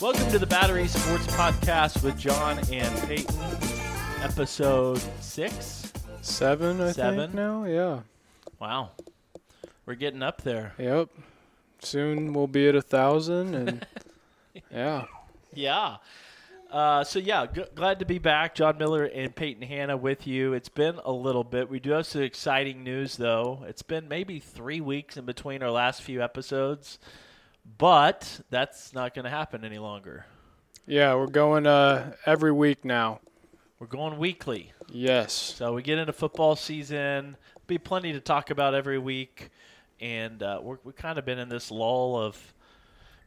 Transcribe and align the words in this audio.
Welcome 0.00 0.28
to 0.32 0.38
the 0.40 0.46
Battery 0.48 0.88
Sports 0.88 1.26
Podcast 1.28 2.02
with 2.02 2.18
John 2.18 2.58
and 2.72 2.98
Payton, 3.06 3.36
episode 4.22 5.00
six. 5.20 5.92
Seven, 6.20 6.80
I 6.80 6.90
Seven? 6.90 7.18
think 7.30 7.34
now. 7.34 7.64
Yeah. 7.64 8.00
Wow, 8.60 8.90
we're 9.86 9.94
getting 9.94 10.22
up 10.22 10.42
there. 10.42 10.74
Yep. 10.78 11.10
Soon 11.82 12.32
we'll 12.32 12.46
be 12.46 12.68
at 12.68 12.74
a 12.74 12.82
thousand, 12.82 13.54
and 13.54 13.86
yeah. 14.70 15.04
Yeah. 15.52 15.96
Uh, 16.70 17.04
so 17.04 17.18
yeah, 17.18 17.44
g- 17.46 17.64
glad 17.74 17.98
to 17.98 18.06
be 18.06 18.18
back, 18.18 18.54
John 18.54 18.78
Miller 18.78 19.04
and 19.04 19.34
Payton 19.34 19.62
Hanna 19.62 19.94
with 19.96 20.26
you. 20.26 20.54
It's 20.54 20.70
been 20.70 20.98
a 21.04 21.12
little 21.12 21.44
bit. 21.44 21.68
We 21.68 21.80
do 21.80 21.90
have 21.90 22.06
some 22.06 22.22
exciting 22.22 22.82
news 22.82 23.16
though. 23.16 23.62
It's 23.68 23.82
been 23.82 24.08
maybe 24.08 24.38
three 24.38 24.80
weeks 24.80 25.18
in 25.18 25.26
between 25.26 25.62
our 25.62 25.70
last 25.70 26.00
few 26.00 26.22
episodes, 26.22 26.98
but 27.78 28.40
that's 28.48 28.94
not 28.94 29.14
going 29.14 29.24
to 29.24 29.30
happen 29.30 29.64
any 29.66 29.78
longer. 29.78 30.24
Yeah, 30.86 31.14
we're 31.14 31.26
going 31.26 31.66
uh 31.66 32.14
every 32.24 32.52
week 32.52 32.84
now. 32.84 33.20
We're 33.78 33.86
going 33.86 34.16
weekly. 34.16 34.72
Yes. 34.88 35.32
So 35.32 35.74
we 35.74 35.82
get 35.82 35.98
into 35.98 36.12
football 36.12 36.56
season. 36.56 37.36
Be 37.66 37.78
plenty 37.78 38.12
to 38.12 38.20
talk 38.20 38.50
about 38.50 38.74
every 38.74 38.98
week, 38.98 39.50
and 40.02 40.42
uh, 40.42 40.60
we're, 40.60 40.78
we've 40.84 40.96
kind 40.96 41.18
of 41.18 41.24
been 41.24 41.38
in 41.38 41.48
this 41.48 41.70
lull 41.70 42.16
of 42.18 42.36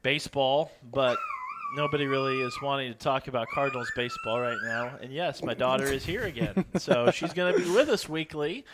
baseball, 0.04 0.72
but 0.92 1.18
nobody 1.76 2.06
really 2.06 2.42
is 2.42 2.56
wanting 2.62 2.92
to 2.92 2.98
talk 2.98 3.28
about 3.28 3.48
Cardinals 3.54 3.90
baseball 3.96 4.40
right 4.40 4.58
now. 4.64 4.98
And 5.02 5.12
yes, 5.12 5.42
my 5.42 5.54
daughter 5.54 5.86
is 5.86 6.06
here 6.06 6.24
again, 6.24 6.66
so 6.78 7.10
she's 7.12 7.34
going 7.34 7.54
to 7.54 7.60
be 7.60 7.70
with 7.70 7.90
us 7.90 8.08
weekly. 8.08 8.66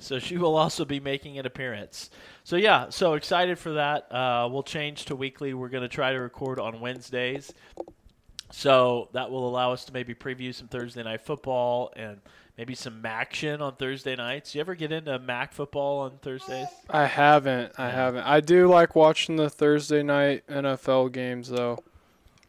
So 0.00 0.18
she 0.18 0.36
will 0.36 0.56
also 0.56 0.84
be 0.84 0.98
making 0.98 1.38
an 1.38 1.46
appearance. 1.46 2.10
So 2.42 2.56
yeah, 2.56 2.88
so 2.90 3.14
excited 3.14 3.58
for 3.58 3.74
that. 3.74 4.10
Uh, 4.12 4.48
we'll 4.50 4.62
change 4.62 5.04
to 5.06 5.16
weekly. 5.16 5.54
We're 5.54 5.68
going 5.68 5.82
to 5.82 5.88
try 5.88 6.12
to 6.12 6.18
record 6.18 6.58
on 6.58 6.80
Wednesdays. 6.80 7.52
So 8.50 9.10
that 9.12 9.30
will 9.30 9.48
allow 9.48 9.72
us 9.72 9.84
to 9.86 9.92
maybe 9.92 10.14
preview 10.14 10.54
some 10.54 10.68
Thursday 10.68 11.02
night 11.02 11.20
football 11.20 11.92
and 11.96 12.20
maybe 12.58 12.74
some 12.74 13.04
action 13.04 13.60
on 13.60 13.76
Thursday 13.76 14.16
nights. 14.16 14.54
You 14.54 14.60
ever 14.60 14.74
get 14.74 14.92
into 14.92 15.18
MAC 15.18 15.52
football 15.52 16.00
on 16.00 16.18
Thursdays? 16.22 16.68
I 16.90 17.06
haven't. 17.06 17.72
I 17.78 17.90
haven't. 17.90 18.22
I 18.24 18.40
do 18.40 18.68
like 18.68 18.94
watching 18.94 19.36
the 19.36 19.50
Thursday 19.50 20.02
night 20.02 20.46
NFL 20.48 21.12
games 21.12 21.48
though. 21.48 21.78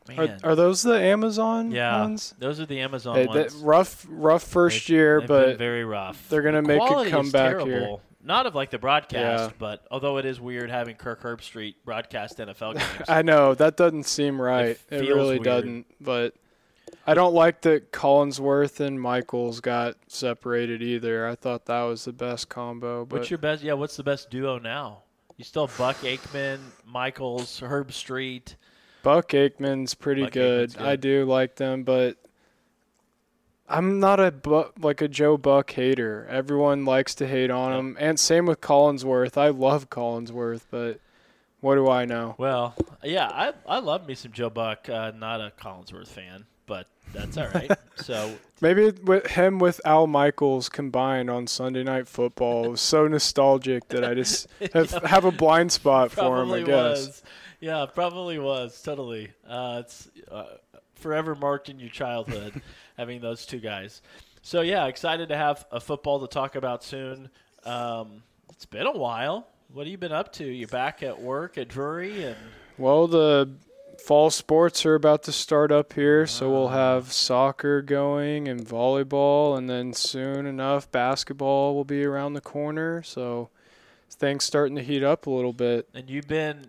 Are, 0.10 0.28
Man, 0.28 0.40
are 0.44 0.56
those 0.56 0.84
the 0.84 1.00
Amazon 1.02 1.72
yeah, 1.72 2.00
ones? 2.02 2.36
those 2.38 2.60
are 2.60 2.68
the 2.68 2.80
Amazon 2.80 3.16
Hey, 3.16 3.26
ones. 3.26 3.56
rough, 3.56 4.06
rough 4.08 4.46
1st 4.46 4.70
They've- 4.88 4.90
year, 4.96 5.20
they've 5.20 5.28
been 5.28 5.50
but 5.50 5.58
very 5.58 5.84
rough. 5.84 6.30
they're 6.30 6.44
gonna 6.44 6.62
make 6.62 6.78
Quality 6.78 7.10
a 7.12 7.18
is 7.20 7.32
comeback 7.32 7.58
here. 7.62 7.80
terrible. 7.80 8.02
Not 8.24 8.46
of 8.46 8.54
like 8.54 8.70
the 8.70 8.78
broadcast, 8.78 9.50
Yeah. 9.50 9.56
but 9.58 9.84
although 9.90 10.18
it 10.18 10.26
is 10.26 10.40
weird 10.40 10.70
having 10.70 10.96
Kirk 10.96 11.24
Herbstreit 11.24 11.74
broadcast 11.86 12.38
NFL 12.38 12.74
games. 12.76 12.86
I 13.10 13.24
know 13.24 13.56
that 13.56 13.78
doesn't 13.78 14.04
seem 14.04 14.40
right. 14.40 14.70
It, 14.70 14.78
feels 14.78 15.08
really 15.08 15.40
weird. 15.40 15.44
doesn't. 15.44 15.86
But 16.00 16.36
I 17.08 17.14
don't 17.14 17.34
like 17.34 17.62
that 17.62 17.92
Collinsworth 17.92 18.80
and 18.80 19.00
Michaels 19.00 19.60
got 19.60 19.96
separated 20.08 20.82
either. 20.82 21.28
I 21.28 21.36
thought 21.36 21.66
that 21.66 21.84
was 21.84 22.06
the 22.06 22.14
best 22.14 22.50
combo. 22.50 23.06
But 23.06 23.20
what's 23.20 23.30
your 23.30 23.38
best? 23.38 23.62
Yeah, 23.64 23.74
what's 23.74 23.96
the 23.96 24.04
best 24.04 24.30
duo 24.32 24.58
now? 24.58 25.04
You 25.38 25.44
still 25.44 25.68
have 25.68 25.78
Buck 25.78 25.98
Aikman, 25.98 26.60
Michaels, 26.86 27.60
Herb 27.60 27.92
Street. 27.92 28.56
Buck 29.04 29.30
Aikman's 29.30 29.94
pretty 29.94 30.24
Buck 30.24 30.32
good. 30.34 30.70
Aikman's 30.72 30.82
I 30.82 30.96
do 30.96 31.26
like 31.26 31.56
them, 31.58 31.84
but 31.84 32.18
I'm 33.68 34.00
not 34.00 34.20
a 34.20 34.32
bu- 34.32 34.72
like 34.80 35.02
a 35.02 35.08
Joe 35.08 35.38
Buck 35.38 35.72
hater. 35.72 36.28
Everyone 36.30 36.86
likes 36.86 37.16
to 37.16 37.28
hate 37.28 37.50
on 37.52 37.72
Yep. 37.72 37.80
him, 37.80 37.98
and 38.00 38.20
same 38.20 38.46
with 38.46 38.62
Collinsworth. 38.62 39.38
I 39.38 39.50
love 39.50 39.90
Collinsworth, 39.90 40.66
but 40.72 41.00
what 41.62 41.76
do 41.76 41.90
I 41.90 42.06
know? 42.06 42.36
Well, 42.38 42.76
yeah, 43.04 43.28
I 43.28 43.54
I 43.68 43.80
love 43.80 44.08
me 44.08 44.14
some 44.16 44.32
Joe 44.32 44.50
Buck. 44.52 44.88
Uh, 44.88 45.12
not 45.16 45.42
a 45.42 45.52
Collinsworth 45.60 46.08
fan, 46.10 46.46
that's 47.14 47.38
all 47.38 47.48
right. 47.50 47.72
so 47.96 48.36
Maybe 48.62 48.92
with 48.92 49.28
him 49.28 49.60
with 49.60 49.82
Al 49.84 50.08
Michaels 50.08 50.70
combined 50.70 51.30
on 51.30 51.46
Sunday 51.46 51.84
Night 51.84 52.08
Football 52.08 52.72
was 52.72 52.82
so 52.82 53.08
nostalgic 53.08 53.88
that 53.90 54.06
I 54.06 54.14
just 54.14 54.48
have, 54.74 54.92
have 54.92 55.26
a 55.26 55.32
blind 55.32 55.74
spot 55.74 56.12
for 56.12 56.42
him. 56.42 56.52
I 56.52 56.62
guess. 56.62 57.08
was. 57.08 57.24
Yeah, 57.60 57.86
probably 57.94 58.40
was 58.40 58.82
totally. 58.82 59.32
Uh, 59.48 59.82
it's 59.84 60.10
uh, 60.32 60.46
forever 60.96 61.36
marked 61.36 61.68
in 61.68 61.80
your 61.80 61.90
childhood 61.90 62.62
having 62.98 63.20
those 63.20 63.46
two 63.46 63.60
guys. 63.60 64.02
So 64.42 64.62
yeah, 64.62 64.86
excited 64.86 65.30
to 65.30 65.38
have 65.38 65.66
a 65.72 65.82
football 65.82 66.22
to 66.22 66.28
talk 66.28 66.56
about 66.56 66.84
soon. 66.84 67.30
Um, 67.66 68.24
it's 68.52 68.66
been 68.66 68.86
a 68.86 68.98
while. 68.98 69.48
What 69.74 69.86
have 69.86 69.92
you 69.92 69.98
been 69.98 70.14
up 70.14 70.32
to? 70.34 70.46
You 70.46 70.68
back 70.68 71.04
at 71.04 71.20
work 71.20 71.58
at 71.58 71.68
Drury 71.68 72.24
and 72.24 72.38
Well, 72.78 73.08
the 73.08 73.50
fall 74.02 74.30
sports 74.30 74.86
are 74.86 74.96
about 74.96 75.24
to 75.24 75.32
start 75.32 75.72
up 75.72 75.94
here, 75.94 76.26
so 76.28 76.50
we'll 76.52 76.68
Ah. 76.68 76.96
have 76.96 77.12
soccer 77.14 77.82
going 77.82 78.48
and 78.48 78.62
volleyball, 78.66 79.58
and 79.58 79.70
then 79.70 79.94
soon 79.94 80.46
enough, 80.46 80.92
basketball 80.92 81.76
will 81.76 81.86
be 81.86 82.04
around 82.06 82.34
the 82.34 82.42
corner. 82.42 83.02
So 83.04 83.50
things 84.12 84.44
starting 84.46 84.76
to 84.78 84.84
heat 84.84 85.04
up 85.04 85.28
a 85.28 85.30
little 85.30 85.54
bit. 85.54 85.88
and 85.94 86.10
you've 86.10 86.28
been 86.28 86.68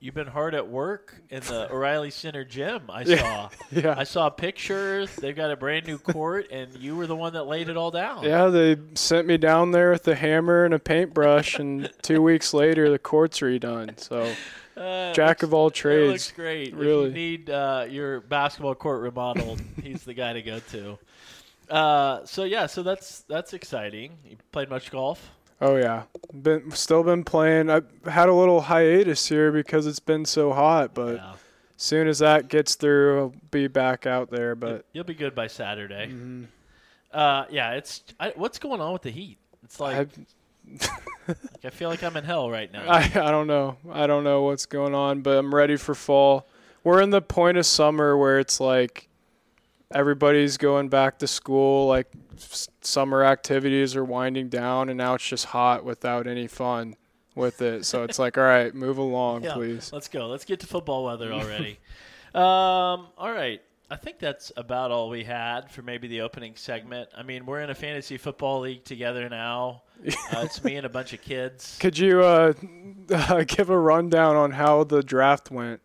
you've 0.00 0.14
been 0.14 0.28
hard 0.28 0.54
at 0.54 0.68
work 0.68 1.16
in 1.28 1.40
the 1.40 1.68
O'Reilly 1.72 2.10
Center 2.12 2.44
gym. 2.44 2.82
I 2.88 3.02
Yeah. 3.02 3.16
saw. 3.16 3.48
Yeah. 3.72 3.94
I 3.98 4.04
saw 4.04 4.30
pictures. 4.30 5.14
They've 5.16 5.34
got 5.34 5.50
a 5.50 5.56
brand 5.56 5.86
new 5.88 5.98
court, 5.98 6.46
and 6.52 6.72
you 6.76 6.94
were 6.96 7.08
the 7.08 7.16
one 7.16 7.32
that 7.32 7.44
laid 7.48 7.68
it 7.68 7.76
all 7.76 7.90
down. 7.90 8.22
Yeah, 8.22 8.46
they 8.46 8.76
sent 8.94 9.26
me 9.26 9.38
down 9.38 9.72
there 9.72 9.90
with 9.90 10.06
a 10.06 10.14
hammer 10.14 10.64
and 10.64 10.72
a 10.72 10.78
paintbrush, 10.78 11.58
and 11.58 11.90
two 12.02 12.22
weeks 12.22 12.54
later, 12.54 12.88
the 12.90 12.98
court's 13.00 13.40
redone. 13.40 13.98
So, 13.98 14.32
Uh, 14.78 15.12
jack 15.12 15.42
of 15.42 15.52
all 15.52 15.66
It 15.66 15.70
looks 15.70 15.78
trades. 15.80 16.32
great. 16.32 16.68
If 16.68 16.74
really. 16.74 17.08
you 17.08 17.14
need 17.14 17.50
uh, 17.50 17.86
your 17.88 18.20
basketball 18.20 18.74
court 18.74 19.00
remodeled, 19.02 19.60
he's 19.82 20.04
the 20.04 20.14
guy 20.14 20.32
to 20.34 20.42
go 20.42 20.60
to. 20.60 20.98
Uh, 21.68 22.24
so 22.24 22.44
yeah, 22.44 22.66
so 22.66 22.82
that's 22.82 23.20
that's 23.22 23.52
exciting. 23.52 24.16
You 24.24 24.36
played 24.52 24.70
much 24.70 24.90
golf? 24.90 25.30
Oh 25.60 25.76
yeah, 25.76 26.04
been 26.32 26.70
still 26.70 27.02
been 27.02 27.24
playing. 27.24 27.68
I 27.70 27.82
had 28.06 28.28
a 28.28 28.34
little 28.34 28.60
hiatus 28.62 29.26
here 29.28 29.50
because 29.52 29.86
it's 29.86 29.98
been 30.00 30.24
so 30.24 30.52
hot, 30.52 30.94
but 30.94 31.16
yeah. 31.16 31.32
soon 31.76 32.06
as 32.08 32.20
that 32.20 32.48
gets 32.48 32.76
through, 32.76 33.18
I'll 33.18 33.34
be 33.50 33.66
back 33.66 34.06
out 34.06 34.30
there. 34.30 34.54
But 34.54 34.84
You'll 34.92 35.04
be 35.04 35.14
good 35.14 35.34
by 35.34 35.48
Saturday. 35.48 36.08
mhm. 36.12 36.46
Uh, 37.12 37.46
yeah, 37.50 37.72
it's 37.72 38.04
I, 38.20 38.32
what's 38.36 38.58
going 38.58 38.80
on 38.80 38.92
with 38.92 39.02
the 39.02 39.10
heat? 39.10 39.38
It's 39.64 39.80
like 39.80 39.96
I, 39.96 40.06
like, 41.28 41.64
I 41.64 41.70
feel 41.70 41.88
like 41.88 42.02
I'm 42.02 42.16
in 42.16 42.24
hell 42.24 42.50
right 42.50 42.72
now. 42.72 42.84
I 42.90 42.98
I 43.14 43.30
don't 43.30 43.46
know. 43.46 43.76
I 43.90 44.06
don't 44.06 44.24
know 44.24 44.42
what's 44.42 44.66
going 44.66 44.94
on, 44.94 45.20
but 45.22 45.36
I'm 45.38 45.54
ready 45.54 45.76
for 45.76 45.94
fall. 45.94 46.46
We're 46.84 47.02
in 47.02 47.10
the 47.10 47.20
point 47.22 47.58
of 47.58 47.66
summer 47.66 48.16
where 48.16 48.38
it's 48.38 48.60
like 48.60 49.08
everybody's 49.92 50.56
going 50.56 50.88
back 50.88 51.18
to 51.18 51.26
school, 51.26 51.86
like 51.86 52.06
s- 52.36 52.68
summer 52.82 53.24
activities 53.24 53.96
are 53.96 54.04
winding 54.04 54.48
down, 54.48 54.88
and 54.88 54.98
now 54.98 55.14
it's 55.14 55.26
just 55.26 55.46
hot 55.46 55.84
without 55.84 56.26
any 56.26 56.46
fun 56.46 56.96
with 57.34 57.62
it. 57.62 57.84
So 57.84 58.04
it's 58.04 58.18
like, 58.18 58.36
all 58.38 58.44
right, 58.44 58.74
move 58.74 58.98
along, 58.98 59.42
Yeah. 59.44 59.54
please. 59.54 59.92
Let's 59.92 60.08
go. 60.08 60.26
Let's 60.28 60.44
get 60.44 60.60
to 60.60 60.66
football 60.66 61.04
weather 61.04 61.32
already. 61.32 61.78
um, 62.34 63.08
all 63.16 63.32
right. 63.32 63.60
I 63.90 63.96
think 63.96 64.18
that's 64.18 64.52
about 64.56 64.90
all 64.90 65.08
we 65.08 65.24
had 65.24 65.70
for 65.70 65.80
maybe 65.82 66.08
the 66.08 66.20
opening 66.20 66.56
segment. 66.56 67.08
I 67.16 67.22
mean, 67.22 67.46
we're 67.46 67.60
in 67.60 67.70
a 67.70 67.74
fantasy 67.74 68.18
football 68.18 68.60
league 68.60 68.84
together 68.84 69.28
now. 69.28 69.82
Uh, 70.30 70.42
it's 70.44 70.62
me 70.62 70.76
and 70.76 70.86
a 70.86 70.88
bunch 70.88 71.12
of 71.12 71.20
kids. 71.20 71.76
Could 71.80 71.98
you 71.98 72.22
uh, 72.22 72.52
give 73.48 73.68
a 73.68 73.76
rundown 73.76 74.36
on 74.36 74.52
how 74.52 74.84
the 74.84 75.02
draft 75.02 75.50
went? 75.50 75.80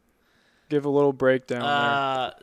Give 0.70 0.86
a 0.86 0.90
little 0.90 1.14
breakdown. 1.14 1.64
Uh, 1.64 2.34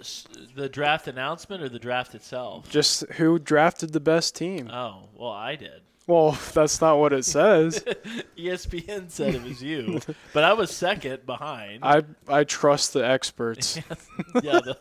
the 0.57 0.69
draft 0.69 1.07
announcement 1.07 1.63
or 1.63 1.69
the 1.69 1.79
draft 1.79 2.17
itself? 2.17 2.69
Just 2.69 3.05
who 3.13 3.39
drafted 3.39 3.93
the 3.93 4.01
best 4.01 4.35
team? 4.35 4.69
Oh, 4.69 5.11
well, 5.15 5.31
I 5.31 5.55
did. 5.55 5.83
Well, 6.11 6.33
that's 6.55 6.81
not 6.81 6.99
what 6.99 7.13
it 7.13 7.25
says. 7.25 7.85
ESPN 8.37 9.11
said 9.11 9.37
it 9.37 9.43
was 9.45 9.63
you, 9.63 10.01
but 10.33 10.43
I 10.43 10.53
was 10.55 10.71
second 10.71 11.25
behind. 11.25 11.85
I 11.85 12.03
I 12.27 12.45
trust 12.45 12.93
the 12.95 13.07
experts 13.07 13.77
yeah, 14.43 14.61
the, 14.61 14.77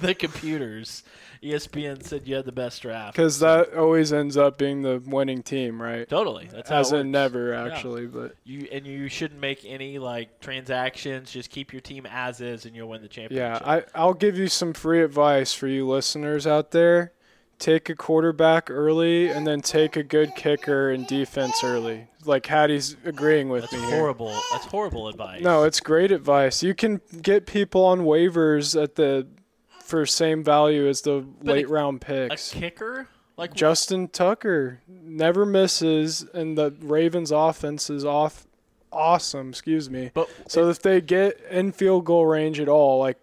the 0.00 0.14
computers. 0.14 1.04
ESPN 1.42 2.02
said 2.02 2.26
you 2.26 2.34
had 2.34 2.44
the 2.44 2.52
best 2.52 2.82
draft. 2.82 3.14
because 3.14 3.38
that 3.38 3.72
always 3.74 4.12
ends 4.12 4.36
up 4.36 4.58
being 4.58 4.82
the 4.82 5.00
winning 5.06 5.40
team, 5.42 5.80
right? 5.80 6.08
Totally. 6.08 6.48
That's 6.52 6.68
how 6.68 6.80
As 6.80 6.92
it 6.92 6.98
in 6.98 7.12
never 7.12 7.54
actually, 7.54 8.06
but 8.08 8.34
You 8.44 8.66
and 8.72 8.84
you 8.84 9.08
shouldn't 9.08 9.40
make 9.40 9.64
any 9.64 9.98
like 9.98 10.40
transactions. 10.40 11.30
Just 11.30 11.48
keep 11.50 11.72
your 11.72 11.80
team 11.80 12.06
as 12.10 12.40
is, 12.40 12.66
and 12.66 12.74
you'll 12.74 12.88
win 12.88 13.02
the 13.02 13.08
championship. 13.08 13.62
yeah. 13.64 13.72
I 13.72 13.84
I'll 13.94 14.14
give 14.14 14.36
you 14.36 14.48
some 14.48 14.72
free 14.74 15.02
advice 15.02 15.54
for 15.54 15.68
you 15.68 15.88
listeners 15.88 16.46
out 16.46 16.72
there. 16.72 17.12
Take 17.58 17.88
a 17.88 17.94
quarterback 17.94 18.70
early 18.70 19.28
and 19.28 19.46
then 19.46 19.60
take 19.60 19.96
a 19.96 20.02
good 20.02 20.34
kicker 20.36 20.90
and 20.90 21.06
defense 21.06 21.62
early. 21.64 22.06
Like 22.24 22.46
Hattie's 22.46 22.96
agreeing 23.04 23.48
with 23.48 23.62
That's 23.62 23.72
me. 23.72 23.80
here. 23.80 23.96
horrible. 23.98 24.28
That's 24.52 24.66
horrible 24.66 25.08
advice. 25.08 25.42
No, 25.42 25.64
it's 25.64 25.80
great 25.80 26.12
advice. 26.12 26.62
You 26.62 26.74
can 26.74 27.00
get 27.22 27.46
people 27.46 27.84
on 27.84 28.00
waivers 28.00 28.80
at 28.80 28.94
the 28.96 29.26
for 29.82 30.04
same 30.06 30.44
value 30.44 30.86
as 30.88 31.00
the 31.02 31.24
But 31.42 31.46
late 31.56 31.64
a- 31.66 31.68
round 31.68 32.00
picks. 32.00 32.52
a 32.52 32.56
kicker. 32.56 33.08
Like 33.36 33.54
Justin 33.54 34.08
Tucker 34.08 34.80
never 34.88 35.46
misses, 35.46 36.26
and 36.34 36.58
the 36.58 36.74
Ravens' 36.80 37.30
offense 37.30 37.88
is 37.88 38.04
off 38.04 38.46
awesome. 38.92 39.50
Excuse 39.50 39.88
me. 39.88 40.10
But 40.12 40.28
So 40.48 40.68
if 40.68 40.82
they 40.82 41.00
get 41.00 41.40
in 41.50 41.72
field 41.72 42.04
goal 42.04 42.26
range 42.26 42.58
at 42.58 42.68
all, 42.68 42.98
like 42.98 43.16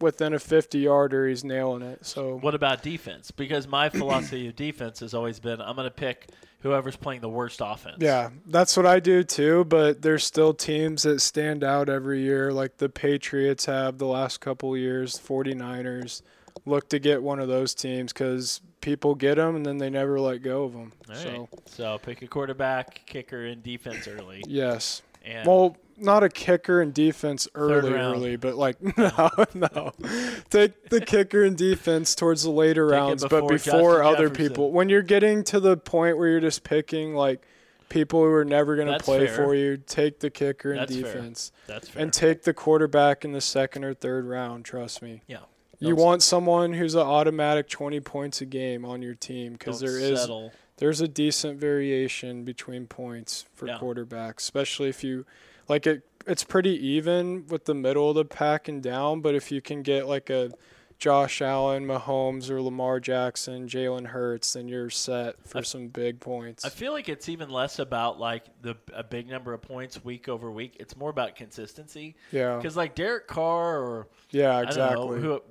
within 0.00 0.32
a 0.34 0.38
50 0.38 0.78
yarder, 0.78 1.28
he's 1.28 1.44
nailing 1.44 1.82
it. 1.82 2.04
So 2.06 2.36
what 2.38 2.54
about 2.54 2.82
defense? 2.82 3.30
Because 3.30 3.66
my 3.68 3.88
philosophy 3.90 4.48
of 4.48 4.56
defense 4.56 5.00
has 5.00 5.14
always 5.14 5.38
been 5.40 5.60
I'm 5.60 5.76
going 5.76 5.86
to 5.86 5.90
pick 5.94 6.28
whoever's 6.60 6.96
playing 6.96 7.20
the 7.22 7.28
worst 7.28 7.60
offense. 7.64 7.96
yeah, 8.00 8.30
that's 8.46 8.76
what 8.76 8.84
I 8.86 9.00
do 9.00 9.22
too. 9.24 9.64
But 9.64 10.02
there's 10.02 10.24
still 10.24 10.52
teams 10.54 11.02
that 11.04 11.20
stand 11.20 11.64
out 11.64 11.88
every 11.88 12.20
year, 12.22 12.52
like 12.52 12.76
the 12.78 12.88
Patriots 12.88 13.64
have 13.66 13.98
the 13.98 14.06
last 14.06 14.40
couple 14.40 14.76
years. 14.76 15.18
49ers 15.18 16.22
look 16.66 16.88
to 16.90 16.98
get 16.98 17.22
one 17.22 17.40
of 17.40 17.48
those 17.48 17.74
teams 17.74 18.12
because 18.12 18.60
people 18.80 19.14
get 19.14 19.36
them 19.36 19.56
and 19.56 19.64
then 19.64 19.78
they 19.78 19.88
never 19.90 20.20
let 20.20 20.42
go 20.42 20.64
of 20.64 20.72
them. 20.72 20.92
All 21.08 21.14
right. 21.14 21.22
So 21.22 21.48
So 21.66 21.98
pick 21.98 22.22
a 22.22 22.26
quarterback, 22.26 23.02
kicker, 23.06 23.46
and 23.46 23.62
defense 23.62 24.06
early. 24.08 24.42
yes. 24.46 25.02
And 25.24 25.46
Well, 25.46 25.76
not 26.00 26.22
a 26.24 26.28
kicker 26.28 26.80
and 26.80 26.92
defense 26.94 27.46
early, 27.54 27.92
early, 27.92 28.36
but 28.36 28.54
like 28.56 28.76
no, 28.98 29.28
no. 29.54 29.92
Take 30.50 30.88
the 30.90 31.00
kicker 31.00 31.44
and 31.44 31.56
defense 31.56 32.14
towards 32.14 32.42
the 32.42 32.50
later 32.50 32.86
Take 32.88 32.92
rounds, 32.98 33.22
but 33.22 33.46
before 33.46 33.48
before 33.48 33.90
Justin 33.98 34.06
other 34.06 34.28
Jefferson. 34.28 34.48
people. 34.48 34.72
When 34.72 34.88
you're 34.88 35.02
getting 35.02 35.44
to 35.44 35.60
the 35.60 35.76
point 35.76 36.18
where 36.18 36.28
you're 36.28 36.40
just 36.40 36.64
picking 36.64 37.14
like 37.14 37.42
people 37.88 38.20
who 38.20 38.30
are 38.32 38.44
never 38.44 38.76
going 38.76 38.86
to 38.88 38.98
play 38.98 39.26
fair. 39.26 39.36
for 39.36 39.54
you, 39.54 39.76
take 39.76 40.20
the 40.20 40.30
kicker 40.30 40.70
and 40.72 40.80
That's 40.80 40.94
fair. 40.94 41.02
defense, 41.02 41.52
that's 41.66 41.88
fair. 41.88 42.02
and 42.02 42.12
take 42.12 42.42
the 42.44 42.54
quarterback 42.54 43.24
in 43.24 43.32
the 43.32 43.40
second 43.40 43.84
or 43.84 43.94
third 43.94 44.26
round. 44.26 44.64
Trust 44.64 45.02
me. 45.02 45.22
yeah. 45.26 45.38
You 45.82 45.96
want 45.96 46.22
someone 46.22 46.74
who's 46.74 46.94
an 46.94 47.00
automatic 47.00 47.66
20 47.70 48.00
points 48.00 48.42
a 48.42 48.44
game 48.44 48.84
on 48.84 49.00
your 49.00 49.14
team 49.14 49.54
because 49.54 49.80
there 49.80 49.98
is 49.98 50.20
settle. 50.20 50.52
there's 50.76 51.00
a 51.00 51.08
decent 51.08 51.58
variation 51.58 52.44
between 52.44 52.86
points 52.86 53.46
for 53.54 53.66
Yeah. 53.66 53.78
quarterbacks, 53.78 54.40
especially 54.40 54.90
if 54.90 55.02
you 55.02 55.24
like 55.70 55.86
it. 55.86 56.02
It's 56.26 56.44
pretty 56.44 56.76
even 56.86 57.46
with 57.46 57.64
the 57.64 57.74
middle 57.74 58.10
of 58.10 58.14
the 58.16 58.26
pack 58.26 58.68
and 58.68 58.82
down, 58.82 59.22
but 59.22 59.34
if 59.34 59.50
you 59.50 59.62
can 59.62 59.82
get 59.82 60.06
like 60.06 60.28
a 60.28 60.50
Josh 60.98 61.40
Allen, 61.40 61.86
Mahomes, 61.86 62.50
or 62.50 62.60
Lamar 62.60 63.00
Jackson, 63.00 63.66
Jalen 63.66 64.08
Hurts, 64.08 64.52
then 64.52 64.68
you're 64.68 64.90
set 64.90 65.36
for 65.48 65.58
I- 65.58 65.62
some 65.62 65.88
big 65.88 66.20
points. 66.20 66.62
I 66.66 66.68
feel 66.68 66.92
like 66.92 67.08
it's 67.08 67.30
even 67.30 67.48
less 67.48 67.78
about 67.78 68.20
like 68.20 68.44
the 68.60 68.76
a 68.92 69.02
big 69.02 69.28
number 69.30 69.54
of 69.54 69.62
points 69.62 70.04
week 70.04 70.28
over 70.28 70.50
week. 70.50 70.76
It's 70.78 70.94
more 70.94 71.08
about 71.08 71.36
consistency. 71.36 72.16
yeah, 72.32 72.56
Because 72.56 72.76
like 72.76 72.94
Derek 72.94 73.26
Carr 73.26 73.80
or 73.80 74.08
yeah, 74.30 74.58
I 74.58 74.62
exactly. 74.64 74.96
don't 75.06 75.22
know 75.22 75.22
who, 75.22 75.42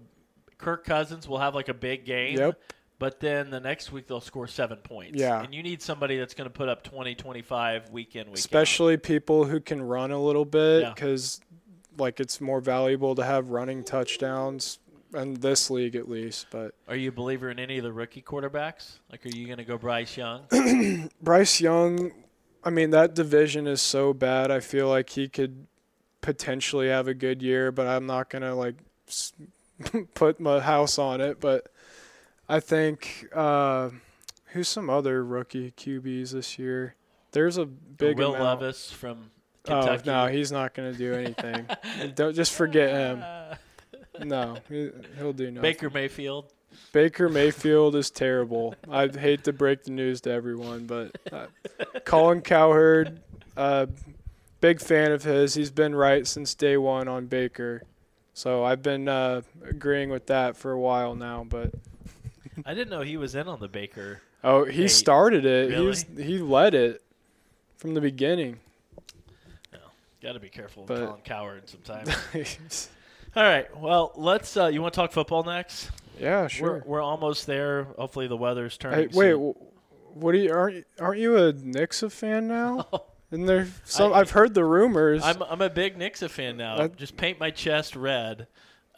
Kirk 0.59 0.85
Cousins 0.85 1.27
will 1.27 1.39
have 1.39 1.55
like 1.55 1.69
a 1.69 1.73
big 1.73 2.05
game. 2.05 2.37
Yep. 2.37 2.59
But 2.99 3.21
then 3.21 3.49
the 3.49 3.61
next 3.61 3.91
week 3.93 4.07
they'll 4.07 4.19
score 4.21 4.45
seven 4.47 4.77
points. 4.77 5.17
Yeah. 5.17 5.41
And 5.41 5.55
you 5.55 5.63
need 5.63 5.81
somebody 5.81 6.17
that's 6.17 6.33
going 6.33 6.49
to 6.49 6.53
put 6.53 6.67
up 6.67 6.83
20, 6.83 7.15
25 7.15 7.89
week 7.91 8.15
in, 8.15 8.25
week 8.25 8.29
out. 8.31 8.37
Especially 8.37 8.97
people 8.97 9.45
who 9.45 9.61
can 9.61 9.81
run 9.81 10.11
a 10.11 10.21
little 10.21 10.45
bit 10.45 10.81
Yeah. 10.81 10.93
because 10.93 11.39
like 11.97 12.19
it's 12.19 12.39
more 12.41 12.59
valuable 12.61 13.15
to 13.15 13.23
have 13.23 13.49
running 13.49 13.83
touchdowns 13.83 14.79
in 15.13 15.35
this 15.35 15.69
league 15.69 15.95
at 15.95 16.09
least. 16.09 16.47
But 16.51 16.75
Are 16.87 16.95
you 16.95 17.09
a 17.09 17.11
believer 17.13 17.49
in 17.49 17.57
any 17.57 17.77
of 17.77 17.83
the 17.83 17.91
rookie 17.93 18.21
quarterbacks? 18.21 18.99
Like, 19.09 19.25
are 19.25 19.29
you 19.29 19.45
going 19.45 19.57
to 19.57 19.63
go 19.65 19.77
Bryce 19.77 20.15
Young? 20.17 20.43
Bryce 21.21 21.59
Young, 21.61 22.11
I 22.63 22.69
mean, 22.69 22.89
that 22.91 23.15
division 23.15 23.65
is 23.65 23.81
so 23.81 24.13
bad. 24.13 24.51
I 24.51 24.59
feel 24.59 24.89
like 24.89 25.09
he 25.11 25.27
could 25.29 25.67
potentially 26.21 26.89
have 26.89 27.07
a 27.07 27.13
good 27.13 27.41
year, 27.41 27.71
but 27.71 27.87
I'm 27.87 28.05
not 28.05 28.29
going 28.29 28.41
to 28.41 28.53
like 28.53 28.75
put 30.13 30.39
my 30.39 30.59
house 30.59 30.99
on 30.99 31.21
it. 31.21 31.39
But 31.39 31.67
I 32.49 32.59
think, 32.59 33.27
uh, 33.33 33.91
who's 34.47 34.67
some 34.67 34.89
other 34.89 35.23
rookie 35.23 35.71
QBs 35.71 36.31
this 36.31 36.57
year? 36.57 36.95
There's 37.31 37.57
a 37.57 37.65
big 37.65 38.17
Will 38.17 38.33
amount. 38.33 38.61
Levis 38.61 38.91
from 38.91 39.29
Kentucky. 39.63 40.09
Oh, 40.09 40.25
no, 40.25 40.31
he's 40.31 40.51
not 40.51 40.73
going 40.73 40.91
to 40.91 40.97
do 40.97 41.13
anything. 41.13 41.67
Don't 42.15 42.35
just 42.35 42.51
forget 42.51 42.89
him. 42.89 43.23
No, 44.25 44.57
he, 44.67 44.89
he'll 45.17 45.31
do 45.31 45.45
nothing. 45.45 45.61
Baker 45.61 45.89
Mayfield. 45.89 46.51
Baker 46.91 47.29
Mayfield 47.29 47.95
is 47.95 48.09
terrible. 48.09 48.75
I 48.89 49.07
hate 49.07 49.45
to 49.45 49.53
break 49.53 49.83
the 49.83 49.91
news 49.91 50.19
to 50.21 50.31
everyone, 50.31 50.87
but 50.87 51.15
uh, 51.31 51.45
Colin 52.03 52.41
Cowherd, 52.41 53.21
uh, 53.55 53.85
big 54.59 54.81
fan 54.81 55.13
of 55.13 55.23
his. 55.23 55.53
He's 55.53 55.71
been 55.71 55.95
right 55.95 56.27
since 56.27 56.53
day 56.53 56.75
one 56.75 57.07
on 57.07 57.27
Baker, 57.27 57.83
so 58.33 58.65
I've 58.65 58.81
been 58.83 59.07
uh, 59.07 59.43
agreeing 59.63 60.09
with 60.09 60.25
that 60.25 60.57
for 60.57 60.73
a 60.73 60.79
while 60.79 61.15
now. 61.15 61.45
But 61.47 61.71
I 62.65 62.73
didn't 62.73 62.89
know 62.89 63.01
he 63.01 63.17
was 63.17 63.35
in 63.35 63.47
on 63.47 63.59
the 63.59 63.67
Baker. 63.67 64.21
oh, 64.43 64.65
he 64.65 64.83
Hey, 64.83 64.87
started 64.87 65.45
it. 65.45 65.69
He 65.69 65.75
really? 65.75 65.87
was 65.87 66.05
he 66.17 66.37
led 66.39 66.73
it 66.73 67.01
from 67.77 67.93
the 67.93 68.01
beginning. 68.01 68.59
Got 70.21 70.33
to 70.33 70.39
be 70.41 70.49
careful 70.49 70.83
But- 70.85 71.05
Colin 71.05 71.21
Cowherd 71.23 71.69
sometimes. 71.69 72.09
All 73.37 73.43
right. 73.43 73.73
Well, 73.77 74.11
let's. 74.15 74.57
Uh, 74.57 74.65
you 74.67 74.81
want 74.81 74.93
to 74.93 74.99
talk 74.99 75.11
football 75.13 75.43
next? 75.43 75.91
yeah, 76.19 76.41
We're 76.41 76.49
sure. 76.49 76.83
we're 76.85 77.01
almost 77.01 77.47
there. 77.47 77.85
Hopefully 77.97 78.27
the 78.27 78.35
weather's 78.35 78.77
turning. 78.77 78.99
Hey, 78.99 79.17
wait, 79.17 79.31
soon. 79.31 79.55
what 80.15 80.33
do 80.33 80.39
you 80.39 80.51
aren't 80.53 80.75
you- 80.75 80.83
aren't 80.99 81.19
you 81.21 81.37
a 81.37 81.53
Nixa 81.53 82.11
fan 82.11 82.47
now? 82.47 82.87
And 83.31 83.47
there 83.47 83.67
some 83.85 84.11
I- 84.11 84.21
I've 84.21 84.31
heard 84.31 84.55
the 84.55 84.65
rumors. 84.65 85.21
I'm 85.23 85.41
I'm 85.43 85.61
a 85.61 85.69
big 85.69 85.97
Nixa 85.99 86.29
fan 86.31 86.57
now. 86.57 86.77
That- 86.79 86.97
Just 86.97 87.15
paint 87.15 87.39
my 87.39 87.51
chest 87.51 87.95
red. 87.95 88.47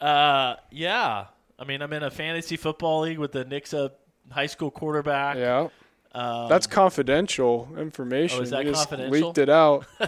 Uh, 0.00 0.56
yeah. 0.70 1.26
I 1.62 1.64
mean, 1.64 1.80
I'm 1.80 1.92
in 1.92 2.02
a 2.02 2.10
fantasy 2.10 2.56
football 2.56 3.02
league 3.02 3.18
with 3.18 3.30
the 3.30 3.44
Nixa 3.44 3.92
high 4.30 4.46
school 4.46 4.70
quarterback. 4.72 5.36
yeah. 5.36 5.68
Um, 6.12 6.48
That's 6.48 6.66
confidential 6.66 7.68
information. 7.78 8.40
Oh, 8.40 8.42
is 8.42 8.50
that 8.50 8.64
you 8.64 8.72
just 8.72 8.88
confidential? 8.90 9.28
leaked 9.28 9.38
it 9.38 9.48
out. 9.48 9.86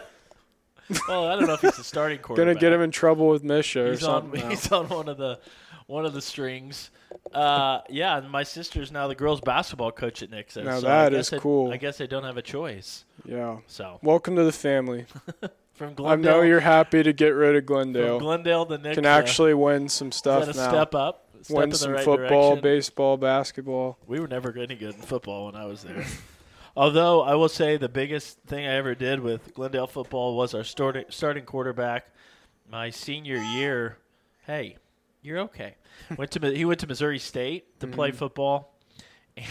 well, 1.09 1.29
I 1.29 1.37
don't 1.37 1.47
know 1.47 1.55
if 1.55 1.61
he's 1.61 1.79
a 1.79 1.85
starting 1.85 2.19
quarterback. 2.19 2.55
Gonna 2.55 2.61
get 2.61 2.73
him 2.73 2.83
in 2.83 2.91
trouble 2.91 3.29
with 3.29 3.45
Misha 3.45 3.87
or 3.87 3.91
He's 3.93 4.03
on. 4.03 4.23
something. 4.25 4.41
now. 4.41 4.49
He's 4.51 4.71
on 4.73 4.89
one 4.89 5.09
of 5.09 5.17
the 5.17 5.39
one 5.87 6.05
of 6.05 6.13
the 6.13 6.21
strings. 6.21 6.91
Uh, 7.33 7.81
yeah, 7.89 8.19
and 8.19 8.29
my 8.31 8.43
sister's 8.43 8.91
now 8.91 9.07
the 9.07 9.15
girls 9.15 9.41
basketball 9.41 9.93
coach 9.93 10.23
at 10.25 10.31
Nixa. 10.31 10.65
Now 10.65 10.81
so 10.81 10.87
that 10.89 11.15
I 11.15 11.19
is 11.19 11.33
I- 11.33 11.39
cool. 11.39 11.71
I 11.73 11.77
guess 11.77 12.01
I 12.01 12.07
don't 12.07 12.25
have 12.25 12.37
a 12.37 12.43
choice. 12.43 13.05
yeah. 13.25 13.59
So 13.69 14.01
Welcome 14.03 14.35
to 14.37 14.43
the 14.45 14.53
family. 14.53 15.07
from 15.73 15.95
Glendale, 15.95 16.07
I 16.09 16.17
know 16.37 16.43
you're 16.43 16.61
happy 16.61 17.03
to 17.05 17.13
get 17.13 17.29
rid 17.29 17.55
of 17.57 17.63
from 17.63 17.75
Glendale. 17.93 18.19
Glendale 18.19 18.67
to 18.67 18.79
Nixa. 18.79 18.95
Can 18.95 19.07
actually 19.07 19.55
win 19.55 19.89
some 19.89 20.09
is 20.09 20.17
stuff 20.17 20.45
that 20.47 20.55
a 20.55 20.59
now. 20.59 20.69
step 20.69 20.95
up? 20.95 21.24
Step 21.45 21.55
in 21.57 21.61
win 21.61 21.71
the 21.71 21.77
some 21.77 21.93
right 21.93 22.05
football, 22.05 22.51
direction? 22.57 22.63
baseball, 22.63 23.17
basketball. 23.17 23.99
We 24.07 24.21
were 24.21 24.29
never 24.29 24.57
any 24.57 24.75
good 24.75 24.95
in 24.95 25.03
football 25.03 25.47
when 25.47 25.57
I 25.57 25.67
was 25.67 25.83
there. 25.83 26.05
Although 26.77 27.23
I 27.23 27.35
will 27.37 27.49
say 27.49 27.77
the 27.77 27.89
biggest 27.89 28.39
thing 28.47 28.67
I 28.67 28.75
ever 28.75 28.95
did 28.95 29.21
with 29.21 29.55
Glendale 29.55 29.87
football 29.87 30.37
was 30.37 30.55
our 30.55 30.65
starting 30.65 31.05
starting 31.09 31.45
quarterback. 31.45 32.07
My 32.69 32.91
senior 32.91 33.37
year, 33.37 33.99
hey, 34.47 34.79
you're 35.23 35.39
okay. 35.41 35.77
Went 36.17 36.31
to 36.33 36.51
he 36.51 36.65
went 36.65 36.81
to 36.81 36.87
Missouri 36.87 37.19
State 37.19 37.79
to 37.81 37.87
play 37.87 38.11
football, 38.11 38.75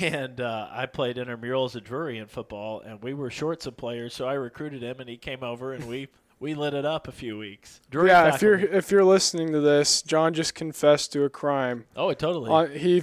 and 0.02 0.42
uh, 0.42 0.68
I 0.72 0.86
played 0.88 1.18
intramural 1.18 1.66
as 1.66 1.76
a 1.76 1.82
Drury 1.82 2.18
in 2.18 2.28
football, 2.28 2.82
and 2.82 3.02
we 3.02 3.14
were 3.14 3.30
short 3.30 3.64
some 3.64 3.76
players, 3.76 4.14
so 4.14 4.28
I 4.28 4.34
recruited 4.34 4.82
him, 4.84 5.00
and 5.00 5.08
he 5.08 5.16
came 5.18 5.44
over, 5.44 5.74
and 5.74 5.88
we 5.88 6.10
we 6.44 6.56
lit 6.56 6.74
it 6.74 6.84
up 6.84 7.08
a 7.08 7.12
few 7.14 7.38
weeks. 7.38 7.80
Drury 7.90 8.10
yeah, 8.10 8.36
if 8.36 8.42
you're 8.42 8.60
if 8.60 8.92
you're 8.92 9.06
listening 9.06 9.54
to 9.54 9.62
this, 9.62 10.02
John 10.02 10.34
just 10.34 10.54
confessed 10.54 11.14
to 11.14 11.24
a 11.24 11.30
crime. 11.30 11.86
oh, 11.96 12.10
it 12.10 12.20
totally. 12.20 12.52
Uh, 12.52 12.68
he 12.68 13.02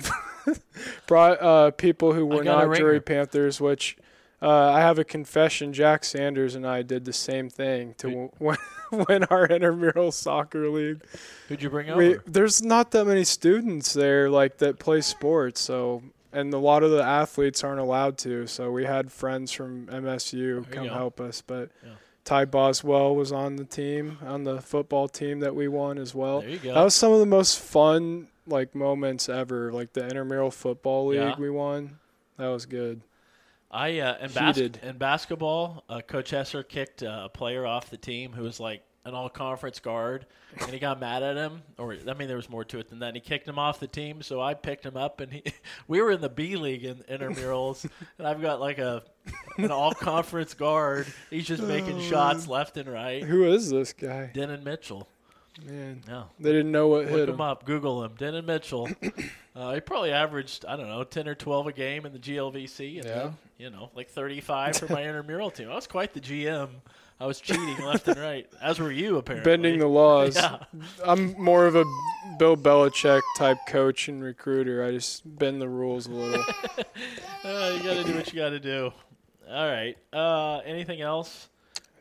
brought 1.07 1.41
uh, 1.43 1.71
people 1.71 2.13
who 2.13 2.27
were 2.27 2.45
not 2.45 2.67
Drury. 2.67 3.01
Panthers, 3.01 3.59
which 3.59 3.97
uh, 4.43 4.49
I 4.73 4.81
have 4.81 4.99
a 4.99 5.05
confession. 5.05 5.73
Jack 5.73 6.05
Sanders 6.05 6.55
and 6.55 6.67
I 6.67 6.83
did 6.83 7.07
the 7.07 7.15
same 7.15 7.49
thing 7.49 7.95
to 7.99 8.31
win, 8.39 8.59
win 8.93 9.25
our 9.25 9.47
intramural 9.47 10.13
soccer 10.13 10.69
league. 10.69 11.03
Who'd 11.49 11.63
you 11.63 11.71
bring 11.71 11.97
We, 11.97 12.17
over? 12.17 12.23
there's 12.27 12.63
not 12.63 12.91
that 12.91 13.07
many 13.07 13.25
students 13.25 13.95
there 13.95 14.29
like 14.29 14.59
that 14.59 14.79
play 14.79 15.01
sports, 15.01 15.63
so 15.63 16.03
and 16.31 16.53
a 16.53 16.59
lot 16.59 16.83
of 16.83 16.91
the 16.91 17.03
athletes 17.03 17.65
aren't 17.65 17.81
allowed 17.81 18.19
to. 18.19 18.47
So 18.47 18.71
we 18.71 18.85
had 18.85 19.11
friends 19.11 19.51
from 19.51 19.87
MSU 19.87 20.63
There 20.63 20.75
come 20.75 20.89
help 20.89 21.23
us, 21.23 21.41
but. 21.41 21.71
Yeah. 21.83 21.93
Ty 22.31 22.45
Boswell 22.45 23.17
was 23.17 23.33
on 23.33 23.57
the 23.57 23.65
team, 23.65 24.19
on 24.25 24.45
the 24.45 24.61
football 24.63 25.09
team 25.09 25.41
that 25.41 25.57
we 25.57 25.67
won 25.67 25.99
as 25.99 26.15
well. 26.15 26.43
There 26.43 26.51
you 26.51 26.59
go. 26.59 26.75
That 26.75 26.85
was 26.85 26.95
some 26.95 27.13
of 27.13 27.19
the 27.19 27.27
most 27.27 27.59
fun 27.59 28.29
like 28.47 28.73
moments 28.73 29.29
ever. 29.29 29.73
Like 29.73 29.95
the 29.95 30.05
intramural 30.05 30.53
football 30.53 31.09
league 31.09 31.19
Yeah. 31.19 31.35
we 31.37 31.51
won. 31.51 31.99
That 32.37 32.47
was 32.47 32.67
good. 32.67 33.01
I 33.69 33.99
uh, 33.99 34.19
in, 34.25 34.31
bas- 34.31 34.59
in 34.59 34.97
basketball, 34.97 35.83
uh, 35.89 36.03
Coach 36.03 36.31
Hesser 36.31 36.67
kicked 36.69 37.03
uh, 37.03 37.23
a 37.25 37.29
player 37.29 37.67
off 37.67 37.91
the 37.91 37.97
team 37.97 38.31
who 38.31 38.45
was 38.45 38.61
like 38.61 38.85
an 39.05 39.15
all 39.15 39.29
conference 39.29 39.81
guard, 39.81 40.27
and 40.61 40.71
he 40.71 40.79
got 40.79 41.01
mad 41.01 41.25
at 41.25 41.37
him. 41.37 41.63
Or 41.79 41.97
I 42.09 42.15
mean, 42.15 42.29
there 42.29 42.37
was 42.37 42.49
more 42.49 42.65
to 42.67 42.79
it 42.79 42.89
than 42.91 43.01
that. 43.01 43.09
And 43.09 43.17
he 43.17 43.21
kicked 43.21 43.49
him 43.49 43.59
off 43.59 43.81
the 43.81 43.89
team, 43.89 44.23
so 44.23 44.41
I 44.41 44.55
picked 44.55 44.87
him 44.87 44.97
up, 44.97 45.21
and 45.21 45.33
he, 45.33 45.43
we 45.89 46.01
were 46.01 46.13
in 46.13 46.21
the 46.21 46.29
B 46.29 46.55
league 46.55 46.85
in 46.85 46.97
intramurals, 47.11 47.89
and 48.19 48.27
I've 48.29 48.41
got 48.41 48.61
like 48.61 48.79
a 48.79 49.03
an 49.59 49.71
all 49.71 49.93
conference 49.93 50.55
guard. 50.55 51.07
He's 51.31 51.47
just 51.47 51.63
making 51.63 52.01
shots 52.01 52.47
left 52.47 52.77
and 52.77 52.89
right. 52.89 53.23
Who 53.23 53.45
is 53.45 53.71
this 53.71 53.93
guy? 53.93 54.31
Dennon 54.35 54.63
Mitchell. 54.65 55.09
Man, 55.67 56.03
Yeah. 56.09 56.25
they 56.39 56.53
didn't 56.53 56.71
know 56.73 56.89
what 56.89 57.03
Look 57.07 57.11
hit 57.11 57.29
him 57.29 57.35
him. 57.37 57.41
up. 57.41 57.65
Google 57.65 58.05
him. 58.05 58.13
Dennon 58.19 58.47
Mitchell. 58.47 58.89
Uh, 59.53 59.75
he 59.75 59.81
probably 59.81 60.13
averaged 60.13 60.65
I 60.65 60.77
don't 60.77 60.87
know 60.87 61.03
ten 61.03 61.27
or 61.27 61.35
twelve 61.35 61.67
a 61.67 61.73
game 61.73 62.07
in 62.07 62.13
the 62.13 62.21
GLVC, 62.21 62.99
and 62.99 63.05
Yeah. 63.05 63.15
then, 63.15 63.37
you 63.59 63.69
know 63.69 63.91
like 63.97 64.09
thirty 64.09 64.41
five 64.41 64.77
for 64.77 64.91
my 64.91 65.03
intramural 65.05 65.51
team. 65.51 65.69
I 65.69 65.75
was 65.75 65.89
quite 65.89 66.15
the 66.15 66.21
GM. 66.21 66.69
I 67.19 67.27
was 67.27 67.41
cheating 67.41 67.77
left 67.85 68.07
and 68.07 68.19
right, 68.19 68.49
as 68.63 68.79
were 68.79 68.93
you 68.93 69.17
apparently. 69.19 69.51
Bending 69.51 69.81
the 69.81 69.89
laws. 69.89 70.37
Yeah. 70.37 70.59
I'm 71.05 71.35
more 71.37 71.67
of 71.67 71.75
a 71.75 71.85
Bill 72.39 72.57
Belichick 72.57 73.21
type 73.37 73.59
coach 73.69 74.09
and 74.09 74.23
recruiter. 74.23 74.85
I 74.85 74.93
just 74.93 75.23
bend 75.39 75.61
the 75.61 75.69
rules 75.69 76.07
a 76.07 76.11
little. 76.13 76.45
Uh, 77.45 77.73
you 77.77 77.83
got 77.83 77.95
to 77.95 78.05
do 78.05 78.15
what 78.15 78.33
you 78.33 78.39
got 78.39 78.51
to 78.51 78.61
do. 78.61 78.93
All 79.51 79.67
right. 79.71 79.97
Uh, 80.13 80.59
anything 80.65 81.01
else? 81.01 81.49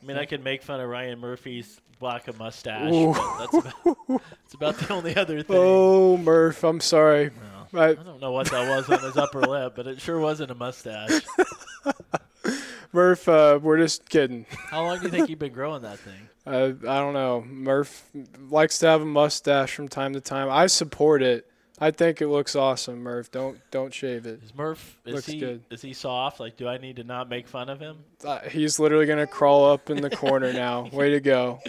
I 0.02 0.06
mean, 0.06 0.18
I 0.18 0.26
could 0.26 0.44
make 0.44 0.62
fun 0.64 0.80
of 0.80 0.90
Ryan 0.90 1.20
Murphy's 1.20 1.82
black 2.00 2.28
of 2.28 2.38
mustache. 2.38 2.92
But 2.92 3.38
that's 3.40 3.54
about, 3.54 4.08
that's 4.08 4.54
about 4.54 4.78
the 4.78 4.94
only 4.94 5.16
other 5.16 5.42
thing. 5.44 5.56
oh, 5.58 6.18
Murph, 6.18 6.64
I'm 6.64 6.80
sorry. 6.80 7.32
No. 7.74 7.80
I, 7.82 7.90
I 7.90 7.94
don't 7.96 8.22
know 8.22 8.32
what 8.32 8.50
that 8.52 8.68
was 8.70 8.90
on 8.90 9.00
his 9.04 9.18
upper 9.18 9.42
lip, 9.48 9.74
but 9.76 9.88
it 9.88 10.00
sure 10.02 10.20
wasn't 10.20 10.52
a 10.52 10.56
mustache. 10.56 11.22
Murph, 12.94 13.28
uh, 13.28 13.60
we're 13.62 13.78
just 13.78 14.10
kidding. 14.10 14.46
How 14.50 14.84
long 14.84 14.98
do 14.98 15.04
you 15.06 15.10
think 15.10 15.30
you've 15.30 15.38
been 15.38 15.54
growing 15.54 15.84
that 15.84 16.00
thing? 16.00 16.30
Uh, 16.48 16.72
I 16.90 17.00
don't 17.00 17.14
know. 17.14 17.42
Murph 17.48 18.10
likes 18.50 18.80
to 18.80 18.88
have 18.88 19.02
a 19.02 19.06
mustache 19.06 19.76
from 19.76 19.88
time 19.88 20.14
to 20.14 20.22
time. 20.22 20.50
I 20.50 20.66
support 20.68 21.22
it. 21.22 21.46
I 21.82 21.92
think 21.92 22.22
it 22.22 22.28
looks 22.28 22.56
awesome, 22.56 23.02
Murph. 23.02 23.32
Don't 23.32 23.60
don't 23.72 23.94
shave 23.94 24.26
it. 24.26 24.42
Is 24.44 24.54
Murph 24.56 25.00
is 25.06 25.14
Looks 25.16 25.28
he 25.28 25.40
good. 25.40 25.64
is 25.70 25.82
he 25.82 25.94
soft? 25.94 26.40
Like, 26.40 26.58
do 26.58 26.68
I 26.68 26.78
need 26.78 26.98
to 26.98 27.04
not 27.04 27.30
make 27.30 27.48
fun 27.48 27.70
of 27.70 27.80
him? 27.80 27.98
Uh, 28.24 28.40
he's 28.42 28.80
literally 28.80 29.06
gonna 29.06 29.28
crawl 29.28 29.72
up 29.72 29.90
in 29.90 30.02
the 30.02 30.10
corner 30.10 30.52
now. 30.54 30.90
Way 30.94 31.12
to 31.12 31.20
go. 31.20 31.60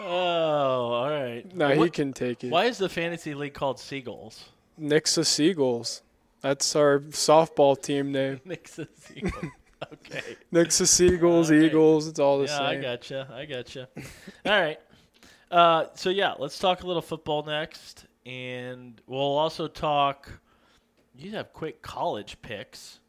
Oh, 0.00 0.06
all 0.06 1.10
right. 1.10 1.44
No, 1.54 1.70
he 1.70 1.88
can 1.90 2.12
take 2.12 2.44
it. 2.44 2.50
Why 2.50 2.64
is 2.66 2.78
the 2.78 2.88
fantasy 2.88 3.34
league 3.34 3.54
called 3.54 3.78
Seagulls? 3.78 4.44
Nixa 4.80 5.24
Seagulls. 5.24 6.02
That's 6.42 6.76
our 6.76 6.98
softball 6.98 7.80
team 7.80 8.12
name. 8.12 8.40
Nixa 8.46 8.86
Seagulls. 8.96 9.52
okay. 9.92 10.36
Nixa 10.52 10.86
Seagulls, 10.86 11.50
right. 11.50 11.62
Eagles. 11.62 12.06
It's 12.08 12.18
all 12.18 12.38
the 12.40 12.48
same. 12.48 12.60
Yeah, 12.60 12.68
I 12.68 12.72
same. 12.74 12.82
gotcha. 12.82 13.28
I 13.32 13.44
gotcha. 13.46 13.88
All 14.44 14.60
right. 14.60 14.78
Uh, 15.50 15.86
so 15.94 16.10
yeah, 16.10 16.34
let's 16.38 16.58
talk 16.58 16.82
a 16.82 16.86
little 16.86 17.00
football 17.02 17.44
next, 17.44 18.06
and 18.26 19.00
we'll 19.06 19.20
also 19.20 19.68
talk. 19.68 20.40
You 21.16 21.32
have 21.32 21.52
quick 21.52 21.82
college 21.82 22.36
picks. 22.42 23.00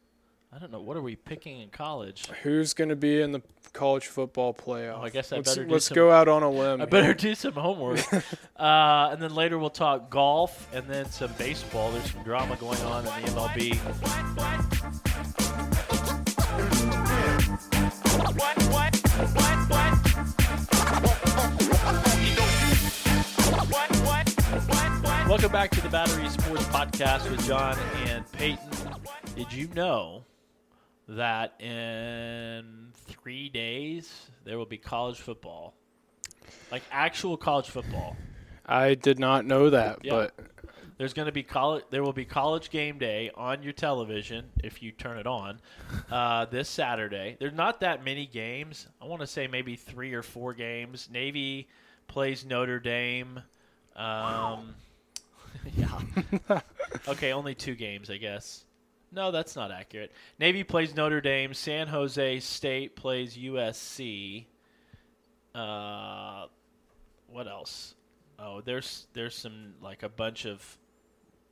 I 0.52 0.58
don't 0.58 0.70
know 0.70 0.80
what 0.80 0.96
are 0.96 1.02
we 1.02 1.16
picking 1.16 1.60
in 1.60 1.68
college. 1.70 2.26
Who's 2.42 2.72
gonna 2.72 2.96
be 2.96 3.20
in 3.20 3.32
the 3.32 3.42
college 3.72 4.06
football 4.06 4.54
playoff? 4.54 4.98
Oh, 4.98 5.02
I 5.02 5.10
guess 5.10 5.32
I 5.32 5.36
let's, 5.36 5.50
better 5.50 5.66
do 5.66 5.72
let's 5.72 5.86
some- 5.86 5.94
go 5.96 6.10
out 6.10 6.28
on 6.28 6.42
a 6.42 6.50
limb. 6.50 6.80
I 6.80 6.86
better 6.86 7.14
do 7.14 7.34
some 7.34 7.52
homework. 7.54 8.00
uh, 8.56 9.08
and 9.12 9.20
then 9.20 9.34
later 9.34 9.58
we'll 9.58 9.70
talk 9.70 10.08
golf 10.08 10.72
and 10.72 10.86
then 10.86 11.10
some 11.10 11.32
baseball. 11.36 11.90
There's 11.90 12.10
some 12.10 12.22
drama 12.22 12.56
going 12.56 12.80
on 12.82 13.06
in 13.06 13.24
the 13.24 13.30
MLB. 13.32 13.76
Welcome 25.28 25.50
back 25.50 25.70
to 25.72 25.80
the 25.80 25.88
Battery 25.88 26.28
Sports 26.28 26.64
Podcast 26.66 27.28
with 27.30 27.44
John 27.46 27.76
and 28.06 28.30
Payton. 28.32 28.70
Did 29.34 29.52
you 29.52 29.68
know 29.74 30.24
that 31.08 31.60
in 31.60 32.88
three 32.94 33.48
days 33.48 34.30
there 34.44 34.56
will 34.56 34.66
be 34.66 34.78
college 34.78 35.18
football? 35.18 35.74
Like 36.70 36.82
actual 36.92 37.36
college 37.36 37.68
football. 37.68 38.16
I 38.64 38.94
did 38.94 39.18
not 39.18 39.44
know 39.44 39.70
that, 39.70 39.98
Yeah. 40.04 40.12
but 40.12 40.34
There's 40.96 41.12
going 41.12 41.26
to 41.26 41.32
be 41.32 41.42
college. 41.42 41.84
There 41.90 42.02
will 42.04 42.12
be 42.14 42.24
college 42.24 42.70
game 42.70 42.98
day 42.98 43.30
on 43.34 43.62
your 43.62 43.72
television 43.72 44.46
if 44.62 44.80
you 44.82 44.92
turn 44.92 45.18
it 45.18 45.26
on 45.26 45.60
uh, 46.10 46.46
this 46.46 46.68
Saturday. 46.68 47.36
There's 47.40 47.52
not 47.52 47.80
that 47.80 48.04
many 48.04 48.26
games. 48.26 48.86
I 49.02 49.06
want 49.06 49.20
to 49.20 49.26
say 49.26 49.46
maybe 49.48 49.74
three 49.76 50.14
or 50.14 50.22
four 50.22 50.54
games. 50.54 51.08
Navy 51.12 51.68
plays 52.06 52.44
Notre 52.46 52.78
Dame. 52.80 53.40
Um, 53.96 54.74
yeah. 55.76 56.60
okay, 57.08 57.32
only 57.32 57.54
two 57.54 57.74
games, 57.74 58.10
I 58.10 58.16
guess. 58.16 58.64
No, 59.12 59.30
that's 59.30 59.56
not 59.56 59.70
accurate. 59.70 60.12
Navy 60.38 60.64
plays 60.64 60.94
Notre 60.94 61.20
Dame. 61.20 61.54
San 61.54 61.86
Jose 61.88 62.40
State 62.40 62.96
plays 62.96 63.36
USC. 63.36 64.46
Uh, 65.54 66.46
what 67.28 67.48
else? 67.48 67.94
Oh, 68.38 68.60
there's 68.60 69.06
there's 69.14 69.34
some 69.34 69.74
like 69.80 70.02
a 70.02 70.08
bunch 70.08 70.44
of 70.44 70.78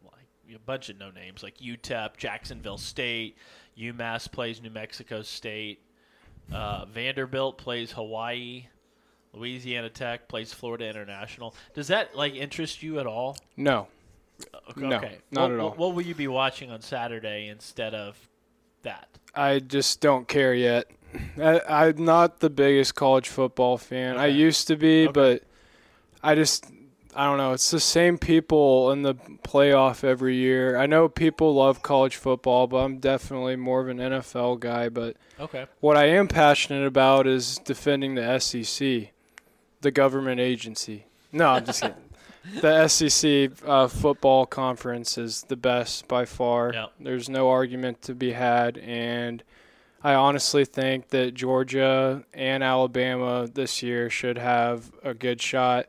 like 0.04 0.54
a 0.54 0.58
bunch 0.58 0.90
of 0.90 0.98
no 0.98 1.10
names 1.10 1.42
like 1.42 1.56
UTEP, 1.58 2.16
Jacksonville 2.16 2.76
State, 2.76 3.38
UMass 3.78 4.30
plays 4.30 4.60
New 4.60 4.70
Mexico 4.70 5.22
State, 5.22 5.80
uh, 6.52 6.84
Vanderbilt 6.84 7.56
plays 7.56 7.92
Hawaii, 7.92 8.66
Louisiana 9.32 9.88
Tech 9.88 10.28
plays 10.28 10.52
Florida 10.52 10.86
International. 10.86 11.54
Does 11.72 11.88
that 11.88 12.14
like 12.14 12.34
interest 12.34 12.82
you 12.82 12.98
at 12.98 13.06
all? 13.06 13.36
no. 13.56 13.88
Okay, 14.70 14.80
No, 14.80 14.88
not 14.90 15.10
what, 15.42 15.50
at 15.52 15.58
all. 15.60 15.68
What, 15.70 15.78
what 15.78 15.94
will 15.94 16.02
you 16.02 16.14
be 16.14 16.28
watching 16.28 16.70
on 16.70 16.80
Saturday 16.80 17.48
instead 17.48 17.94
of 17.94 18.16
that? 18.82 19.08
I 19.34 19.58
just 19.58 20.00
don't 20.00 20.28
care 20.28 20.54
yet. 20.54 20.86
I, 21.40 21.60
I'm 21.68 22.04
not 22.04 22.40
the 22.40 22.50
biggest 22.50 22.94
college 22.94 23.28
football 23.28 23.78
fan. 23.78 24.16
I 24.16 24.26
used 24.26 24.66
to 24.68 24.76
be, 24.76 25.04
Okay. 25.04 25.12
but 25.12 25.42
I 26.22 26.34
just 26.34 26.66
I 27.16 27.26
don't 27.26 27.38
know. 27.38 27.52
It's 27.52 27.70
the 27.70 27.78
same 27.78 28.18
people 28.18 28.90
in 28.90 29.02
the 29.02 29.14
playoff 29.14 30.02
every 30.02 30.34
year. 30.34 30.76
I 30.76 30.86
know 30.86 31.08
people 31.08 31.54
love 31.54 31.80
college 31.82 32.16
football, 32.16 32.66
but 32.66 32.78
I'm 32.78 32.98
definitely 32.98 33.54
more 33.54 33.80
of 33.80 33.88
an 33.88 33.98
NFL 33.98 34.58
guy. 34.58 34.88
But 34.88 35.16
Okay. 35.38 35.66
what 35.80 35.96
I 35.96 36.06
am 36.06 36.26
passionate 36.26 36.84
about 36.86 37.28
is 37.28 37.58
defending 37.58 38.16
the 38.16 38.38
SEC, 38.40 39.12
the 39.80 39.90
government 39.92 40.40
agency. 40.40 41.06
No, 41.30 41.50
I'm 41.50 41.64
just 41.64 41.82
kidding. 41.82 41.96
The 42.60 42.88
SEC 42.88 43.50
uh, 43.66 43.88
football 43.88 44.46
conference 44.46 45.16
is 45.18 45.42
the 45.48 45.56
best 45.56 46.08
by 46.08 46.24
far. 46.24 46.72
Yep. 46.72 46.92
There's 47.00 47.28
no 47.28 47.48
argument 47.48 48.02
to 48.02 48.14
be 48.14 48.32
had, 48.32 48.78
and 48.78 49.42
I 50.02 50.14
honestly 50.14 50.64
think 50.64 51.08
that 51.08 51.34
Georgia 51.34 52.24
and 52.34 52.62
Alabama 52.62 53.48
this 53.52 53.82
year 53.82 54.10
should 54.10 54.36
have 54.36 54.92
a 55.02 55.14
good 55.14 55.40
shot 55.40 55.86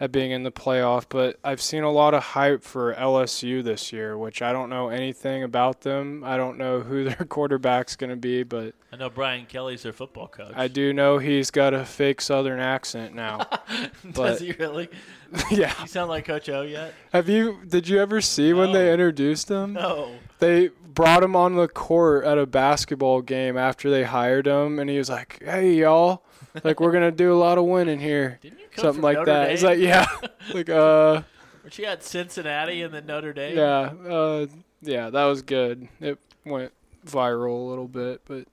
at 0.00 0.12
being 0.12 0.30
in 0.30 0.42
the 0.42 0.50
playoff. 0.52 1.06
But 1.08 1.38
I've 1.42 1.60
seen 1.60 1.82
a 1.82 1.90
lot 1.90 2.14
of 2.14 2.22
hype 2.22 2.62
for 2.62 2.94
LSU 2.94 3.62
this 3.62 3.92
year, 3.92 4.16
which 4.16 4.42
I 4.42 4.52
don't 4.52 4.70
know 4.70 4.88
anything 4.88 5.42
about 5.42 5.82
them. 5.82 6.22
I 6.24 6.36
don't 6.36 6.58
know 6.58 6.80
who 6.80 7.04
their 7.08 7.26
quarterback's 7.28 7.96
going 7.96 8.10
to 8.10 8.16
be, 8.16 8.42
but 8.42 8.74
I 8.92 8.96
know 8.96 9.10
Brian 9.10 9.46
Kelly's 9.46 9.82
their 9.82 9.92
football 9.92 10.28
coach. 10.28 10.52
I 10.56 10.68
do 10.68 10.92
know 10.92 11.18
he's 11.18 11.50
got 11.50 11.74
a 11.74 11.84
fake 11.84 12.20
Southern 12.20 12.60
accent 12.60 13.14
now. 13.14 13.38
Does 13.68 14.12
but- 14.14 14.40
he 14.40 14.52
really? 14.52 14.88
yeah. 15.50 15.74
You 15.80 15.86
sound 15.86 16.08
like 16.08 16.24
Coach 16.24 16.48
O 16.48 16.62
yet? 16.62 16.94
Have 17.12 17.28
you? 17.28 17.58
Did 17.68 17.86
you 17.88 17.98
ever 18.00 18.20
see 18.20 18.52
when 18.52 18.72
they 18.72 18.92
introduced 18.92 19.50
him? 19.50 19.74
No. 19.74 20.14
They 20.38 20.68
brought 20.68 21.22
him 21.22 21.36
on 21.36 21.54
the 21.56 21.68
court 21.68 22.24
at 22.24 22.38
a 22.38 22.46
basketball 22.46 23.20
game 23.20 23.56
after 23.58 23.90
they 23.90 24.04
hired 24.04 24.46
him, 24.46 24.78
and 24.78 24.88
he 24.88 24.96
was 24.96 25.10
like, 25.10 25.42
"Hey, 25.44 25.74
y'all, 25.74 26.24
like 26.64 26.80
we're 26.80 26.92
gonna 26.92 27.10
do 27.10 27.32
a 27.32 27.36
lot 27.36 27.58
of 27.58 27.64
winning 27.64 28.00
here." 28.00 28.38
Didn't 28.40 28.58
you 28.58 28.67
Something 28.80 29.02
like 29.02 29.16
Notre 29.18 29.32
that. 29.32 29.44
Dame? 29.46 29.54
It's 29.54 29.62
like, 29.62 29.78
yeah, 29.78 30.06
like 30.54 30.68
uh, 30.68 31.22
Were 31.64 31.70
she 31.70 31.82
had 31.84 32.02
Cincinnati 32.02 32.82
and 32.82 32.92
then 32.94 33.06
Notre 33.06 33.32
Dame? 33.32 33.56
yeah, 33.56 33.92
uh, 34.08 34.46
yeah, 34.82 35.10
that 35.10 35.24
was 35.24 35.42
good. 35.42 35.88
It 36.00 36.18
went 36.44 36.72
viral 37.06 37.66
a 37.66 37.68
little 37.68 37.88
bit, 37.88 38.22
but 38.26 38.46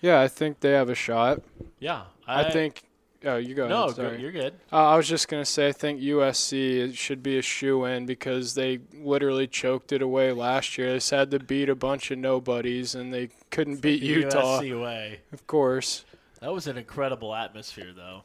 yeah, 0.00 0.20
I 0.20 0.28
think 0.28 0.60
they 0.60 0.72
have 0.72 0.88
a 0.90 0.94
shot. 0.94 1.42
Yeah. 1.78 2.02
I, 2.26 2.50
think. 2.50 2.82
Oh, 3.24 3.36
you 3.36 3.54
go. 3.54 3.66
No, 3.66 3.84
ahead, 3.84 3.96
sorry. 3.96 4.20
you're 4.20 4.30
good. 4.32 4.54
Uh, 4.72 4.88
I 4.90 4.96
was 4.96 5.08
just 5.08 5.28
gonna 5.28 5.44
say, 5.44 5.68
I 5.68 5.72
think 5.72 6.00
USC 6.00 6.94
should 6.94 7.22
be 7.22 7.38
a 7.38 7.42
shoe 7.42 7.84
in 7.84 8.06
because 8.06 8.54
they 8.54 8.80
literally 8.94 9.46
choked 9.46 9.92
it 9.92 10.02
away 10.02 10.30
last 10.32 10.76
year. 10.78 10.88
They 10.90 10.96
just 10.96 11.10
had 11.10 11.30
to 11.32 11.38
beat 11.40 11.68
a 11.68 11.74
bunch 11.74 12.10
of 12.10 12.18
nobodies, 12.18 12.94
and 12.94 13.12
they 13.12 13.30
couldn't 13.50 13.80
beat 13.80 14.00
The 14.00 14.06
Utah, 14.06 14.60
USC 14.60 14.82
way. 14.82 15.20
of 15.32 15.46
course. 15.46 16.04
That 16.40 16.52
was 16.52 16.66
an 16.68 16.76
incredible 16.78 17.34
atmosphere, 17.34 17.92
though. 17.96 18.22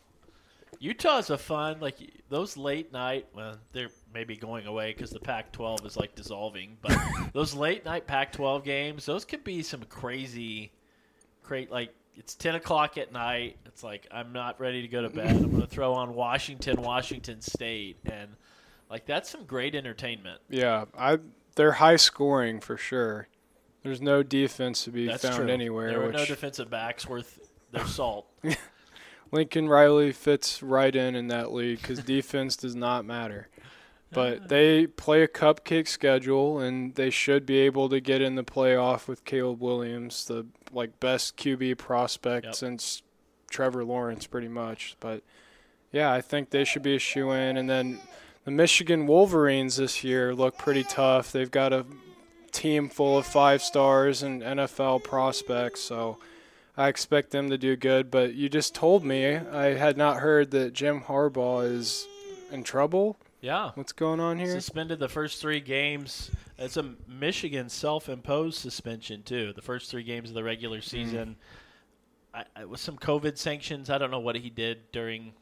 Utah's 0.83 1.29
a 1.29 1.37
fun 1.37 1.79
like 1.79 1.95
those 2.27 2.57
late 2.57 2.91
night. 2.91 3.27
Well, 3.33 3.55
they're 3.71 3.89
maybe 4.13 4.35
going 4.35 4.67
away 4.67 4.91
because 4.91 5.11
the 5.11 5.19
Pac-12 5.19 5.85
is 5.85 5.95
like 5.95 6.13
dissolving. 6.13 6.77
But 6.81 6.97
those 7.33 7.53
late 7.53 7.85
night 7.85 8.05
Pac-12 8.05 8.65
games, 8.65 9.05
those 9.05 9.23
could 9.23 9.45
be 9.45 9.63
some 9.63 9.83
crazy, 9.83 10.73
great 11.41 11.71
like 11.71 11.93
it's 12.15 12.35
ten 12.35 12.55
o'clock 12.55 12.97
at 12.97 13.13
night. 13.13 13.57
It's 13.65 13.81
like 13.81 14.07
I'm 14.11 14.33
not 14.33 14.59
ready 14.59 14.81
to 14.81 14.89
go 14.89 15.01
to 15.01 15.09
bed. 15.09 15.29
I'm 15.29 15.51
going 15.51 15.61
to 15.61 15.67
throw 15.67 15.93
on 15.93 16.15
Washington, 16.15 16.81
Washington 16.81 17.39
State, 17.39 17.99
and 18.05 18.31
like 18.89 19.05
that's 19.05 19.29
some 19.29 19.45
great 19.45 19.75
entertainment. 19.75 20.41
Yeah, 20.49 20.83
I 20.97 21.19
they're 21.55 21.71
high 21.71 21.95
scoring 21.95 22.59
for 22.59 22.75
sure. 22.75 23.29
There's 23.83 24.01
no 24.01 24.21
defense 24.21 24.83
to 24.83 24.91
be 24.91 25.07
That's 25.07 25.23
found 25.23 25.35
true. 25.35 25.47
anywhere. 25.47 25.91
There 25.91 25.99
were 25.99 26.07
which 26.07 26.15
no 26.15 26.25
defensive 26.25 26.69
backs 26.69 27.07
worth 27.07 27.39
their 27.71 27.87
salt. 27.87 28.27
Lincoln 29.33 29.67
Riley 29.67 30.11
fits 30.11 30.61
right 30.61 30.95
in 30.95 31.15
in 31.15 31.27
that 31.29 31.51
league 31.51 31.81
because 31.81 31.99
defense 32.03 32.55
does 32.55 32.75
not 32.75 33.03
matter. 33.03 33.49
But 34.11 34.47
they 34.47 34.85
play 34.85 35.23
a 35.23 35.27
cupcake 35.27 35.87
schedule, 35.87 36.59
and 36.59 36.93
they 36.93 37.09
should 37.09 37.47
be 37.47 37.57
able 37.61 37.89
to 37.89 37.99
get 37.99 38.21
in 38.21 38.35
the 38.35 38.43
playoff 38.43 39.07
with 39.07 39.25
Caleb 39.25 39.59
Williams, 39.59 40.25
the 40.25 40.45
like 40.71 40.99
best 40.99 41.35
QB 41.35 41.79
prospect 41.79 42.45
Yep. 42.45 42.55
since 42.55 43.01
Trevor 43.49 43.83
Lawrence, 43.83 44.27
pretty 44.27 44.47
much. 44.47 44.95
But 44.99 45.23
yeah, 45.91 46.11
I 46.11 46.21
think 46.21 46.51
they 46.51 46.63
should 46.63 46.83
be 46.83 46.95
a 46.95 46.99
shoe 46.99 47.31
in. 47.31 47.57
And 47.57 47.67
then 47.67 47.99
the 48.45 48.51
Michigan 48.51 49.07
Wolverines 49.07 49.77
this 49.77 50.03
year 50.03 50.35
look 50.35 50.59
pretty 50.59 50.83
tough. 50.83 51.31
They've 51.31 51.49
got 51.49 51.73
a 51.73 51.83
team 52.51 52.89
full 52.89 53.17
of 53.17 53.25
five 53.25 53.63
stars 53.63 54.21
and 54.21 54.43
NFL 54.43 55.03
prospects, 55.03 55.81
so 55.81 56.19
I 56.75 56.87
expect 56.87 57.31
them 57.31 57.49
to 57.49 57.57
do 57.57 57.75
good. 57.75 58.09
But 58.11 58.33
you 58.33 58.49
just 58.49 58.73
told 58.73 59.03
me 59.03 59.35
I 59.35 59.73
had 59.75 59.97
not 59.97 60.17
heard 60.17 60.51
that 60.51 60.73
Jim 60.73 61.01
Harbaugh 61.01 61.65
is 61.71 62.07
in 62.51 62.63
trouble. 62.63 63.17
yeah. 63.41 63.71
What's 63.75 63.91
going 63.91 64.19
on 64.19 64.39
here? 64.39 64.51
Suspended 64.51 64.99
the 64.99 65.09
first 65.09 65.41
three 65.41 65.59
games. 65.59 66.31
It's 66.57 66.77
a 66.77 66.93
Michigan 67.07 67.67
self-imposed 67.69 68.57
suspension 68.59 69.23
too. 69.23 69.53
The 69.53 69.61
first 69.61 69.89
three 69.91 70.03
games 70.03 70.29
of 70.29 70.35
the 70.35 70.43
regular 70.43 70.77
Hmm. 70.77 70.81
season. 70.81 71.35
I, 72.33 72.45
I, 72.55 72.65
with 72.65 72.79
some 72.79 72.97
COVID 72.97 73.37
sanctions, 73.37 73.89
I 73.89 73.97
don't 73.99 74.09
know 74.11 74.19
what 74.19 74.35
he 74.35 74.49
did 74.49 74.91
during 74.91 75.33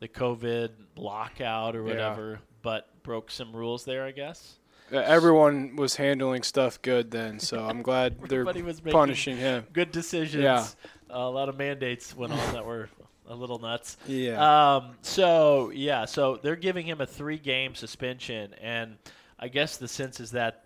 the 0.00 0.08
COVID 0.08 0.70
lockout 0.96 1.74
or 1.76 1.80
Yeah. 1.82 1.88
whatever, 1.88 2.40
but 2.62 3.02
broke 3.02 3.30
some 3.30 3.54
rules 3.56 3.84
there, 3.84 4.04
I 4.04 4.10
guess. 4.10 4.58
Uh, 4.92 4.96
Everyone 4.98 5.76
was 5.76 5.96
handling 5.96 6.42
stuff 6.42 6.80
good 6.82 7.10
then, 7.10 7.40
so 7.40 7.64
I'm 7.64 7.82
glad 7.82 8.20
they're 8.28 8.44
punishing 8.44 9.36
him. 9.36 9.66
good 9.72 9.90
decisions. 9.92 10.42
Yeah. 10.42 10.66
a 11.10 11.28
lot 11.28 11.48
of 11.48 11.56
mandates 11.56 12.14
went 12.16 12.32
on 12.32 12.52
that 12.52 12.64
were 12.64 12.88
a 13.26 13.34
little 13.34 13.58
nuts. 13.58 13.96
Yeah. 14.06 14.76
Um, 14.76 14.96
so 15.00 15.70
yeah, 15.70 16.04
so 16.04 16.38
they're 16.42 16.56
giving 16.56 16.86
him 16.86 17.00
a 17.00 17.06
three-game 17.06 17.74
suspension, 17.74 18.54
and 18.60 18.96
I 19.38 19.48
guess 19.48 19.78
the 19.78 19.88
sense 19.88 20.20
is 20.20 20.32
that 20.32 20.64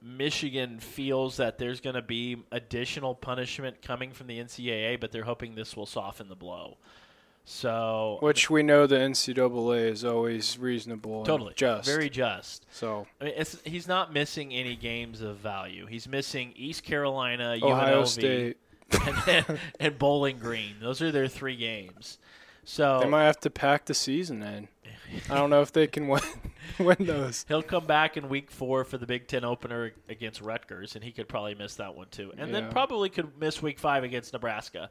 Michigan 0.00 0.80
feels 0.80 1.36
that 1.36 1.58
there's 1.58 1.80
going 1.80 1.94
to 1.94 2.02
be 2.02 2.36
additional 2.50 3.14
punishment 3.14 3.82
coming 3.82 4.12
from 4.12 4.26
the 4.26 4.38
NCAA, 4.38 5.00
but 5.00 5.12
they're 5.12 5.22
hoping 5.24 5.54
this 5.54 5.76
will 5.76 5.86
soften 5.86 6.28
the 6.28 6.34
blow. 6.36 6.76
So 7.44 8.18
Which 8.20 8.48
we 8.50 8.62
know 8.62 8.86
the 8.86 8.96
NCAA 8.96 9.90
is 9.90 10.04
always 10.04 10.58
reasonable 10.58 11.18
and 11.18 11.26
totally 11.26 11.54
just. 11.56 11.86
very 11.88 12.08
just. 12.08 12.66
so 12.70 13.06
I 13.20 13.24
mean, 13.24 13.34
it's, 13.36 13.58
he's 13.64 13.88
not 13.88 14.12
missing 14.12 14.52
any 14.54 14.76
games 14.76 15.20
of 15.22 15.38
value. 15.38 15.86
He's 15.86 16.06
missing 16.08 16.52
East 16.56 16.84
Carolina, 16.84 17.58
Ohio 17.62 18.02
UNLV, 18.02 18.06
State. 18.06 18.56
and, 19.28 19.58
and 19.80 19.98
Bowling 19.98 20.38
Green. 20.38 20.76
Those 20.80 21.02
are 21.02 21.10
their 21.10 21.28
three 21.28 21.56
games. 21.56 22.18
So 22.64 23.00
They 23.02 23.08
might 23.08 23.24
have 23.24 23.40
to 23.40 23.50
pack 23.50 23.86
the 23.86 23.94
season 23.94 24.42
in. 24.42 24.68
I 25.30 25.34
don't 25.36 25.50
know 25.50 25.62
if 25.62 25.72
they 25.72 25.86
can 25.86 26.08
win 26.08 26.22
win 26.78 26.96
those. 27.00 27.44
He'll 27.48 27.62
come 27.62 27.86
back 27.86 28.16
in 28.16 28.28
week 28.28 28.50
four 28.50 28.84
for 28.84 28.98
the 28.98 29.06
Big 29.06 29.26
Ten 29.28 29.44
opener 29.44 29.92
against 30.08 30.40
Rutgers, 30.40 30.94
and 30.94 31.04
he 31.04 31.12
could 31.12 31.28
probably 31.28 31.54
miss 31.54 31.76
that 31.76 31.94
one 31.94 32.08
too. 32.10 32.32
And 32.38 32.52
then 32.54 32.70
probably 32.70 33.08
could 33.08 33.38
miss 33.38 33.60
week 33.62 33.78
five 33.78 34.04
against 34.04 34.32
Nebraska. 34.32 34.90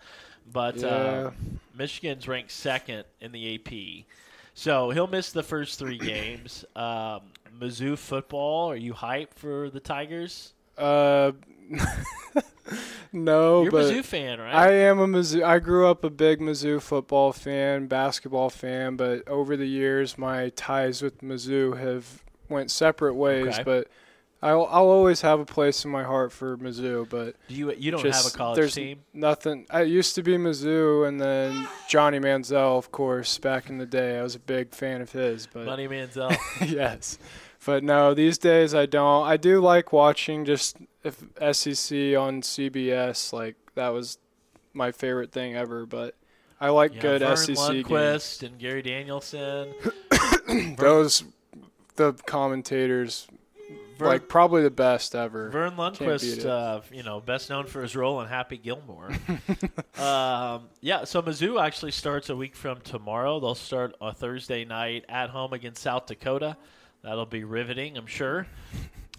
But 0.52 0.78
Yeah. 0.78 0.88
uh, 0.88 1.32
Michigan's 1.76 2.28
ranked 2.28 2.52
second 2.52 3.06
in 3.20 3.32
the 3.32 3.56
AP. 3.56 4.06
So 4.54 4.90
he'll 4.92 5.08
miss 5.08 5.32
the 5.32 5.44
first 5.44 5.80
three 5.80 5.98
games. 6.14 6.66
Um, 6.76 7.22
Mizzou 7.60 7.98
football, 7.98 8.70
are 8.72 8.76
you 8.76 8.94
hyped 8.94 9.34
for 9.36 9.70
the 9.70 9.80
Tigers? 9.80 10.54
Uh, 10.78 11.32
no, 13.14 13.64
You're 13.64 13.80
a 13.80 13.84
Mizzou 13.84 14.04
fan, 14.04 14.40
right? 14.40 14.54
I 14.54 14.72
am 14.74 15.00
a 15.00 15.08
Mizzou. 15.08 15.44
I 15.44 15.60
grew 15.60 15.88
up 15.88 16.04
a 16.04 16.10
big 16.10 16.40
Mizzou 16.40 16.82
football 16.82 17.34
fan, 17.34 17.88
basketball 17.88 18.50
fan, 18.50 18.96
but 18.96 19.28
over 19.28 19.58
the 19.58 19.68
years, 19.68 20.18
my 20.18 20.50
ties 20.50 21.02
with 21.02 21.22
Mizzou 21.22 21.78
have 21.80 22.24
went 22.50 22.72
separate 22.72 23.16
ways. 23.16 23.56
Okay. 23.56 23.64
But 23.64 23.88
I'll, 24.44 24.66
I'll 24.72 24.90
always 24.90 25.22
have 25.22 25.40
a 25.40 25.46
place 25.46 25.86
in 25.86 25.92
my 25.92 26.04
heart 26.04 26.32
for 26.32 26.58
Mizzou. 26.58 27.08
But 27.08 27.36
Do 27.48 27.56
you 27.56 27.72
you 27.74 27.92
don't 27.92 28.02
just, 28.02 28.24
have 28.24 28.34
a 28.34 28.36
college 28.36 28.56
there's 28.56 28.74
team? 28.74 29.02
Nothing. 29.14 29.68
I 29.70 29.84
used 29.84 30.16
to 30.16 30.24
be 30.24 30.36
Mizzou, 30.38 31.08
and 31.08 31.22
then 31.22 31.68
Johnny 31.88 32.20
Manziel, 32.20 32.78
of 32.78 32.92
course, 32.92 33.38
back 33.38 33.70
in 33.70 33.78
the 33.78 33.86
day. 33.86 34.18
I 34.18 34.24
was 34.24 34.36
a 34.36 34.40
big 34.40 34.74
fan 34.74 35.02
of 35.02 35.12
his. 35.12 35.48
But 35.48 35.66
Money 35.66 35.88
Manziel. 35.88 36.36
yes. 36.68 37.20
But 37.66 37.84
no, 37.84 38.14
these 38.14 38.38
days 38.38 38.74
I 38.74 38.86
don't. 38.86 39.26
I 39.26 39.38
do 39.38 39.62
like 39.62 39.94
watching 39.94 40.46
just 40.46 40.78
if 41.04 41.18
SEC 41.18 41.98
on 42.18 42.42
CBS. 42.42 43.32
Like 43.34 43.56
that 43.76 43.90
was 43.90 44.18
my 44.74 44.92
favorite 44.92 45.32
thing 45.32 45.56
ever. 45.56 45.86
But 45.86 46.16
I 46.60 46.70
like 46.70 46.96
Yeah, 46.96 47.02
good 47.02 47.22
Verne 47.22 47.38
SEC 47.38 47.56
games. 47.56 47.86
Lundquist 47.86 48.44
and 48.44 48.60
Gary 48.60 48.82
Danielson. 48.82 49.74
Those 50.78 51.24
the 51.96 52.14
commentators 52.26 53.28
Verne, 54.02 54.08
like 54.08 54.28
probably 54.28 54.64
the 54.64 54.72
best 54.72 55.14
ever. 55.14 55.50
Verne 55.50 55.76
Lundquist, 55.76 56.46
uh, 56.46 56.82
you 56.92 57.04
know, 57.04 57.20
best 57.20 57.50
known 57.52 57.68
for 57.68 57.84
his 57.84 57.96
role 57.96 58.22
in 58.22 58.28
Happy 58.28 58.58
Gilmore. 58.58 59.10
um, 59.98 60.70
yeah, 60.82 61.04
so 61.04 61.22
Mizzou 61.22 61.64
actually 61.64 61.92
starts 61.92 62.30
a 62.30 62.36
week 62.36 62.56
from 62.56 62.82
tomorrow. 62.82 63.40
They'll 63.40 63.54
start 63.54 63.96
a 64.02 64.12
Thursday 64.12 64.66
night 64.66 65.06
at 65.08 65.30
home 65.30 65.54
against 65.54 65.84
South 65.84 66.08
Dakota. 66.08 66.58
That'll 67.04 67.26
be 67.26 67.44
riveting, 67.44 67.98
I'm 67.98 68.08
sure. 68.08 68.48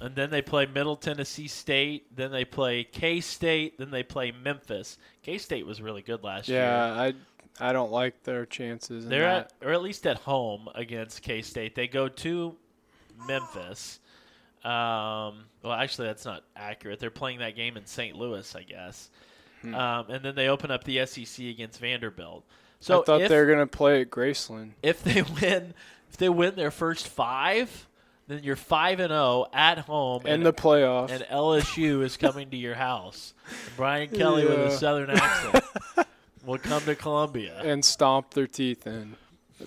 And 0.01 0.17
then 0.17 0.31
they 0.31 0.43
play 0.43 0.67
Middle 0.67 0.97
Tennessee 0.97 1.47
State. 1.47 2.17
Then 2.17 2.33
they 2.33 2.45
play 2.45 2.83
K 2.83 3.21
State. 3.21 3.79
Then 3.79 3.93
they 3.93 4.03
play 4.03 4.33
Memphis. 4.33 4.99
K 5.23 5.39
State 5.39 5.65
was 5.65 5.81
really 5.81 6.03
good 6.03 6.25
last 6.25 6.49
year. 6.49 6.59
yeah, 6.59 6.93
I 6.93 7.15
I 7.61 7.73
don't 7.73 7.93
like 7.93 8.25
their 8.25 8.45
chances. 8.45 9.05
In 9.05 9.11
They're 9.11 9.23
that. 9.23 9.53
at, 9.61 9.69
or 9.69 9.73
at 9.73 9.81
least 9.81 10.05
at 10.09 10.17
home 10.17 10.69
against 10.75 11.23
K 11.23 11.41
State. 11.41 11.77
They 11.77 11.87
go 11.87 12.09
to 12.09 12.57
Memphis. 13.29 14.01
Um, 14.65 15.45
well, 15.63 15.73
actually, 15.73 16.09
that's 16.09 16.25
not 16.25 16.43
accurate. 16.57 16.99
They're 16.99 17.11
playing 17.11 17.39
that 17.39 17.55
game 17.55 17.77
in 17.77 17.87
St. 17.87 18.17
Louis, 18.17 18.57
I 18.57 18.65
guess. 18.65 19.09
Hmm. 19.61 19.75
Um, 19.75 20.11
and 20.11 20.25
then 20.25 20.35
they 20.35 20.49
open 20.49 20.73
up 20.73 20.83
the 20.83 21.07
SEC 21.07 21.47
against 21.47 21.79
Vanderbilt. 21.79 22.45
So 22.81 23.03
I 23.03 23.05
thought 23.05 23.23
if, 23.23 23.29
they 23.29 23.37
were 23.37 23.47
gonna 23.47 23.69
play 23.69 24.01
at 24.01 24.11
Graceland. 24.11 24.73
if 24.83 25.05
they 25.05 25.23
win, 25.41 25.75
if 26.13 26.19
they 26.19 26.29
win 26.29 26.55
their 26.57 26.71
first 26.71 27.09
five, 27.09 27.87
then 28.29 28.43
you're 28.45 28.55
five 28.55 29.01
and 29.01 29.09
zero 29.09 29.47
at 29.53 29.79
home, 29.79 30.27
In 30.27 30.35
and, 30.35 30.47
the 30.47 30.53
playoffs, 30.53 31.11
and 31.11 31.25
LSU 31.25 32.03
is 32.03 32.19
coming 32.19 32.51
to 32.51 32.57
your 32.57 32.75
house. 32.75 33.33
And 33.49 33.77
Brian 33.79 34.09
Kelly 34.15 34.45
with 34.45 34.59
a 34.59 34.71
southern 34.71 35.09
accent 35.11 35.65
will 36.45 36.59
come 36.59 36.83
to 36.85 36.95
Columbia. 36.95 37.59
and 37.65 37.83
stomp 37.83 38.35
their 38.35 38.47
teeth 38.47 38.87
in, 38.87 39.17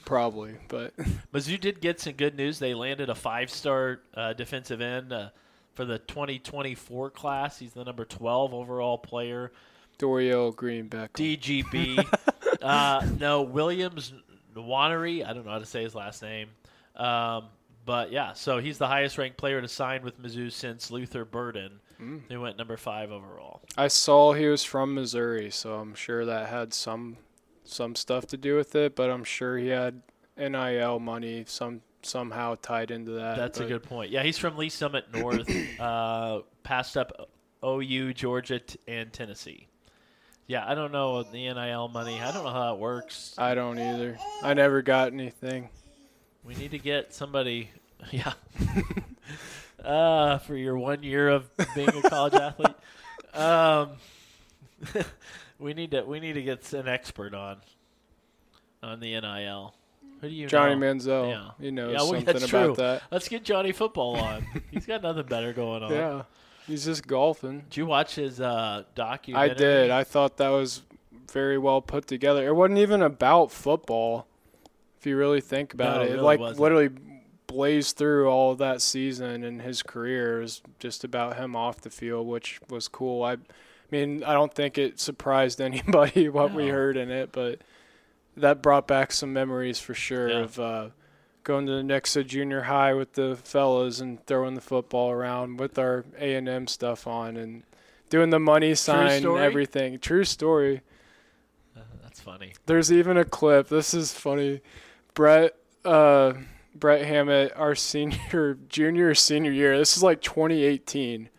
probably. 0.06 0.54
But 0.68 0.96
Mizzou 1.34 1.60
did 1.60 1.82
get 1.82 2.00
some 2.00 2.14
good 2.14 2.36
news. 2.38 2.60
They 2.60 2.76
landed 2.76 3.10
a 3.10 3.16
five-star 3.16 4.02
uh, 4.14 4.34
defensive 4.34 4.82
end 4.82 5.12
uh, 5.12 5.30
for 5.74 5.84
the 5.84 5.98
2024 5.98 7.10
class. 7.10 7.58
He's 7.58 7.74
the 7.74 7.84
number 7.84 8.06
12 8.06 8.54
overall 8.54 9.00
player. 9.00 9.52
Dorial 9.98 10.56
Green-Beckham. 10.56 11.40
DGB. 11.40 12.60
uh, 12.62 13.08
no, 13.20 13.42
Williams 13.42 14.14
Nwaneri. 14.56 15.28
I 15.28 15.34
don't 15.34 15.46
know 15.46 15.52
how 15.52 15.60
to 15.60 15.66
say 15.66 15.84
his 15.84 15.96
last 15.96 16.22
name. 16.22 16.50
Um, 16.96 17.46
but 17.86 18.12
yeah, 18.12 18.34
so 18.34 18.58
he's 18.58 18.78
the 18.78 18.88
highest-ranked 18.88 19.38
player 19.38 19.62
to 19.62 19.68
sign 19.68 20.02
with 20.04 20.22
Mizzou 20.22 20.52
since 20.52 20.90
Luther 20.90 21.24
Burden. 21.24 21.80
Mm. 22.02 22.28
They 22.28 22.38
went 22.38 22.58
number 22.58 22.78
five 22.78 23.12
overall. 23.12 23.62
I 23.78 23.88
saw 23.88 24.34
he 24.34 24.48
was 24.48 24.64
from 24.64 24.94
Missouri, 24.96 25.52
so 25.52 25.76
I'm 25.76 25.94
sure 25.94 26.26
that 26.26 26.50
had 26.50 26.74
some 26.74 27.18
some 27.64 27.96
stuff 27.96 28.28
to 28.28 28.38
do 28.38 28.56
with 28.56 28.76
it. 28.76 28.96
But 28.96 29.10
I'm 29.10 29.24
sure 29.24 29.58
he 29.58 29.68
had 29.68 30.02
NIL 30.38 31.00
money 31.00 31.46
some 31.48 31.82
somehow 32.02 32.56
tied 32.62 32.92
into 32.92 33.12
that. 33.12 33.38
That's 33.38 33.60
a 33.60 33.66
good 33.66 33.84
point. 33.84 34.12
Yeah, 34.12 34.24
he's 34.24 34.38
from 34.38 34.58
Lee 34.58 34.70
Summit 34.70 35.06
North, 35.14 35.50
uh, 35.80 36.42
passed 36.64 36.98
up 36.98 37.30
OU, 37.64 38.14
Georgia, 38.14 38.60
t- 38.60 38.80
and 38.88 39.12
Tennessee. 39.12 39.68
Yeah, 40.48 40.64
I 40.70 40.76
don't 40.76 40.92
know 40.92 41.24
the 41.24 41.52
NIL 41.54 41.88
money. 41.88 42.20
I 42.22 42.32
don't 42.32 42.44
know 42.44 42.52
how 42.52 42.66
that 42.74 42.80
works. 42.80 43.34
I 43.38 43.56
don't 43.56 43.80
either. 43.80 44.18
I 44.44 44.54
never 44.54 44.82
got 44.84 45.12
anything. 45.12 45.70
We 46.44 46.54
need 46.56 46.72
to 46.72 46.78
get 46.78 47.14
somebody, 47.14 47.72
yeah, 48.12 48.34
uh, 49.84 50.38
for 50.40 50.56
your 50.56 50.78
one 50.78 51.02
year 51.04 51.30
of 51.30 51.50
being 51.74 51.90
a 51.90 52.02
college 52.10 52.36
athlete. 52.36 52.76
Um, 53.34 53.92
we 55.60 55.74
need 55.74 55.92
to 55.92 56.04
we 56.04 56.20
need 56.20 56.34
to 56.34 56.44
get 56.44 56.72
an 56.74 56.88
expert 56.88 57.34
on 57.34 57.58
on 58.84 59.00
the 59.00 59.20
NIL. 59.20 59.74
Who 60.22 60.30
do 60.30 60.34
you 60.36 60.48
Johnny 60.48 60.76
know? 60.76 60.86
Manziel, 60.94 61.30
Yeah. 61.32 61.50
he 61.60 61.72
knows 61.72 61.92
Yeah, 61.92 61.98
well, 62.00 62.08
something 62.14 62.38
about 62.38 62.48
true. 62.50 62.76
that. 62.78 63.02
Let's 63.12 63.28
get 63.28 63.44
Johnny 63.44 63.72
Football 63.72 64.16
on. 64.18 64.46
He's 64.72 64.86
got 64.86 65.02
nothing 65.04 65.26
better 65.26 65.52
going 65.54 65.84
on. 65.84 65.92
Yeah, 65.92 66.22
he's 66.68 66.86
just 66.86 67.06
golfing. 67.08 67.60
Did 67.70 67.78
you 67.78 67.86
watch 67.86 68.16
his 68.16 68.40
uh, 68.42 68.84
documentary? 68.96 69.52
I 69.52 69.54
did. 69.54 69.92
I 69.92 70.04
thought 70.04 70.38
that 70.38 70.50
was 70.50 70.84
very 71.32 71.58
well 71.58 71.82
put 71.82 72.08
together. 72.08 72.46
It 72.48 72.54
wasn't 72.56 72.80
even 72.80 73.02
about 73.02 73.52
football, 73.52 74.28
if 75.00 75.06
you 75.06 75.18
really 75.18 75.42
think 75.42 75.74
about 75.74 75.98
No, 75.98 76.02
it. 76.02 76.06
it 76.06 76.12
really 76.12 76.24
like 76.24 76.40
wasn't. 76.40 76.60
literally 76.62 76.90
blazed 77.48 77.96
through 77.98 78.28
all 78.30 78.52
of 78.52 78.58
that 78.58 78.82
season 78.82 79.44
and 79.44 79.62
his 79.62 79.84
career 79.84 80.42
is 80.42 80.62
just 80.80 81.04
about 81.04 81.38
him 81.38 81.56
off 81.56 81.82
the 81.82 81.90
field, 81.90 82.28
which 82.28 82.60
was 82.70 82.88
cool. 82.88 83.24
I, 83.24 83.34
I 83.34 83.38
mean, 83.92 84.24
I 84.24 84.34
don't 84.34 84.54
think 84.54 84.78
it 84.78 85.00
surprised 85.00 85.62
anybody 85.62 86.28
what 86.30 86.54
we 86.54 86.68
heard 86.68 86.98
in 86.98 87.12
it, 87.12 87.32
but 87.32 87.60
that 88.38 88.62
brought 88.62 88.88
back 88.88 89.12
some 89.12 89.32
memories 89.32 89.80
for 89.80 89.94
sure 89.94 90.30
Yeah. 90.30 90.40
of 90.40 90.60
uh, 90.60 90.90
going 91.46 91.66
to 91.68 91.72
the 91.72 91.82
Nixa 91.82 92.26
Junior 92.28 92.64
High 92.64 92.94
with 92.94 93.14
the 93.14 93.38
fellas 93.42 94.02
and 94.02 94.26
throwing 94.26 94.56
the 94.56 94.62
football 94.62 95.12
around 95.12 95.58
with 95.60 95.80
our 95.80 96.04
A 96.20 96.36
and 96.36 96.50
M 96.50 96.68
stuff 96.68 97.08
on 97.08 97.38
and 97.38 97.64
doing 98.10 98.32
the 98.32 98.40
money 98.40 98.76
sign 98.76 99.24
and 99.26 99.38
everything. 99.38 99.98
True 100.00 100.26
story. 100.26 100.82
Uh, 101.78 101.82
that's 102.04 102.20
funny. 102.20 102.54
There's 102.66 102.92
even 102.92 103.16
a 103.16 103.24
clip. 103.24 103.70
This 103.70 103.94
is 103.94 104.12
funny. 104.12 104.62
Brett 105.14 105.56
uh, 105.86 106.34
Brett 106.74 107.06
Hammett, 107.06 107.54
our 107.56 107.76
senior, 107.76 108.58
junior, 108.68 109.14
senior 109.16 109.52
year. 109.52 109.78
This 109.78 109.96
is 109.96 110.04
like 110.04 110.22
2018, 110.22 111.30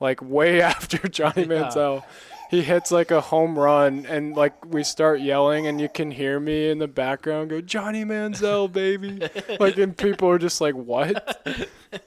like 0.00 0.20
way 0.22 0.60
after 0.62 0.98
Johnny 1.08 1.42
Yeah. 1.42 1.46
Manziel. 1.70 2.04
He 2.50 2.62
hits 2.62 2.90
like 2.92 3.10
a 3.10 3.20
home 3.20 3.58
run, 3.58 4.06
and 4.06 4.36
like 4.36 4.64
we 4.66 4.84
start 4.84 5.20
yelling, 5.20 5.66
and 5.66 5.80
you 5.80 5.88
can 5.88 6.10
hear 6.10 6.38
me 6.38 6.70
in 6.70 6.78
the 6.78 6.88
background 6.88 7.50
go, 7.50 7.60
"Johnny 7.60 8.04
Manziel, 8.04 8.72
baby!" 8.72 9.20
like, 9.58 9.76
and 9.78 9.96
people 9.96 10.28
are 10.28 10.38
just 10.38 10.60
like, 10.60 10.74
"What?" 10.74 11.42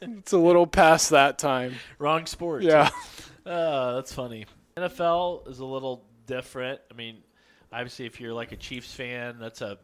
it's 0.02 0.32
a 0.32 0.38
little 0.38 0.68
past 0.68 1.10
that 1.10 1.38
time. 1.40 1.76
Wrong 1.98 2.26
sport. 2.26 2.64
Yeah, 2.64 2.90
Uh, 3.46 3.94
that's 3.96 4.14
funny. 4.14 4.46
NFL 4.78 5.48
is 5.50 5.60
a 5.60 5.66
little 5.66 6.06
different. 6.26 6.80
I 6.90 6.96
mean, 6.96 7.18
obviously, 7.74 8.06
if 8.06 8.22
you're 8.22 8.34
like 8.34 8.52
a 8.52 8.58
Chiefs 8.58 8.94
fan, 8.94 9.38
that's 9.40 9.62
a 9.62 9.78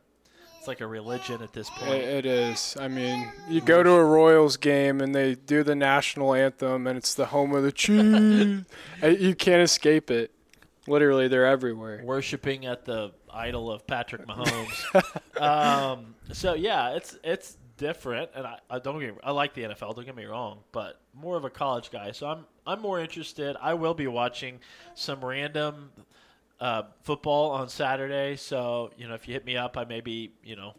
it's 0.58 0.68
like 0.68 0.82
a 0.82 0.88
religion 0.88 1.42
at 1.44 1.54
this 1.54 1.70
point. 1.70 1.94
it 1.96 2.26
is. 2.26 2.76
I 2.80 2.88
mean, 2.88 3.30
you 3.50 3.62
go 3.62 3.84
to 3.84 3.92
a 3.92 4.04
Royals 4.04 4.58
game 4.58 5.00
and 5.02 5.14
they 5.14 5.36
do 5.36 5.64
the 5.64 5.76
national 5.76 6.34
anthem, 6.34 6.88
and 6.88 6.98
it's 6.98 7.14
the 7.14 7.28
home 7.28 7.54
of 7.54 7.64
the 7.64 7.72
Chiefs. 7.72 8.66
You 9.04 9.36
can't 9.36 9.62
escape 9.62 10.10
it. 10.10 10.32
Literally, 10.88 11.28
they're 11.28 11.46
everywhere. 11.46 12.02
Worshipping 12.04 12.66
at 12.66 12.86
the 12.86 13.12
idol 13.34 13.72
of 13.72 13.88
Patrick 13.88 14.26
Mahomes. 14.28 15.42
um, 15.42 16.16
so 16.32 16.54
yeah, 16.54 16.96
it's 16.96 17.18
it's 17.24 17.58
different, 17.78 18.30
and 18.36 18.46
I, 18.46 18.60
I 18.70 18.80
don't 18.80 19.00
get 19.00 19.16
I 19.24 19.32
like 19.32 19.54
the 19.54 19.64
NFL. 19.64 19.96
Don't 19.96 20.06
get 20.06 20.16
me 20.16 20.26
wrong, 20.26 20.60
but 20.72 21.00
more 21.14 21.38
of 21.38 21.46
a 21.46 21.50
college 21.50 21.92
guy. 21.92 22.12
So 22.12 22.28
I'm 22.28 22.46
I'm 22.66 22.82
more 22.82 23.00
interested. 23.00 23.56
I 23.62 23.74
will 23.74 23.94
be 23.94 24.08
watching 24.08 24.60
some 24.94 25.24
random 25.24 25.92
uh, 26.60 26.84
football 27.04 27.52
on 27.52 27.70
Saturday. 27.70 28.36
So 28.36 28.92
you 28.98 29.08
know, 29.08 29.16
if 29.16 29.28
you 29.28 29.34
hit 29.34 29.46
me 29.46 29.58
up, 29.58 29.78
I 29.78 29.86
may 29.86 30.02
be 30.02 30.34
you 30.44 30.56
know 30.56 30.74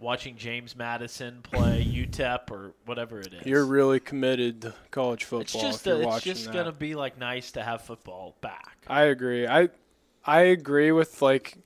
watching 0.00 0.36
James 0.36 0.74
Madison 0.74 1.40
play 1.42 1.84
UTEP 1.84 2.50
or 2.50 2.72
whatever 2.86 3.20
it 3.20 3.32
is. 3.34 3.46
You're 3.46 3.66
really 3.66 4.00
committed 4.00 4.62
to 4.62 4.74
college 4.90 5.24
football. 5.24 5.40
it's 5.42 5.52
just 5.52 5.86
if 5.86 5.98
you're 5.98 6.08
a, 6.10 6.16
it's 6.16 6.24
just 6.24 6.44
that. 6.46 6.54
gonna 6.54 6.72
be 6.72 6.94
like 6.94 7.18
nice 7.18 7.52
to 7.52 7.62
have 7.62 7.82
football 7.82 8.36
back. 8.40 8.78
I 8.86 9.02
agree. 9.04 9.46
I 9.46 9.68
I 10.24 10.40
agree 10.40 10.90
with 10.92 11.20
like 11.22 11.58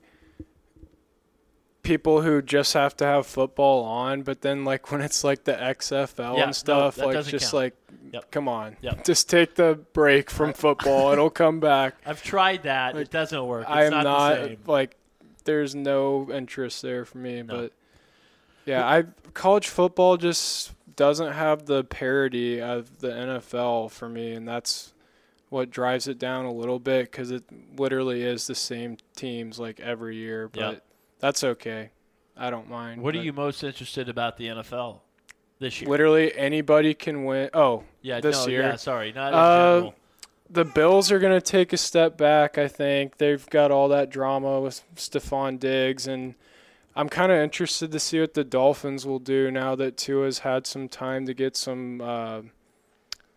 people 1.83 2.21
who 2.23 2.41
just 2.41 2.73
have 2.73 2.97
to 2.97 3.05
have 3.05 3.27
football 3.27 3.83
on, 3.85 4.23
but 4.23 4.41
then 4.41 4.65
like 4.65 4.91
when 4.91 5.01
it's 5.01 5.23
like 5.23 5.43
the 5.43 5.53
XFL 5.53 6.37
Yeah, 6.37 6.43
and 6.45 6.55
stuff, 6.55 6.95
that 6.95 7.07
like 7.07 7.25
just 7.25 7.45
count. 7.45 7.53
like 7.53 7.73
Yep. 8.11 8.31
come 8.31 8.47
on. 8.47 8.77
Yep. 8.81 9.03
Just 9.03 9.29
take 9.29 9.55
the 9.55 9.79
break 9.93 10.29
from 10.29 10.53
football. 10.53 11.11
It'll 11.11 11.29
come 11.29 11.59
back. 11.59 11.95
I've 12.05 12.23
tried 12.23 12.63
that. 12.63 12.95
Like, 12.95 13.05
it 13.07 13.11
doesn't 13.11 13.45
work. 13.45 13.63
It's 13.63 13.71
I 13.71 13.83
am 13.85 13.91
not, 13.91 14.03
not, 14.03 14.35
the 14.35 14.47
same. 14.47 14.57
like 14.67 14.95
there's 15.43 15.75
no 15.75 16.29
interest 16.31 16.81
there 16.81 17.03
for 17.05 17.17
me, 17.17 17.41
No. 17.41 17.55
but 17.57 17.73
yeah, 18.65 18.85
I 18.87 19.03
college 19.33 19.67
football 19.67 20.17
just 20.17 20.71
doesn't 20.95 21.33
have 21.33 21.65
the 21.65 21.83
parity 21.83 22.61
of 22.61 22.99
the 22.99 23.09
NFL 23.09 23.91
for 23.91 24.07
me 24.07 24.31
and 24.33 24.47
that's 24.47 24.93
what 25.49 25.69
drives 25.69 26.07
it 26.07 26.17
down 26.17 26.45
a 26.45 26.51
little 26.51 26.79
bit 26.79 27.11
cuz 27.11 27.31
it 27.31 27.43
literally 27.77 28.23
is 28.23 28.47
the 28.47 28.55
same 28.55 28.97
teams 29.15 29.59
like 29.59 29.79
every 29.79 30.15
year, 30.15 30.47
but 30.47 30.59
Yeah. 30.59 30.79
that's 31.19 31.43
okay. 31.43 31.89
I 32.37 32.49
don't 32.49 32.69
mind. 32.69 33.01
What 33.01 33.15
are 33.15 33.21
you 33.21 33.31
most 33.33 33.63
interested 33.63 34.09
about 34.09 34.37
the 34.37 34.47
NFL 34.47 35.01
this 35.59 35.79
year? 35.81 35.89
Literally 35.89 36.35
anybody 36.37 36.93
can 36.93 37.23
win. 37.25 37.49
Oh, 37.53 37.83
yeah, 38.01 38.19
this 38.19 38.45
no, 38.45 38.51
year? 38.51 38.61
Yeah, 38.61 38.75
sorry, 38.75 39.11
not 39.13 39.29
in 39.33 39.39
Uh, 39.39 39.73
general. 39.75 39.95
the 40.49 40.65
Bills 40.65 41.11
are 41.11 41.19
going 41.19 41.33
to 41.39 41.45
take 41.45 41.71
a 41.73 41.77
step 41.77 42.17
back, 42.17 42.57
I 42.57 42.67
think. 42.67 43.17
They've 43.17 43.45
got 43.49 43.71
all 43.71 43.87
that 43.89 44.09
drama 44.09 44.59
with 44.59 44.81
Stefon 44.95 45.59
Diggs, 45.59 46.07
and 46.07 46.35
I'm 46.95 47.09
kind 47.09 47.31
of 47.31 47.37
interested 47.39 47.91
to 47.91 47.99
see 47.99 48.19
what 48.21 48.33
the 48.35 48.43
Dolphins 48.43 49.05
will 49.05 49.19
do 49.19 49.51
now 49.51 49.75
that 49.75 49.97
Tua's 49.97 50.39
had 50.39 50.65
some 50.65 50.87
time 50.87 51.25
to 51.25 51.33
get 51.33 51.57
some 51.57 51.99
uh, 52.01 52.41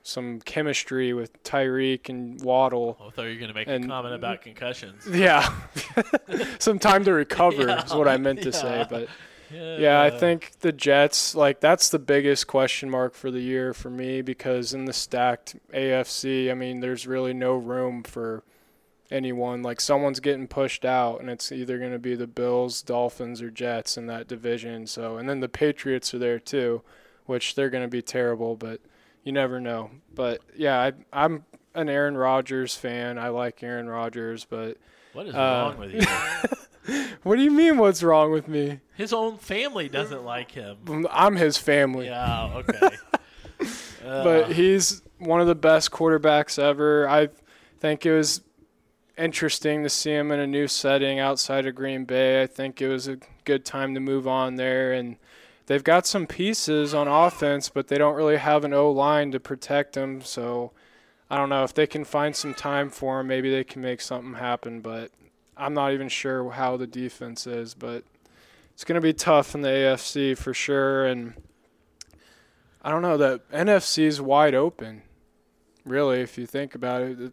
some 0.03 0.40
chemistry 0.40 1.12
with 1.12 1.42
Tyreek 1.42 2.09
and 2.09 2.40
Waddle. 2.40 2.97
I 3.01 3.11
thought 3.11 3.23
you 3.23 3.31
were 3.31 3.35
going 3.35 3.49
to 3.49 3.55
make 3.55 3.68
and- 3.68 3.85
a 3.85 3.88
comment 3.88 4.14
about 4.14 4.42
concussions. 4.42 5.07
Yeah, 5.12 5.53
some 6.59 6.79
time 6.79 7.05
to 7.05 7.12
recover 7.12 7.62
Yeah, 7.68 7.85
is 7.85 7.94
what 7.94 8.09
I 8.09 8.16
meant 8.16 8.42
to 8.42 8.53
say, 8.53 8.79
yeah. 8.79 8.87
but. 8.88 9.09
Yeah, 9.51 10.03
I 10.03 10.11
think 10.11 10.59
the 10.61 10.73
Jets, 10.73 11.35
like, 11.35 11.59
that's 11.59 11.88
the 11.88 11.99
biggest 11.99 12.47
question 12.47 12.90
mark 12.90 13.14
for 13.14 13.31
the 13.31 13.40
year 13.40 13.73
for 13.73 13.88
me 13.88 14.21
because 14.21 14.75
in 14.75 14.85
the 14.85 14.92
stacked 14.92 15.57
AFC, 15.73 16.51
I 16.51 16.55
mean, 16.55 16.81
there's 16.81 17.07
really 17.07 17.33
no 17.33 17.57
room 17.57 18.03
for 18.03 18.42
anyone. 19.11 19.62
Like, 19.62 19.81
someone's 19.81 20.21
getting 20.21 20.47
pushed 20.49 20.85
out, 20.85 21.21
and 21.21 21.31
it's 21.31 21.51
either 21.53 21.79
going 21.79 21.92
to 21.92 21.99
be 21.99 22.14
the 22.14 22.27
Bills, 22.27 22.83
Dolphins, 22.83 23.40
or 23.42 23.51
Jets 23.51 23.97
in 23.97 24.07
that 24.07 24.29
division. 24.29 24.87
So, 24.87 25.16
and 25.16 25.29
then 25.29 25.40
the 25.40 25.49
Patriots 25.49 26.12
are 26.14 26.18
there 26.18 26.38
too, 26.38 26.83
which 27.27 27.55
they're 27.55 27.71
going 27.71 27.85
to 27.85 27.88
be 27.88 28.03
terrible, 28.03 28.57
but 28.57 28.81
you 29.25 29.33
never 29.33 29.61
know. 29.61 29.90
But 30.14 30.40
yeah, 30.57 30.79
I, 30.81 30.92
I'm 31.12 31.44
an 31.75 31.88
Aaron 31.88 32.16
Rodgers 32.16 32.75
fan. 32.75 33.18
I 33.18 33.29
like 33.29 33.62
Aaron 33.62 33.88
Rodgers, 33.88 34.44
but 34.44 34.79
What 35.12 35.27
is 35.27 35.35
uh, 35.35 35.38
wrong 35.38 35.79
with 35.79 35.92
you? 35.92 37.05
what 37.23 37.37
do 37.37 37.42
you 37.42 37.51
mean, 37.51 37.77
what's 37.79 38.03
wrong 38.03 38.33
with 38.33 38.49
me? 38.49 38.81
His 38.97 39.12
own 39.12 39.37
family 39.38 39.88
doesn't 39.88 40.25
like 40.25 40.51
him. 40.53 41.07
I'm 41.11 41.37
his 41.37 41.59
family. 41.59 42.07
Yeah, 42.07 42.55
okay. 42.57 42.97
but 44.03 44.44
Uh, 44.44 44.47
he's 44.49 45.03
one 45.18 45.40
of 45.40 45.47
the 45.47 45.55
best 45.55 45.90
quarterbacks 45.90 46.59
ever. 46.59 47.09
I 47.09 47.29
think 47.81 48.07
it 48.07 48.12
was 48.12 48.40
interesting 49.18 49.83
to 49.83 49.88
see 49.88 50.12
him 50.12 50.31
in 50.31 50.40
a 50.40 50.46
new 50.46 50.68
setting 50.68 51.18
outside 51.18 51.66
of 51.66 51.74
Green 51.74 52.04
Bay. 52.04 52.42
I 52.42 52.46
think 52.46 52.81
it 52.81 52.88
was 52.88 53.09
a 53.09 53.18
good 53.44 53.64
time 53.64 53.94
to 53.94 54.00
move 54.00 54.26
on 54.26 54.57
there 54.57 54.92
and 54.92 55.16
they've 55.66 55.85
got 55.85 56.07
some 56.07 56.26
pieces 56.26 56.94
on 56.94 57.09
offense, 57.09 57.68
but 57.68 57.88
they 57.88 57.98
don't 57.98 58.14
really 58.14 58.37
have 58.37 58.64
an 58.64 58.72
O 58.72 58.90
line 58.90 59.31
to 59.33 59.40
protect 59.40 59.96
him, 59.96 60.22
so 60.22 60.72
I 61.31 61.37
don't 61.37 61.48
know 61.48 61.64
if 61.64 61.74
they 61.74 61.87
can 61.87 62.04
find 62.04 62.35
some 62.35 62.54
time 62.54 62.90
for 62.90 63.20
him, 63.20 63.26
maybe 63.26 63.50
they 63.50 63.64
can 63.64 63.83
make 63.83 64.00
something 64.00 64.35
happen, 64.35 64.81
but 64.81 65.11
I'm 65.57 65.74
not 65.74 65.92
even 65.92 66.09
sure 66.09 66.50
how 66.50 66.76
the 66.76 66.87
defense 66.87 67.46
is, 67.46 67.74
but 67.74 68.04
it's 68.72 68.85
going 68.85 68.94
to 68.94 69.00
be 69.00 69.12
tough 69.12 69.54
in 69.54 69.62
the 69.62 69.68
AFC 69.68 70.38
for 70.38 70.54
sure 70.54 71.04
and 71.04 71.35
I 72.81 72.90
don't 72.90 73.02
know. 73.02 73.16
The 73.16 73.40
NFC 73.52 74.04
is 74.04 74.20
wide 74.20 74.54
open, 74.54 75.02
really, 75.85 76.20
if 76.20 76.38
you 76.38 76.46
think 76.46 76.74
about 76.74 77.02
it. 77.02 77.33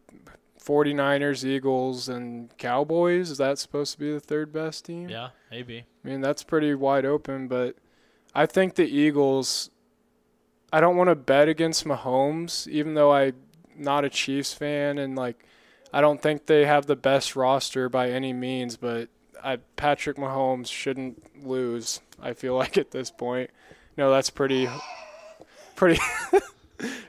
The 0.65 0.71
49ers, 0.71 1.43
Eagles, 1.43 2.09
and 2.09 2.55
Cowboys, 2.57 3.29
is 3.29 3.37
that 3.37 3.59
supposed 3.59 3.93
to 3.93 3.99
be 3.99 4.11
the 4.11 4.19
third 4.19 4.51
best 4.51 4.85
team? 4.85 5.09
yeah, 5.09 5.29
maybe. 5.51 5.85
I 6.03 6.07
mean, 6.07 6.21
that's 6.21 6.43
pretty 6.43 6.73
wide 6.73 7.05
open, 7.05 7.47
but 7.47 7.75
I 8.33 8.45
think 8.45 8.75
the 8.75 8.85
Eagles, 8.85 9.69
I 10.73 10.81
don't 10.81 10.97
want 10.97 11.09
to 11.09 11.15
bet 11.15 11.47
against 11.47 11.85
Mahomes, 11.85 12.67
even 12.67 12.93
though 12.93 13.11
I'm 13.13 13.35
not 13.77 14.05
a 14.05 14.09
Chiefs 14.09 14.53
fan, 14.53 14.97
and, 14.97 15.15
like, 15.15 15.45
I 15.93 16.01
don't 16.01 16.21
think 16.21 16.45
they 16.45 16.65
have 16.65 16.85
the 16.87 16.95
best 16.95 17.35
roster 17.35 17.87
by 17.87 18.09
any 18.09 18.33
means, 18.33 18.75
but 18.75 19.09
I, 19.43 19.57
Patrick 19.75 20.17
Mahomes 20.17 20.67
shouldn't 20.67 21.45
lose, 21.45 22.01
I 22.21 22.33
feel 22.33 22.55
like, 22.57 22.77
at 22.77 22.91
this 22.91 23.11
point. 23.11 23.51
No, 23.97 24.11
that's 24.11 24.29
pretty, 24.29 24.67
pretty. 25.75 26.01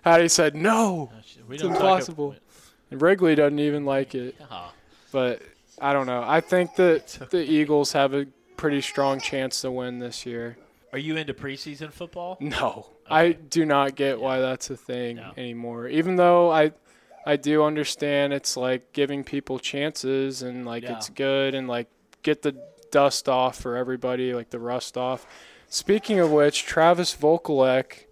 Hattie 0.03 0.29
said 0.29 0.55
no, 0.55 1.11
We 1.49 1.57
It's 1.57 1.65
impossible. 1.65 2.33
Talk 2.33 2.41
and 2.91 3.01
Wrigley 3.03 3.35
doesn't 3.35 3.59
even 3.59 3.85
like 3.85 4.15
it. 4.15 4.35
about, 4.41 4.73
But 5.13 5.43
I 5.81 5.93
don't 5.93 6.07
know. 6.07 6.23
I 6.27 6.41
think 6.41 6.77
that 6.77 7.19
the 7.31 7.43
Eagles 7.43 7.93
have 7.93 8.15
a 8.15 8.27
pretty 8.57 8.81
strong 8.81 9.21
chance 9.21 9.61
to 9.63 9.71
win 9.71 9.99
this 9.99 10.25
year. 10.25 10.57
Are 10.93 10.99
you 10.99 11.17
into 11.17 11.35
preseason 11.35 11.93
football? 11.93 12.39
No, 12.41 12.87
I 13.09 13.33
do 13.33 13.67
not 13.67 13.95
get 13.97 14.21
why 14.21 14.41
that's 14.41 14.71
a 14.71 14.77
thing 14.77 15.17
No. 15.17 15.33
anymore. 15.37 15.89
Even 15.89 16.17
though 16.17 16.51
I, 16.51 16.73
I 17.27 17.37
do 17.37 17.63
understand 17.65 18.33
it's 18.33 18.57
like 18.57 18.93
giving 18.93 19.23
people 19.25 19.59
chances 19.59 20.43
and 20.43 20.65
like 20.65 20.85
Yeah. 20.85 20.97
it's 20.97 21.09
good 21.11 21.55
and 21.55 21.69
like 21.69 21.89
get 22.23 22.43
the 22.43 22.57
dust 22.91 23.29
off 23.29 23.59
for 23.61 23.77
everybody, 23.77 24.33
like 24.33 24.51
the 24.51 24.59
rust 24.59 24.97
off. 24.97 25.27
Speaking 25.69 26.19
of 26.21 26.31
which, 26.31 26.65
Travis 26.65 27.15
Vokolek, 27.15 28.07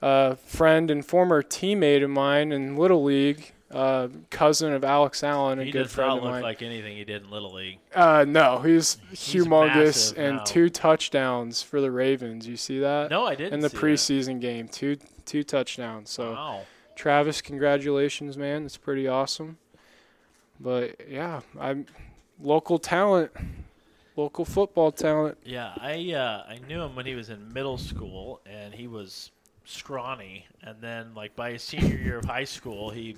a 0.00 0.36
friend 0.36 0.90
and 0.90 1.04
former 1.04 1.42
teammate 1.42 2.02
of 2.02 2.10
mine 2.10 2.52
in 2.52 2.76
Little 2.76 3.02
League, 3.04 3.52
uh, 3.70 4.08
cousin 4.30 4.72
of 4.72 4.84
Alex 4.84 5.22
Allen, 5.24 5.58
a 5.58 5.64
he 5.64 5.70
good 5.72 5.84
does 5.84 5.92
friend 5.92 6.08
not 6.10 6.18
of 6.18 6.22
look 6.24 6.32
mine. 6.34 6.42
like 6.42 6.62
anything 6.62 6.96
he 6.96 7.04
did 7.04 7.22
in 7.24 7.30
Little 7.30 7.52
League. 7.54 7.78
uh, 7.94 8.24
no, 8.26 8.58
he's, 8.60 8.98
He's 9.10 9.18
humongous 9.20 10.16
and 10.16 10.36
now. 10.36 10.44
two 10.44 10.68
touchdowns 10.70 11.62
for 11.62 11.80
the 11.80 11.90
Ravens. 11.90 12.46
You 12.46 12.56
see 12.56 12.78
that 12.80 13.10
No, 13.10 13.26
I 13.26 13.34
didn't. 13.34 13.54
in 13.54 13.60
the 13.60 13.68
see 13.68 13.76
that. 13.76 13.82
preseason 13.84 14.40
game? 14.40 14.68
Two 14.68 14.96
two 15.24 15.42
touchdowns. 15.42 16.10
So 16.10 16.32
Wow. 16.32 16.60
Travis, 16.94 17.42
congratulations, 17.42 18.38
man. 18.38 18.62
That's 18.62 18.76
pretty 18.76 19.06
awesome. 19.08 19.58
But 20.60 20.96
yeah, 21.10 21.40
I'm 21.60 21.86
local 22.40 22.78
talent, 22.78 23.32
local 24.16 24.44
football 24.44 24.92
talent. 24.92 25.36
Yeah, 25.44 25.72
I 25.76 26.12
uh, 26.12 26.44
I 26.48 26.58
knew 26.66 26.80
him 26.82 26.94
when 26.96 27.04
he 27.04 27.14
was 27.14 27.28
in 27.30 27.52
middle 27.52 27.76
school, 27.78 28.40
and 28.46 28.72
he 28.72 28.86
was 28.86 29.32
scrawny. 29.66 30.46
And 30.62 30.80
then, 30.80 31.14
like 31.14 31.36
by 31.36 31.50
his 31.52 31.62
senior 31.62 31.96
year 31.98 32.18
of 32.18 32.24
high 32.24 32.44
school, 32.44 32.88
he 32.90 33.16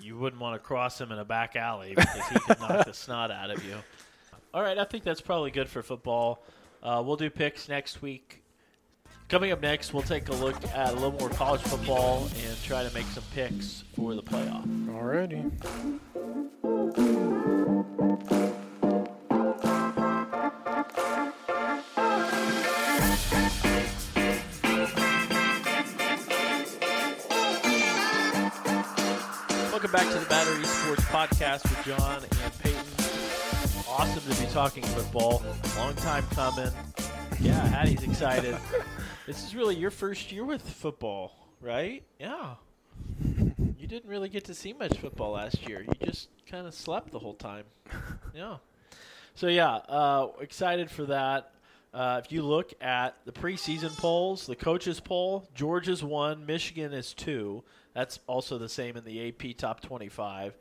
you 0.00 0.16
wouldn't 0.18 0.40
want 0.40 0.54
to 0.54 0.66
cross 0.66 1.00
him 1.00 1.12
in 1.12 1.18
a 1.18 1.24
back 1.24 1.56
alley 1.56 1.94
because 1.94 2.28
he 2.28 2.38
could 2.40 2.60
knock 2.60 2.86
the 2.86 2.94
snot 2.94 3.30
out 3.30 3.50
of 3.50 3.64
you. 3.64 3.76
All 4.54 4.62
right, 4.62 4.78
I 4.78 4.84
think 4.84 5.04
that's 5.04 5.20
probably 5.20 5.50
good 5.50 5.68
for 5.68 5.82
football. 5.82 6.42
Uh, 6.82 7.02
we'll 7.04 7.16
do 7.16 7.28
picks 7.28 7.68
next 7.68 8.00
week. 8.00 8.42
Coming 9.28 9.52
up 9.52 9.60
next, 9.60 9.92
we'll 9.92 10.02
take 10.02 10.28
a 10.30 10.34
look 10.34 10.56
at 10.68 10.90
a 10.90 10.94
little 10.94 11.12
more 11.12 11.28
college 11.28 11.60
football 11.60 12.28
and 12.46 12.62
try 12.64 12.82
to 12.82 12.94
make 12.94 13.04
some 13.06 13.24
picks 13.34 13.84
for 13.94 14.14
the 14.14 14.22
playoff. 14.22 14.64
Alrighty. 14.88 15.52
Welcome 29.90 30.06
back 30.06 30.18
to 30.18 30.22
the 30.22 30.28
Battery 30.28 30.64
Sports 30.64 31.04
Podcast 31.04 31.62
with 31.62 31.86
John 31.86 32.22
and 32.22 32.58
Payton. 32.58 33.84
Awesome 33.88 34.34
to 34.34 34.40
be 34.42 34.46
talking 34.52 34.82
football. 34.82 35.42
Long 35.78 35.94
time 35.94 36.26
coming. 36.32 36.70
Yeah, 37.40 37.66
Hattie's 37.68 38.02
excited. 38.02 38.54
this 39.26 39.42
is 39.42 39.54
really 39.54 39.76
your 39.76 39.90
first 39.90 40.30
year 40.30 40.44
with 40.44 40.60
football, 40.60 41.32
right? 41.62 42.02
Yeah. 42.20 42.56
You 43.78 43.86
didn't 43.86 44.10
really 44.10 44.28
get 44.28 44.44
to 44.44 44.54
see 44.54 44.74
much 44.74 44.98
football 44.98 45.32
last 45.32 45.66
year. 45.66 45.80
You 45.80 46.06
just 46.06 46.28
kind 46.46 46.66
of 46.66 46.74
slept 46.74 47.10
the 47.10 47.18
whole 47.18 47.32
time. 47.32 47.64
Yeah. 48.34 48.58
So 49.36 49.46
yeah, 49.46 49.76
uh, 49.76 50.28
excited 50.42 50.90
for 50.90 51.06
that. 51.06 51.52
Uh, 51.94 52.20
if 52.22 52.30
you 52.30 52.42
look 52.42 52.74
at 52.82 53.16
the 53.24 53.32
preseason 53.32 53.96
polls, 53.96 54.44
the 54.44 54.56
coaches 54.56 55.00
poll, 55.00 55.48
Georgia's 55.54 56.04
one, 56.04 56.44
Michigan 56.44 56.92
is 56.92 57.14
two. 57.14 57.64
That's 57.94 58.20
also 58.26 58.58
the 58.58 58.68
same 58.68 58.96
in 58.96 59.04
the 59.04 59.28
AP 59.28 59.56
top 59.56 59.80
25. 59.80 60.54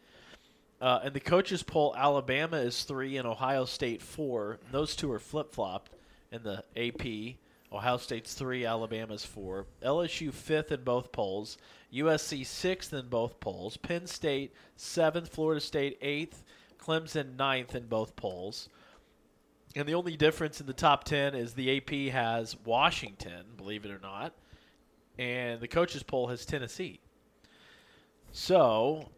Uh, 0.79 0.99
in 1.05 1.13
the 1.13 1.19
coaches 1.19 1.63
poll, 1.63 1.95
Alabama 1.97 2.57
is 2.57 2.83
three 2.83 3.17
and 3.17 3.27
Ohio 3.27 3.65
State 3.65 4.01
four. 4.01 4.59
Those 4.71 4.95
two 4.95 5.11
are 5.11 5.19
flip 5.19 5.51
flopped 5.51 5.91
in 6.31 6.43
the 6.43 6.63
AP. 6.75 7.37
Ohio 7.71 7.97
State's 7.97 8.33
three, 8.33 8.65
Alabama's 8.65 9.25
four. 9.25 9.65
LSU 9.83 10.31
fifth 10.31 10.71
in 10.71 10.83
both 10.83 11.11
polls. 11.11 11.57
USC 11.93 12.45
sixth 12.45 12.93
in 12.93 13.07
both 13.07 13.39
polls. 13.39 13.75
Penn 13.77 14.05
State 14.07 14.53
seventh. 14.75 15.29
Florida 15.29 15.59
State 15.59 15.97
eighth. 16.01 16.43
Clemson 16.79 17.35
ninth 17.35 17.75
in 17.75 17.87
both 17.87 18.15
polls. 18.15 18.69
And 19.75 19.87
the 19.87 19.95
only 19.95 20.15
difference 20.15 20.61
in 20.61 20.67
the 20.67 20.73
top 20.73 21.03
10 21.03 21.35
is 21.35 21.53
the 21.53 21.77
AP 21.77 22.13
has 22.13 22.55
Washington, 22.65 23.45
believe 23.57 23.85
it 23.85 23.91
or 23.91 23.99
not, 23.99 24.33
and 25.19 25.59
the 25.61 25.67
coaches 25.67 26.01
poll 26.01 26.27
has 26.27 26.45
Tennessee. 26.45 26.99
So, 28.41 29.09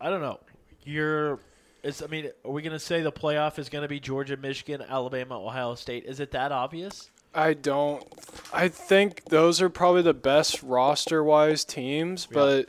I- 0.00 0.08
don't 0.08 0.20
know. 0.20 0.38
You're 0.84 1.40
It's, 1.82 2.00
I 2.00 2.06
mean, 2.06 2.30
are 2.44 2.50
we 2.52 2.62
going 2.62 2.72
to 2.72 2.78
say 2.78 3.02
the 3.02 3.10
playoff 3.10 3.58
is 3.58 3.68
going 3.68 3.82
to 3.82 3.88
be 3.88 3.98
Georgia, 3.98 4.36
Michigan, 4.36 4.82
Alabama, 4.88 5.44
Ohio 5.44 5.74
State? 5.74 6.04
Is 6.06 6.20
it 6.20 6.30
that 6.30 6.52
obvious? 6.52 7.10
I 7.34 7.54
don't. 7.54 8.04
I 8.52 8.68
think 8.68 9.24
those 9.26 9.60
are 9.60 9.68
probably 9.68 10.02
the 10.02 10.14
best 10.14 10.62
roster 10.62 11.24
wise 11.24 11.64
teams, 11.64 12.28
Yeah. 12.30 12.34
but 12.34 12.68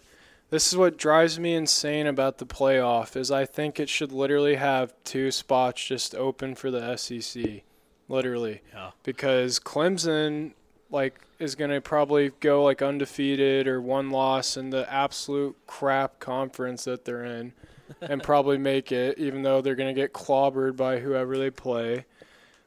this 0.50 0.68
is 0.68 0.76
what 0.78 0.98
drives 0.98 1.40
me 1.40 1.54
insane 1.54 2.08
about 2.08 2.40
the 2.40 2.46
playoff 2.48 3.16
is 3.16 3.30
I 3.30 3.46
think 3.46 3.80
it 3.80 3.88
should 3.88 4.12
literally 4.12 4.56
have 4.56 4.94
two 5.04 5.30
spots 5.30 5.86
just 5.86 6.16
open 6.16 6.56
for 6.56 6.72
the 6.72 6.98
SEC. 6.98 7.64
Literally. 8.10 8.62
Yeah. 8.74 8.92
Because 9.04 9.60
Clemson 9.60 10.54
like 10.96 11.20
is 11.38 11.54
going 11.54 11.70
to 11.70 11.82
probably 11.82 12.32
go 12.40 12.64
like 12.64 12.82
undefeated 12.82 13.68
or 13.68 13.82
one 13.82 14.10
loss 14.10 14.56
in 14.56 14.70
the 14.70 14.92
absolute 14.92 15.56
crap 15.68 16.20
conference 16.20 16.86
that 16.86 17.04
they're 17.06 17.26
in 17.26 17.54
and 18.02 18.24
probably 18.24 18.58
make 18.58 18.92
it 18.92 19.20
even 19.20 19.44
though 19.44 19.62
they're 19.62 19.76
going 19.76 19.94
to 19.94 20.02
get 20.02 20.14
clobbered 20.14 20.76
by 20.76 21.00
whoever 21.00 21.38
they 21.38 21.52
play. 21.52 22.06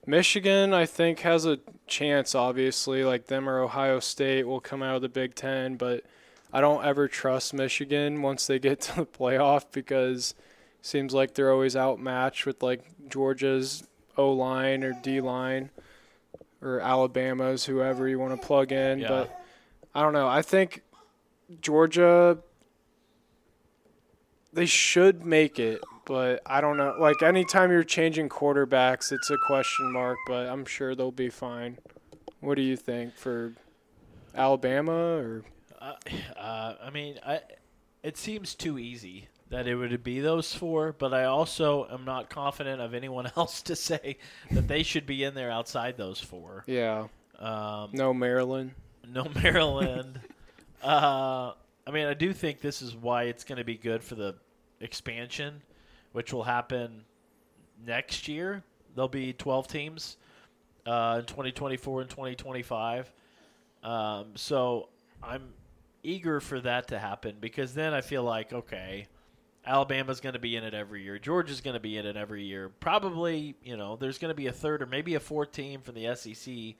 Michigan, 0.06 0.72
I 0.72 0.86
think, 0.86 1.20
has 1.20 1.44
a 1.44 1.58
chance. 1.86 2.34
Obviously, 2.34 3.04
like 3.04 3.26
them 3.26 3.48
or 3.48 3.60
Ohio 3.60 4.00
State 4.00 4.46
will 4.46 4.60
come 4.60 4.82
out 4.82 4.96
of 4.96 5.02
the 5.02 5.08
Big 5.08 5.34
Ten, 5.34 5.76
but 5.76 6.02
I 6.50 6.62
don't 6.62 6.82
ever 6.82 7.08
trust 7.08 7.52
Michigan 7.52 8.22
once 8.22 8.46
they 8.46 8.58
get 8.58 8.80
to 8.82 8.96
the 8.96 9.06
playoff 9.06 9.66
because 9.72 10.34
it 10.80 10.86
seems 10.86 11.12
like 11.12 11.34
they're 11.34 11.52
always 11.52 11.76
outmatched 11.76 12.46
with 12.46 12.62
like 12.62 12.84
Georgia's 13.08 13.84
O 14.16 14.32
line 14.32 14.82
or 14.82 14.98
D 15.02 15.20
line 15.20 15.70
or 16.62 16.80
Alabama's 16.80 17.64
whoever 17.64 18.08
you 18.08 18.18
want 18.18 18.40
to 18.40 18.46
plug 18.46 18.72
in. 18.72 19.00
Yeah. 19.00 19.08
But 19.08 19.44
I 19.94 20.02
don't 20.02 20.12
know. 20.12 20.28
I 20.28 20.42
think 20.42 20.82
Georgia 21.60 22.38
they 24.52 24.66
should 24.66 25.24
make 25.24 25.58
it, 25.58 25.80
but 26.04 26.40
I 26.46 26.60
don't 26.60 26.76
know. 26.76 26.96
Like 26.98 27.22
anytime 27.22 27.70
you're 27.70 27.84
changing 27.84 28.28
quarterbacks, 28.28 29.12
it's 29.12 29.30
a 29.30 29.36
question 29.46 29.92
mark, 29.92 30.18
but 30.26 30.48
I'm 30.48 30.64
sure 30.64 30.94
they'll 30.94 31.10
be 31.12 31.30
fine. 31.30 31.78
What 32.40 32.56
do 32.56 32.62
you 32.62 32.76
think 32.76 33.16
for 33.16 33.52
Alabama 34.34 35.16
or 35.18 35.44
Uh, 35.80 35.94
uh, 36.36 36.74
I 36.82 36.90
mean, 36.90 37.18
I, 37.24 37.40
it 38.02 38.16
seems 38.16 38.54
too 38.54 38.78
easy 38.78 39.28
that 39.50 39.66
it 39.66 39.74
would 39.76 40.02
be 40.04 40.20
those 40.20 40.52
four, 40.54 40.92
but 40.92 41.14
I 41.14 41.24
also 41.24 41.86
am 41.90 42.04
not 42.04 42.28
confident 42.28 42.80
of 42.80 42.92
anyone 42.94 43.30
else 43.36 43.62
to 43.62 43.76
say 43.76 44.18
that 44.50 44.68
they 44.68 44.82
should 44.82 45.06
be 45.06 45.24
in 45.24 45.34
there 45.34 45.50
outside 45.50 45.96
those 45.96 46.20
four. 46.20 46.64
yeah, 46.66 47.06
Um, 47.38 47.90
no 47.92 48.12
Maryland? 48.12 48.72
no 49.10 49.24
Maryland. 49.42 50.20
uh, 50.82 51.52
I 51.86 51.90
mean, 51.90 52.06
I 52.06 52.14
do 52.14 52.32
think 52.34 52.60
this 52.60 52.82
is 52.82 52.94
why 52.94 53.24
it's 53.24 53.44
going 53.44 53.58
to 53.58 53.64
be 53.64 53.76
good 53.76 54.02
for 54.04 54.14
the 54.14 54.34
expansion, 54.80 55.62
which 56.12 56.32
will 56.32 56.42
happen 56.44 57.04
next 57.86 58.28
year. 58.28 58.62
There'll 58.94 59.08
be 59.08 59.32
12 59.32 59.68
teams 59.68 60.16
uh, 60.84 61.16
in 61.20 61.24
2024 61.24 62.02
and 62.02 62.10
2025. 62.10 63.10
Um, 63.82 64.26
so 64.34 64.88
I'm 65.22 65.54
eager 66.02 66.40
for 66.40 66.60
that 66.60 66.88
to 66.88 66.98
happen 66.98 67.36
because 67.40 67.74
then 67.74 67.94
I 67.94 68.00
feel 68.02 68.22
like, 68.24 68.52
okay, 68.52 69.06
Alabama's 69.68 70.20
going 70.20 70.32
to 70.32 70.38
be 70.38 70.56
in 70.56 70.64
it 70.64 70.72
every 70.74 71.02
year. 71.02 71.18
Georgia's 71.18 71.60
going 71.60 71.74
to 71.74 71.80
be 71.80 71.98
in 71.98 72.06
it 72.06 72.16
every 72.16 72.42
year. 72.44 72.70
Probably, 72.80 73.54
you 73.62 73.76
know, 73.76 73.96
there's 73.96 74.18
going 74.18 74.30
to 74.30 74.34
be 74.34 74.46
a 74.46 74.52
third 74.52 74.82
or 74.82 74.86
maybe 74.86 75.14
a 75.14 75.20
fourth 75.20 75.52
team 75.52 75.82
from 75.82 75.94
the 75.94 76.14
SEC 76.16 76.74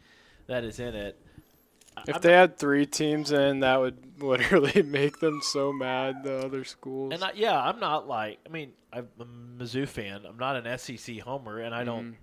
that 0.47 0.65
is 0.65 0.81
in 0.81 0.95
it. 0.95 1.21
If 2.07 2.17
I'm 2.17 2.23
they 2.23 2.33
had 2.33 2.59
three 2.59 2.87
teams 2.87 3.33
in, 3.33 3.61
that 3.61 3.79
would 3.81 3.99
literally 4.23 4.83
make 4.83 5.21
them 5.21 5.41
so 5.43 5.73
mad. 5.73 6.23
The 6.25 6.39
other 6.47 6.65
schools. 6.65 7.13
And 7.13 7.23
I, 7.23 7.33
yeah, 7.35 7.61
I'm 7.61 7.81
not 7.81 8.09
like 8.09 8.39
I 8.47 8.51
mean 8.51 8.73
I'm 8.93 9.09
a 9.21 9.25
Mizzou 9.25 9.87
fan. 9.87 10.23
I'm 10.27 10.39
not 10.39 10.57
an 10.57 10.79
SEC 10.79 11.19
homer, 11.19 11.59
and 11.59 11.75
I 11.75 11.85
don't. 11.85 12.13
Mhm. 12.13 12.17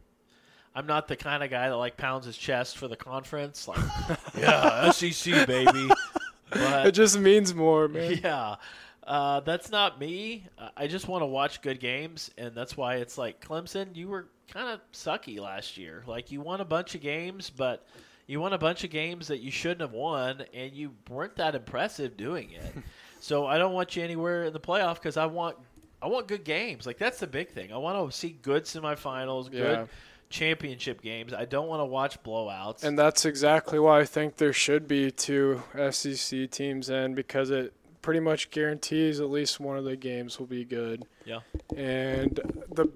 I'm 0.77 0.87
not 0.87 1.07
the 1.07 1.15
kind 1.15 1.41
of 1.41 1.49
guy 1.49 1.69
that 1.69 1.75
like 1.77 1.95
pounds 1.95 2.25
his 2.25 2.37
chest 2.37 2.77
for 2.77 2.87
the 2.87 2.97
conference. 2.97 3.67
Like, 3.67 3.79
yeah, 4.37 4.91
SEC 4.91 5.47
baby. 5.47 5.89
it 6.51 6.91
just 6.91 7.17
means 7.19 7.53
more, 7.53 7.87
man. 7.87 8.19
yeah, 8.23 8.55
uh, 9.05 9.39
that's 9.41 9.69
not 9.69 9.99
me. 9.99 10.47
Uh, 10.57 10.69
I 10.75 10.87
just 10.87 11.07
want 11.07 11.21
to 11.21 11.27
watch 11.27 11.61
good 11.61 11.79
games, 11.79 12.31
and 12.37 12.55
that's 12.55 12.75
why 12.75 12.95
it's 12.95 13.17
like 13.17 13.39
Clemson. 13.45 13.95
You 13.95 14.07
were 14.07 14.27
kind 14.47 14.69
of 14.69 14.79
sucky 14.93 15.39
last 15.39 15.77
year. 15.77 16.03
Like 16.07 16.31
you 16.31 16.41
won 16.41 16.61
a 16.61 16.65
bunch 16.65 16.95
of 16.95 17.01
games, 17.01 17.49
but 17.49 17.85
you 18.27 18.39
won 18.41 18.53
a 18.53 18.57
bunch 18.57 18.83
of 18.83 18.89
games 18.89 19.27
that 19.27 19.39
you 19.39 19.51
shouldn't 19.51 19.81
have 19.81 19.91
won, 19.91 20.43
and 20.53 20.73
you 20.73 20.93
weren't 21.09 21.35
that 21.35 21.53
impressive 21.55 22.17
doing 22.17 22.51
it. 22.51 22.73
so 23.19 23.45
I 23.45 23.57
don't 23.57 23.73
want 23.73 23.95
you 23.95 24.03
anywhere 24.03 24.43
in 24.45 24.53
the 24.53 24.59
playoff 24.59 24.95
because 24.95 25.17
I 25.17 25.25
want 25.27 25.57
I 26.01 26.07
want 26.07 26.27
good 26.27 26.43
games. 26.43 26.85
Like 26.85 26.97
that's 26.97 27.19
the 27.19 27.27
big 27.27 27.49
thing. 27.51 27.71
I 27.71 27.77
want 27.77 28.11
to 28.11 28.15
see 28.17 28.37
good 28.41 28.63
semifinals, 28.63 29.49
good 29.51 29.59
Yeah. 29.79 29.85
championship 30.29 31.01
games. 31.01 31.33
I 31.33 31.45
don't 31.45 31.67
want 31.67 31.81
to 31.81 31.85
watch 31.85 32.21
blowouts. 32.23 32.83
And 32.83 32.97
that's 32.97 33.25
exactly 33.25 33.79
why 33.79 33.99
I 33.99 34.05
think 34.05 34.37
there 34.37 34.53
should 34.53 34.87
be 34.87 35.11
two 35.11 35.61
SEC 35.91 36.49
teams 36.51 36.89
in 36.89 37.15
because 37.15 37.49
it 37.51 37.73
pretty 38.05 38.19
much 38.19 38.51
guarantees 38.51 39.19
at 39.19 39.31
least 39.31 39.59
one 39.59 39.77
of 39.79 39.83
the 39.83 39.95
games 39.95 40.37
will 40.37 40.45
be 40.45 40.63
good. 40.63 41.07
Yeah. 41.25 41.39
And 41.75 42.39
the 42.71 42.87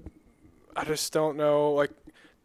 I 0.75 0.85
just 0.85 1.11
don't 1.11 1.35
know 1.35 1.71
like 1.71 1.89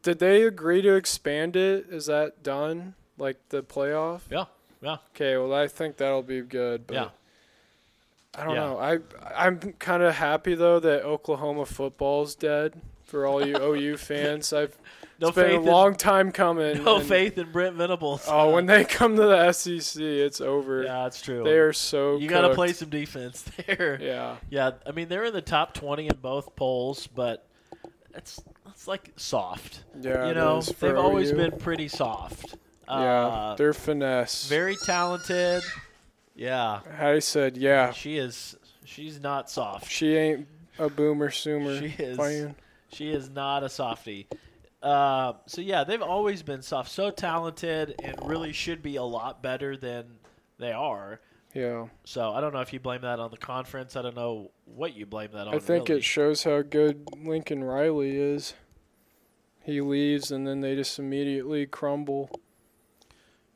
did 0.03 0.19
they 0.19 0.43
agree 0.45 0.81
to 0.81 0.95
expand 0.95 1.57
it? 1.57 1.87
Is 1.91 2.07
that 2.07 2.43
done? 2.43 2.95
Like 3.19 3.37
the 3.51 3.63
playoff? 3.63 4.23
yeah, 4.31 4.47
yeah. 4.81 4.97
Okay, 5.15 5.37
well 5.37 5.53
I 5.53 5.69
think 5.69 5.99
that'll 5.99 6.23
be 6.23 6.41
good, 6.41 6.87
but 6.87 6.95
Yeah. 6.95 7.09
I 8.35 8.45
don't 8.45 8.55
Yeah. 8.55 8.61
know. 8.61 8.79
I 8.79 8.99
I'm 9.45 9.59
kind 9.75 10.03
of 10.03 10.15
happy 10.15 10.55
though 10.55 10.81
that 10.81 11.05
Oklahoma 11.05 11.67
football's 11.67 12.35
dead. 12.35 12.81
For 13.05 13.27
all 13.27 13.47
you 13.47 13.57
OU 13.57 13.97
fans, 13.99 14.53
I've 14.53 14.77
No 15.21 15.29
it's 15.29 15.37
been 15.37 15.55
a 15.55 15.61
long 15.61 15.95
time 15.95 16.33
coming. 16.33 16.77
in, 16.79 16.85
no 16.85 16.97
and- 16.97 17.07
faith 17.07 17.39
in 17.39 17.53
Brent 17.53 17.77
Venables. 17.77 18.25
Oh, 18.29 18.51
when 18.55 18.67
they 18.67 18.85
come 18.85 19.15
to 19.17 19.23
the 19.23 19.53
SEC, 19.53 20.03
it's 20.03 20.41
over. 20.41 20.83
yeah, 20.83 21.05
that's 21.05 21.21
true. 21.23 21.45
They 21.45 21.59
are 21.59 21.73
so. 21.73 22.17
you 22.17 22.29
got 22.29 22.49
to 22.49 22.55
play 22.55 22.73
some 22.73 22.89
defense 22.89 23.43
there. 23.67 23.99
Yeah. 24.01 24.37
Yeah, 24.51 24.73
I 24.87 24.93
mean 24.93 25.09
they're 25.09 25.25
in 25.25 25.33
the 25.35 25.43
top 25.43 25.75
twenty 25.75 26.07
in 26.09 26.17
both 26.17 26.57
polls, 26.57 27.07
but 27.07 27.47
it's 28.15 28.43
it's 28.69 28.89
like 28.89 29.13
soft. 29.17 29.85
Yeah. 30.01 30.27
you 30.29 30.35
know, 30.35 30.61
they've 30.61 30.97
always 30.97 31.31
OU. 31.31 31.37
been 31.37 31.53
pretty 31.59 31.89
soft. 31.89 32.57
Yeah, 32.89 32.95
Uh, 33.27 33.55
they're 33.57 33.73
finesse. 33.73 34.47
very 34.49 34.77
talented. 34.77 35.63
Yeah, 36.37 36.81
I 37.01 37.21
said, 37.21 37.57
yeah, 37.57 37.93
she 37.93 38.17
is. 38.19 38.57
She's 38.85 39.21
not 39.21 39.49
soft. 39.49 39.91
she 39.91 40.17
ain't 40.17 40.47
a 40.79 40.89
Boomer 40.91 41.31
Sooner. 41.31 41.79
She 41.81 41.95
is. 42.03 42.17
Playing. 42.17 42.55
She 42.95 43.11
is 43.11 43.29
not 43.29 43.63
a 43.63 43.69
softie. 43.69 44.29
Uh, 44.83 45.35
so 45.47 45.61
yeah, 45.61 45.85
they've 45.85 46.03
always 46.03 46.43
been 46.43 46.63
soft, 46.63 46.91
so 46.91 47.11
talented, 47.11 47.95
and 48.03 48.17
really 48.25 48.53
should 48.53 48.83
be 48.83 48.97
a 48.97 49.03
lot 49.03 49.43
better 49.43 49.77
than 49.77 50.05
they 50.59 50.73
are. 50.73 51.21
Yeah, 51.55 51.87
So 52.05 52.33
I 52.33 52.41
don't 52.41 52.53
know 52.53 52.63
if 52.63 52.73
you 52.73 52.81
blame 52.81 53.03
that 53.03 53.21
on 53.21 53.31
the 53.31 53.37
conference. 53.37 53.95
I 53.95 54.03
don't 54.03 54.17
know 54.17 54.51
what 54.65 54.97
you 54.97 55.07
blame 55.07 55.31
that 55.35 55.47
on. 55.47 55.55
I 55.55 55.61
think 55.61 55.89
really. 55.89 56.01
it 56.01 56.05
shows 56.05 56.43
how 56.43 56.63
good 56.63 57.09
Lincoln 57.17 57.63
Riley 57.63 58.17
is. 58.17 58.55
He 59.63 59.81
leaves 59.81 60.33
and 60.33 60.47
then 60.47 60.61
they 60.63 60.75
just 60.75 60.99
immediately 60.99 61.65
crumble. 61.67 62.29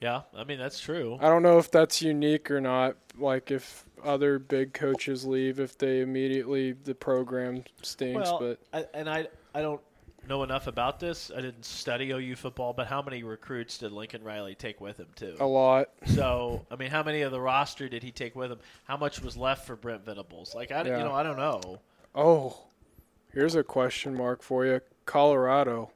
Yeah, 0.01 0.22
I 0.35 0.44
mean 0.44 0.61
that's 0.61 0.79
true. 0.79 1.18
I 1.20 1.29
don't 1.29 1.42
know 1.42 1.59
if 1.59 1.72
that's 1.72 2.01
unique 2.01 2.53
or 2.53 2.61
not. 2.61 2.96
Like 3.18 3.51
if 3.51 3.85
other 4.05 4.39
big 4.39 4.73
coaches 4.73 5.25
leave, 5.25 5.61
if 5.61 5.77
they 5.79 6.01
immediately 6.01 6.73
the 6.73 6.95
program 6.95 7.65
stinks. 7.83 8.31
Well, 8.31 8.39
but 8.41 8.61
I, 8.73 8.87
and 8.99 9.09
I 9.09 9.27
I 9.55 9.63
don't 9.63 9.81
know 10.29 10.43
enough 10.43 10.67
about 10.67 11.01
this. 11.01 11.31
I 11.35 11.41
didn't 11.41 11.65
study 11.65 12.11
OU 12.11 12.37
football, 12.37 12.73
but 12.73 12.87
how 12.87 13.01
many 13.01 13.23
recruits 13.23 13.79
did 13.79 13.93
Lincoln 13.93 14.23
Riley 14.23 14.55
take 14.55 14.81
with 14.81 14.99
him 14.99 15.09
too? 15.17 15.37
a 15.41 15.47
lot. 15.47 15.89
So 16.07 16.67
I 16.71 16.77
mean, 16.77 16.91
how 16.91 17.03
many 17.03 17.23
of 17.23 17.33
the 17.33 17.41
roster 17.41 17.89
did 17.89 18.03
he 18.03 18.11
take 18.11 18.35
with 18.37 18.53
him? 18.53 18.59
How 18.85 18.97
much 18.97 19.21
was 19.23 19.37
left 19.37 19.67
for 19.67 19.77
Brent 19.77 20.05
Venables? 20.05 20.55
Like 20.55 20.71
I, 20.71 20.83
Yeah. 20.83 20.99
you 20.99 21.05
know, 21.05 21.13
I 21.13 21.23
don't 21.23 21.37
know. 21.39 21.81
Oh, 22.15 22.57
here's 23.33 23.55
a 23.55 23.63
question 23.63 24.15
mark 24.15 24.43
for 24.43 24.67
you. 24.67 24.81
Colorado. 25.07 25.91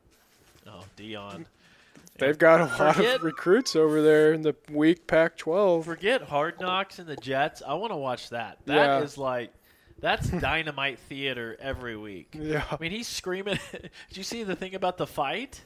Oh, 0.66 0.84
Deion. 0.96 1.44
They've 2.18 2.38
got 2.38 2.60
a 2.60 2.64
lot 2.84 2.96
Forget- 2.96 3.16
of 3.16 3.22
recruits 3.22 3.74
over 3.74 4.02
there 4.02 4.32
in 4.32 4.42
the 4.42 4.54
weak 4.70 5.06
Pac-12. 5.06 5.84
Forget 5.84 6.22
Hard 6.22 6.60
Knocks 6.60 6.98
and 6.98 7.08
the 7.08 7.16
Jets. 7.16 7.62
I 7.66 7.74
want 7.74 7.92
to 7.92 7.96
watch 7.96 8.30
that. 8.30 8.58
That 8.66 9.02
is 9.02 9.16
Yeah. 9.16 9.22
like 9.24 9.52
that's 9.98 10.28
dynamite 10.28 10.98
theater 11.08 11.56
every 11.60 11.96
week. 11.96 12.36
Yeah, 12.38 12.64
I 12.70 12.76
mean, 12.80 12.90
he's 12.90 13.08
screaming. 13.08 13.58
Did 13.72 13.90
you 14.16 14.22
see 14.24 14.42
the 14.44 14.56
thing 14.56 14.74
about 14.74 14.98
the 14.98 15.06
fight? 15.06 15.62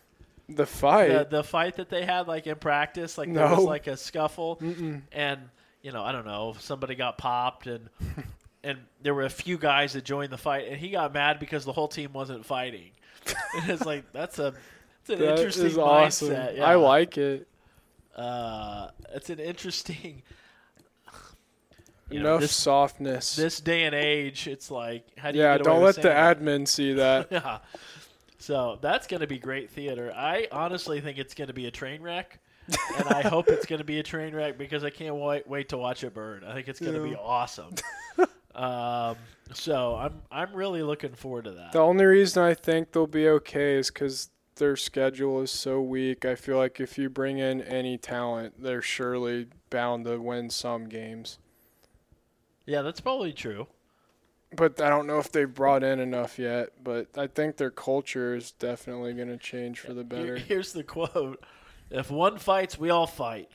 the 0.48 0.66
fight. 0.66 1.08
The, 1.08 1.38
the 1.38 1.44
fight 1.44 1.74
that 1.76 1.88
they 1.90 2.04
had 2.04 2.28
like 2.28 2.46
in 2.46 2.54
practice, 2.56 3.18
like 3.18 3.32
there 3.34 3.48
was 3.48 3.64
like 3.64 3.86
a 3.88 3.96
scuffle, 3.96 4.56
Mm-mm. 4.62 5.02
and 5.10 5.40
you 5.82 5.90
know, 5.92 6.02
I 6.04 6.12
don't 6.12 6.26
know, 6.26 6.54
somebody 6.60 6.94
got 6.94 7.18
popped, 7.18 7.66
and 7.66 7.88
and 8.62 8.78
there 9.02 9.14
were 9.14 9.24
a 9.24 9.30
few 9.30 9.58
guys 9.58 9.94
that 9.94 10.04
joined 10.04 10.30
the 10.32 10.38
fight, 10.38 10.68
and 10.68 10.76
he 10.76 10.90
got 10.90 11.12
mad 11.12 11.40
because 11.40 11.64
the 11.64 11.72
whole 11.72 11.88
team 11.88 12.12
wasn't 12.12 12.46
fighting. 12.46 12.90
and 13.56 13.70
it's 13.70 13.84
like 13.84 14.04
that's 14.12 14.38
a 14.38 14.54
an 15.10 15.18
That 15.20 15.30
interesting 15.38 15.66
is 15.66 15.78
awesome. 15.78 16.28
mindset. 16.28 16.56
Yeah. 16.56 16.64
I 16.64 16.74
like 16.76 17.18
it. 17.18 17.48
Uh, 18.14 18.88
it's 19.14 19.30
an 19.30 19.38
interesting. 19.40 20.22
You 22.08 22.20
know, 22.20 22.30
Enough 22.36 22.42
this, 22.42 22.52
softness. 22.54 23.34
this 23.34 23.60
day 23.60 23.82
and 23.82 23.92
age, 23.94 24.46
it's 24.46 24.70
like 24.70 25.04
how 25.18 25.32
do 25.32 25.38
you 25.38 25.42
yeah, 25.44 25.56
get 25.58 25.66
away 25.66 25.74
don't 25.74 25.82
let 25.84 25.96
the 25.96 26.02
that? 26.02 26.38
admin 26.38 26.68
see 26.68 26.92
that. 26.94 27.28
Yeah. 27.32 27.58
So 28.38 28.78
that's 28.80 29.08
going 29.08 29.22
to 29.22 29.26
be 29.26 29.38
great 29.38 29.70
theater. 29.70 30.12
I 30.14 30.46
honestly 30.52 31.00
think 31.00 31.18
it's 31.18 31.34
going 31.34 31.48
to 31.48 31.54
be 31.54 31.66
a 31.66 31.70
train 31.72 32.00
wreck, 32.00 32.38
and 32.68 33.08
I 33.08 33.22
hope 33.22 33.48
it's 33.48 33.66
going 33.66 33.80
to 33.80 33.84
be 33.84 33.98
a 33.98 34.04
train 34.04 34.36
wreck 34.36 34.56
because 34.56 34.84
I 34.84 34.90
can't 34.90 35.16
wait 35.16 35.48
wait 35.48 35.68
to 35.70 35.76
watch 35.78 36.04
it 36.04 36.14
burn. 36.14 36.44
I 36.44 36.54
think 36.54 36.68
it's 36.68 36.78
going 36.78 36.94
to 36.94 37.02
be 37.02 37.16
awesome. 37.16 37.74
um, 38.54 39.16
so 39.52 39.96
I'm 39.96 40.22
I'm 40.30 40.52
really 40.54 40.84
looking 40.84 41.12
forward 41.14 41.44
to 41.46 41.52
that. 41.52 41.72
the 41.72 41.80
only 41.80 42.04
reason 42.04 42.40
I 42.44 42.54
think 42.54 42.92
they'll 42.92 43.08
be 43.08 43.26
okay 43.30 43.74
is 43.78 43.90
because 43.90 44.30
their 44.56 44.76
schedule 44.76 45.40
is 45.40 45.50
so 45.50 45.80
weak. 45.80 46.24
I 46.24 46.34
feel 46.34 46.56
like 46.56 46.80
if 46.80 46.98
you 46.98 47.08
bring 47.08 47.38
in 47.38 47.60
any 47.62 47.96
talent, 47.98 48.62
they're 48.62 48.82
surely 48.82 49.46
bound 49.70 50.04
to 50.06 50.18
win 50.20 50.50
some 50.50 50.88
games. 50.88 51.38
Yeah, 52.64 52.82
that's 52.82 53.00
probably 53.00 53.32
true. 53.32 53.68
But 54.54 54.80
I 54.80 54.88
don't 54.88 55.06
know 55.06 55.18
if 55.18 55.30
they've 55.30 55.52
brought 55.52 55.82
in 55.82 56.00
enough 56.00 56.38
yet. 56.38 56.70
But 56.82 57.08
I 57.16 57.26
think 57.26 57.56
their 57.56 57.70
culture 57.70 58.34
is 58.34 58.52
definitely 58.52 59.12
going 59.12 59.28
to 59.28 59.36
change 59.36 59.80
for 59.80 59.92
the 59.92 60.04
better. 60.04 60.36
here's 60.36 60.72
the 60.72 60.82
quote: 60.84 61.44
"If 61.90 62.10
one 62.10 62.38
fights, 62.38 62.78
we 62.78 62.90
all 62.90 63.06
fight." 63.06 63.50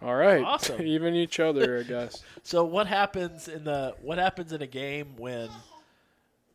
All 0.00 0.16
right, 0.16 0.42
Awesome. 0.42 0.82
even 0.86 1.14
each 1.14 1.38
other, 1.38 1.78
I 1.78 1.82
guess. 1.88 2.22
So 2.42 2.64
what 2.64 2.86
happens 2.88 3.46
in 3.48 3.64
the 3.64 3.94
what 4.02 4.18
happens 4.18 4.52
in 4.52 4.60
a 4.60 4.66
game 4.66 5.14
when 5.16 5.48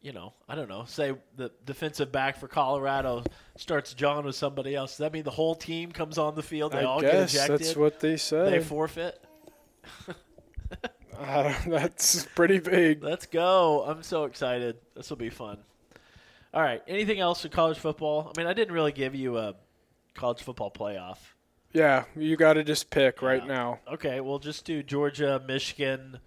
you 0.07 0.13
know, 0.13 0.31
I 0.47 0.55
don't 0.55 0.69
know, 0.69 0.85
say 0.85 1.13
the 1.35 1.51
defensive 1.65 2.13
back 2.13 2.37
for 2.39 2.47
Colorado 2.47 3.25
starts 3.57 3.93
John 3.93 4.23
with 4.23 4.35
somebody 4.35 4.73
else. 4.73 4.91
Does 4.91 4.99
that 4.99 5.11
mean 5.11 5.23
the 5.23 5.31
whole 5.31 5.53
team 5.53 5.91
comes 5.91 6.17
on 6.17 6.33
the 6.33 6.41
field, 6.41 6.71
they 6.71 6.79
I 6.79 6.83
all 6.83 7.01
get 7.01 7.13
ejected, 7.13 7.59
that's 7.59 7.75
what 7.75 7.99
they 7.99 8.15
say. 8.15 8.49
they 8.49 8.59
forfeit? 8.61 9.21
I 11.19 11.43
don't, 11.43 11.71
that's 11.71 12.25
pretty 12.35 12.59
big. 12.59 13.03
Let's 13.03 13.25
go. 13.25 13.83
I'm 13.85 14.01
so 14.01 14.23
excited. 14.23 14.77
This 14.95 15.09
will 15.09 15.17
be 15.17 15.29
fun. 15.29 15.57
All 16.53 16.61
right. 16.61 16.81
Anything 16.87 17.19
else 17.19 17.43
in 17.43 17.51
college 17.51 17.77
football? 17.77 18.31
I 18.33 18.39
mean, 18.39 18.47
I 18.47 18.53
didn't 18.53 18.73
really 18.73 18.93
give 18.93 19.13
you 19.13 19.37
a 19.37 19.55
college 20.13 20.41
football 20.41 20.71
playoff. 20.71 21.17
Yeah, 21.73 22.05
you 22.15 22.37
got 22.37 22.53
to 22.53 22.63
just 22.63 22.89
pick 22.89 23.21
right 23.21 23.41
Yeah. 23.45 23.53
now. 23.53 23.79
Okay, 23.91 24.21
we'll 24.21 24.39
just 24.39 24.63
do 24.63 24.81
Georgia, 24.83 25.41
Michigan, 25.45 26.19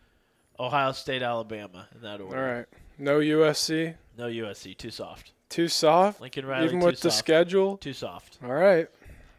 Ohio 0.58 0.92
State, 0.92 1.22
Alabama 1.22 1.88
in 1.94 2.02
that 2.02 2.20
order. 2.20 2.36
All 2.36 2.54
right. 2.56 2.66
No 3.00 3.18
USC. 3.18 3.94
No 4.18 4.26
USC, 4.26 4.76
too 4.76 4.90
soft. 4.90 5.32
Too 5.48 5.68
soft. 5.68 6.20
Lincoln 6.20 6.46
Riley, 6.46 6.66
Even 6.66 6.80
with 6.80 7.00
the 7.00 7.10
schedule. 7.10 7.78
Too 7.78 7.92
soft. 7.94 8.38
All 8.44 8.52
right. 8.52 8.88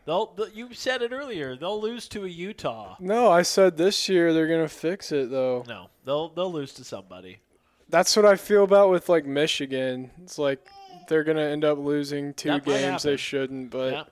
They'll, 0.06 0.28
th 0.28 0.50
you 0.54 0.74
said 0.74 1.04
it 1.04 1.12
earlier. 1.12 1.56
They'll 1.56 1.80
lose 1.80 2.08
to 2.10 2.26
a 2.26 2.28
Utah. 2.28 2.96
No, 3.00 3.30
I 3.30 3.44
said 3.44 3.78
this 3.78 4.10
year 4.10 4.34
they're 4.34 4.48
gonna 4.48 4.68
fix 4.68 5.12
it 5.12 5.30
though. 5.30 5.64
No, 5.68 5.90
they'll 6.06 6.30
they'll 6.30 6.52
lose 6.52 6.74
to 6.74 6.84
somebody. 6.84 7.38
That's 7.88 8.16
what 8.16 8.26
I 8.26 8.36
feel 8.36 8.64
about 8.64 8.90
with 8.90 9.10
like 9.10 9.26
Michigan. 9.26 10.10
It's 10.24 10.40
like 10.40 10.68
they're 11.08 11.24
gonna 11.24 11.42
end 11.44 11.64
up 11.64 11.78
losing 11.78 12.34
two 12.34 12.50
That 12.50 12.66
games 12.66 13.04
they 13.04 13.16
shouldn't. 13.16 13.70
But 13.70 13.94
yeah, 13.94 14.04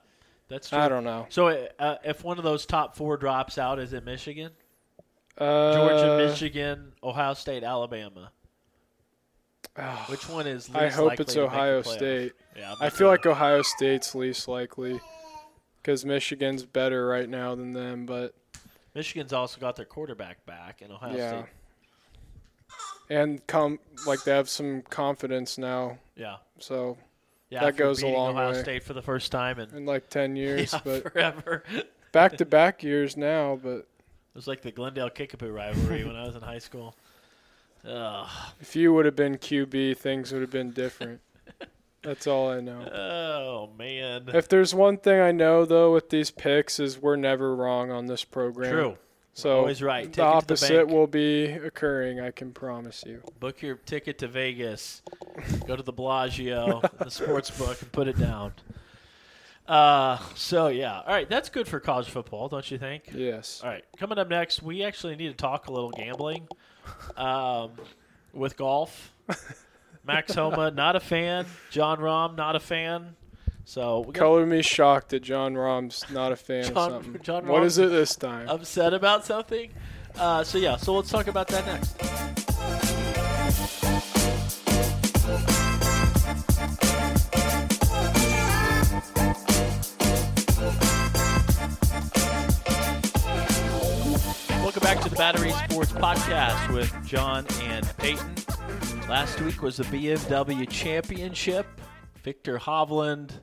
that's 0.48 0.68
true. 0.68 0.78
I 0.78 0.88
don't 0.88 1.02
know. 1.04 1.26
So 1.28 1.48
uh, 1.80 1.96
if 2.04 2.22
one 2.22 2.38
of 2.38 2.44
those 2.44 2.66
top 2.66 2.94
four 2.94 3.16
drops 3.16 3.58
out, 3.58 3.80
is 3.80 3.92
it 3.92 4.04
Michigan, 4.04 4.52
Uh, 5.36 5.74
Georgia, 5.74 6.28
Michigan, 6.28 6.92
Ohio 7.02 7.34
State, 7.34 7.64
Alabama? 7.64 8.30
Ah, 9.76 10.04
Which 10.08 10.28
one 10.28 10.46
is? 10.46 10.68
Least 10.68 10.80
I 10.80 10.88
hope 10.88 11.20
it's 11.20 11.36
Ohio? 11.36 11.82
State. 11.82 12.32
Yeah, 12.56 12.74
I 12.80 12.90
feel 12.90 13.08
like 13.08 13.26
Ohio 13.26 13.62
State's 13.62 14.14
least 14.14 14.48
likely 14.48 15.00
because 15.82 16.04
Michigan's 16.04 16.64
better 16.64 17.06
right 17.06 17.28
now 17.28 17.54
than 17.54 17.72
them. 17.72 18.06
But 18.06 18.34
Michigan's 18.94 19.32
also 19.32 19.60
got 19.60 19.76
their 19.76 19.84
quarterback 19.84 20.44
back, 20.46 20.82
and 20.82 20.92
Ohio 20.92 21.16
yeah, 21.16 21.30
State. 21.30 21.44
and 23.08 23.46
come 23.46 23.78
like 24.06 24.22
they 24.24 24.32
have 24.32 24.48
some 24.48 24.82
confidence 24.82 25.58
now. 25.58 25.98
Yeah, 26.16 26.36
So 26.58 26.98
yeah. 27.50 27.64
That 27.64 27.76
goes 27.76 28.02
a 28.02 28.06
long 28.06 28.36
Ohio 28.36 28.52
way. 28.52 28.62
State 28.62 28.82
for 28.84 28.92
the 28.92 29.02
first 29.02 29.32
time 29.32 29.58
in 29.58 29.70
in 29.74 29.86
like 29.86 30.08
ten 30.08 30.36
years, 30.36 30.72
yeah, 30.72 30.80
but 30.84 31.02
forever. 31.12 31.64
back 32.12 32.36
to 32.38 32.44
back 32.44 32.82
years 32.82 33.16
now. 33.16 33.58
But 33.62 33.78
It 33.78 33.86
was 34.34 34.46
like 34.46 34.62
the 34.62 34.70
Glendale 34.70 35.10
Kickapoo 35.10 35.50
rivalry 35.50 36.04
when 36.04 36.16
I 36.16 36.26
was 36.26 36.36
in 36.36 36.42
high 36.42 36.58
school. 36.58 36.94
Ugh. 37.86 38.28
if 38.60 38.76
you 38.76 38.92
would 38.92 39.06
have 39.06 39.16
been 39.16 39.38
QB, 39.38 39.96
things 39.96 40.32
would 40.32 40.42
have 40.42 40.50
been 40.50 40.70
different. 40.70 41.20
That's 42.02 42.26
all 42.26 42.50
I 42.50 42.60
know. 42.60 42.80
Oh 42.90 43.70
man. 43.78 44.24
If 44.32 44.48
there's 44.48 44.74
one 44.74 44.96
thing 44.96 45.20
I 45.20 45.32
know 45.32 45.64
though 45.64 45.92
with 45.92 46.10
these 46.10 46.30
picks 46.30 46.80
is 46.80 46.98
we're 46.98 47.16
never 47.16 47.54
wrong 47.54 47.90
on 47.90 48.06
this 48.06 48.24
program. 48.24 48.72
True. 48.72 48.98
So 49.32 49.58
Always 49.58 49.82
right. 49.82 50.04
Take 50.04 50.14
the 50.14 50.22
it 50.22 50.24
to 50.24 50.30
the 50.30 50.36
opposite 50.36 50.88
will 50.88 51.06
be 51.06 51.46
occurring. 51.46 52.20
I 52.20 52.30
can 52.30 52.52
promise 52.52 53.04
you. 53.06 53.22
Book 53.38 53.62
your 53.62 53.76
ticket 53.76 54.18
to 54.18 54.28
Vegas. 54.28 55.02
Go 55.66 55.76
to 55.76 55.82
the 55.82 55.92
Bellagio, 55.92 56.82
the 56.98 57.10
sports 57.10 57.50
book, 57.50 57.80
and 57.80 57.92
put 57.92 58.08
it 58.08 58.18
down. 58.18 58.52
Uh, 59.68 60.18
so 60.34 60.66
yeah, 60.66 61.00
all 61.00 61.14
right, 61.14 61.30
that's 61.30 61.48
good 61.48 61.68
for 61.68 61.78
college 61.78 62.08
football, 62.08 62.48
don't 62.48 62.68
you 62.72 62.76
think? 62.76 63.04
Yes. 63.14 63.60
All 63.62 63.70
right, 63.70 63.84
coming 63.96 64.18
up 64.18 64.28
next, 64.28 64.64
we 64.64 64.82
actually 64.82 65.14
need 65.14 65.28
to 65.28 65.34
talk 65.34 65.68
a 65.68 65.72
little 65.72 65.92
gambling, 65.92 66.48
um, 67.16 67.72
with 68.32 68.56
golf. 68.56 69.12
Max 70.04 70.34
Homa, 70.34 70.70
not 70.70 70.96
a 70.96 71.00
fan. 71.00 71.46
Jon 71.70 71.98
Rahm, 71.98 72.36
not 72.36 72.56
a 72.56 72.60
fan. 72.60 73.14
So 73.64 74.00
we 74.00 74.12
Color 74.12 74.46
me 74.46 74.62
shocked 74.62 75.10
that 75.10 75.20
Jon 75.20 75.54
Rahm's 75.54 76.04
not 76.10 76.32
a 76.32 76.36
fan 76.36 76.64
John- 76.64 76.92
of 76.92 77.04
something. 77.04 77.22
John 77.22 77.46
what 77.46 77.62
is 77.62 77.78
Rahm's 77.78 77.92
it 77.92 77.94
this 77.94 78.16
time? 78.16 78.48
upset 78.48 78.94
about 78.94 79.24
something. 79.24 79.70
Uh, 80.18 80.42
so 80.42 80.58
yeah, 80.58 80.76
so 80.76 80.96
let's 80.96 81.10
talk 81.10 81.28
about 81.28 81.46
that 81.48 81.64
next. 81.66 82.19
Battery 95.20 95.50
Sports 95.50 95.92
Podcast 95.92 96.72
with 96.72 96.90
John 97.06 97.44
and 97.64 97.86
Payton. 97.98 98.36
Last 99.06 99.38
week 99.42 99.60
was 99.60 99.76
the 99.76 99.84
BMW 99.84 100.66
Championship. 100.66 101.66
Viktor 102.24 102.58
Hovland 102.58 103.40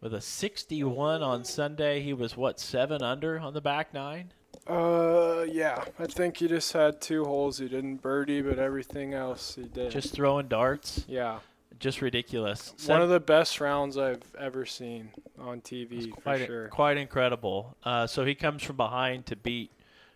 with 0.00 0.14
a 0.14 0.20
61 0.20 1.20
on 1.20 1.42
Sunday. 1.42 2.02
He 2.02 2.12
was 2.12 2.36
what 2.36 2.60
seven 2.60 3.02
under 3.02 3.40
on 3.40 3.52
the 3.52 3.60
back 3.60 3.92
nine. 3.92 4.32
Uh, 4.64 5.44
yeah. 5.50 5.84
I 5.98 6.06
think 6.06 6.36
he 6.36 6.46
just 6.46 6.72
had 6.72 7.00
two 7.00 7.24
holes. 7.24 7.58
He 7.58 7.66
didn't 7.66 7.96
birdie, 7.96 8.40
but 8.40 8.60
everything 8.60 9.12
else 9.12 9.56
he 9.56 9.64
did. 9.64 9.90
Just 9.90 10.14
throwing 10.14 10.46
darts. 10.46 11.04
yeah. 11.08 11.40
Just 11.80 12.00
ridiculous. 12.00 12.74
One 12.86 13.02
of 13.02 13.08
the 13.08 13.18
best 13.18 13.60
rounds 13.60 13.98
I've 13.98 14.22
ever 14.38 14.64
seen 14.64 15.10
on 15.36 15.62
TV 15.62 16.10
for 16.10 16.20
quite, 16.20 16.46
sure. 16.46 16.68
quite 16.68 16.96
incredible. 16.96 17.76
Uh, 17.82 18.06
so 18.06 18.24
he 18.24 18.36
comes 18.36 18.62
from 18.62 18.76
behind 18.76 19.26
to 19.26 19.34
beat 19.34 19.72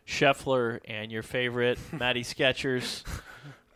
Scheffler 0.06 0.80
and 0.84 1.10
your 1.10 1.22
favorite 1.22 1.78
Matty 1.92 2.22
Skechers, 2.22 3.02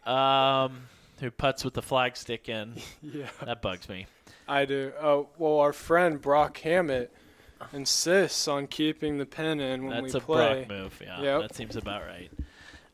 um, 0.06 0.82
who 1.20 1.30
puts 1.30 1.64
with 1.64 1.74
the 1.74 1.82
flag 1.82 2.16
stick 2.16 2.48
in. 2.48 2.74
Yeah, 3.02 3.28
That 3.44 3.62
bugs 3.62 3.88
me. 3.88 4.06
I 4.48 4.64
do. 4.64 4.92
Oh, 5.00 5.28
well, 5.38 5.58
our 5.58 5.72
friend 5.72 6.20
Brock 6.20 6.58
Hammett 6.58 7.12
insists 7.72 8.48
on 8.48 8.66
keeping 8.66 9.18
the 9.18 9.26
pin 9.26 9.60
in 9.60 9.84
when 9.84 10.02
That's 10.02 10.14
we 10.14 10.20
a. 10.20 10.22
Brock 10.22 10.68
move. 10.68 11.00
Yeah, 11.04 11.20
Yep. 11.22 11.40
that 11.42 11.54
seems 11.54 11.76
about 11.76 12.02
right. 12.06 12.30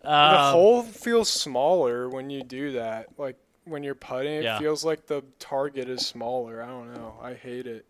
The 0.03 0.13
Um, 0.13 0.53
hole 0.53 0.83
feels 0.83 1.29
smaller 1.31 2.09
when 2.09 2.31
you 2.31 2.43
do 2.43 2.73
that. 2.73 3.07
Like 3.19 3.37
when 3.65 3.83
you're 3.83 3.95
putting, 3.95 4.35
it 4.35 4.45
Yeah. 4.45 4.59
feels 4.59 4.85
like 4.85 5.07
the 5.07 5.23
target 5.39 5.89
is 5.89 6.07
smaller. 6.07 6.63
I 6.63 6.67
don't 6.67 6.95
know. 6.95 7.19
I 7.23 7.35
hate 7.35 7.67
it. 7.67 7.85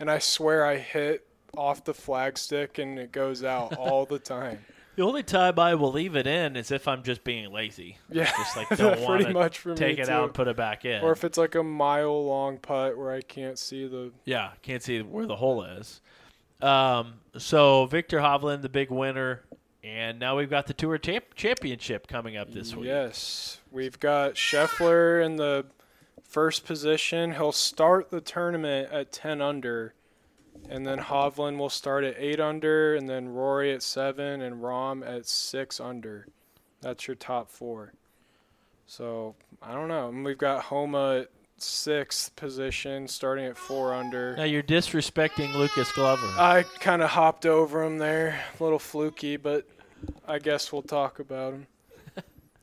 And 0.00 0.10
I 0.10 0.18
swear 0.18 0.64
I 0.66 0.76
hit 0.76 1.26
off 1.56 1.84
the 1.84 1.94
flag 1.94 2.36
stick 2.38 2.78
and 2.78 2.98
it 2.98 3.12
goes 3.12 3.44
out 3.44 3.76
all 3.76 4.04
the 4.06 4.18
time. 4.18 4.64
the 4.96 5.02
only 5.02 5.22
time 5.22 5.58
I 5.58 5.74
will 5.74 5.92
leave 5.92 6.16
it 6.16 6.26
in 6.26 6.56
is 6.56 6.70
if 6.70 6.86
I'm 6.88 7.02
just 7.02 7.24
being 7.24 7.52
lazy. 7.52 7.98
Yeah, 8.10 8.30
Just 8.36 8.56
like 8.56 8.68
don't 8.76 9.00
want 9.00 9.22
to 9.54 9.74
take 9.74 9.98
it 9.98 10.06
too. 10.06 10.10
out 10.12 10.24
and 10.24 10.34
put 10.34 10.48
it 10.48 10.56
back 10.56 10.84
in. 10.84 11.02
Or 11.02 11.12
if 11.12 11.24
it's 11.24 11.38
like 11.38 11.54
a 11.54 11.62
mile 11.62 12.24
long 12.24 12.58
putt 12.58 12.96
where 12.96 13.12
I 13.12 13.20
can't 13.20 13.58
see 13.58 13.86
the. 13.86 14.12
Yeah, 14.24 14.50
can't 14.62 14.82
see 14.82 15.00
where 15.02 15.26
the 15.26 15.36
hole 15.36 15.62
is. 15.62 16.00
Um, 16.62 17.14
so 17.36 17.86
Viktor 17.86 18.18
Hovland, 18.20 18.62
the 18.62 18.68
big 18.68 18.90
winner, 18.90 19.42
and 19.82 20.18
now 20.18 20.36
we've 20.36 20.48
got 20.50 20.66
the 20.66 20.72
Tour 20.74 20.96
champ- 20.98 21.34
Championship 21.34 22.06
coming 22.06 22.36
up 22.36 22.52
this 22.52 22.74
week. 22.74 22.86
Yes, 22.86 23.58
we've 23.70 23.98
got 24.00 24.34
Scheffler 24.34 25.22
in 25.24 25.36
the 25.36 25.66
first 26.22 26.64
position. 26.64 27.32
He'll 27.34 27.52
start 27.52 28.10
the 28.10 28.20
tournament 28.20 28.90
at 28.92 29.12
10 29.12 29.40
under, 29.42 29.94
and 30.68 30.86
then 30.86 30.98
Hovland 30.98 31.58
will 31.58 31.70
start 31.70 32.04
at 32.04 32.16
8 32.18 32.40
under, 32.40 32.94
and 32.94 33.08
then 33.08 33.28
Rory 33.28 33.72
at 33.72 33.82
7, 33.82 34.42
and 34.42 34.62
Rahm 34.62 35.06
at 35.06 35.26
6 35.26 35.80
under. 35.80 36.26
That's 36.80 37.06
your 37.06 37.14
top 37.14 37.50
four. 37.50 37.92
So, 38.86 39.34
I 39.62 39.72
don't 39.72 39.88
know. 39.88 40.08
And 40.08 40.24
we've 40.24 40.38
got 40.38 40.64
Homa 40.64 41.20
at 41.20 41.30
sixth 41.56 42.34
position, 42.36 43.08
starting 43.08 43.46
at 43.46 43.56
4 43.56 43.94
under. 43.94 44.36
Now 44.36 44.44
you're 44.44 44.62
disrespecting 44.62 45.54
Lucas 45.54 45.90
Glover. 45.92 46.26
I 46.38 46.64
kind 46.80 47.02
of 47.02 47.10
hopped 47.10 47.46
over 47.46 47.82
him 47.82 47.98
there, 47.98 48.40
a 48.58 48.62
little 48.62 48.78
fluky, 48.78 49.36
but 49.36 49.66
I 50.26 50.38
guess 50.38 50.72
we'll 50.72 50.82
talk 50.82 51.18
about 51.18 51.54
him. 51.54 51.66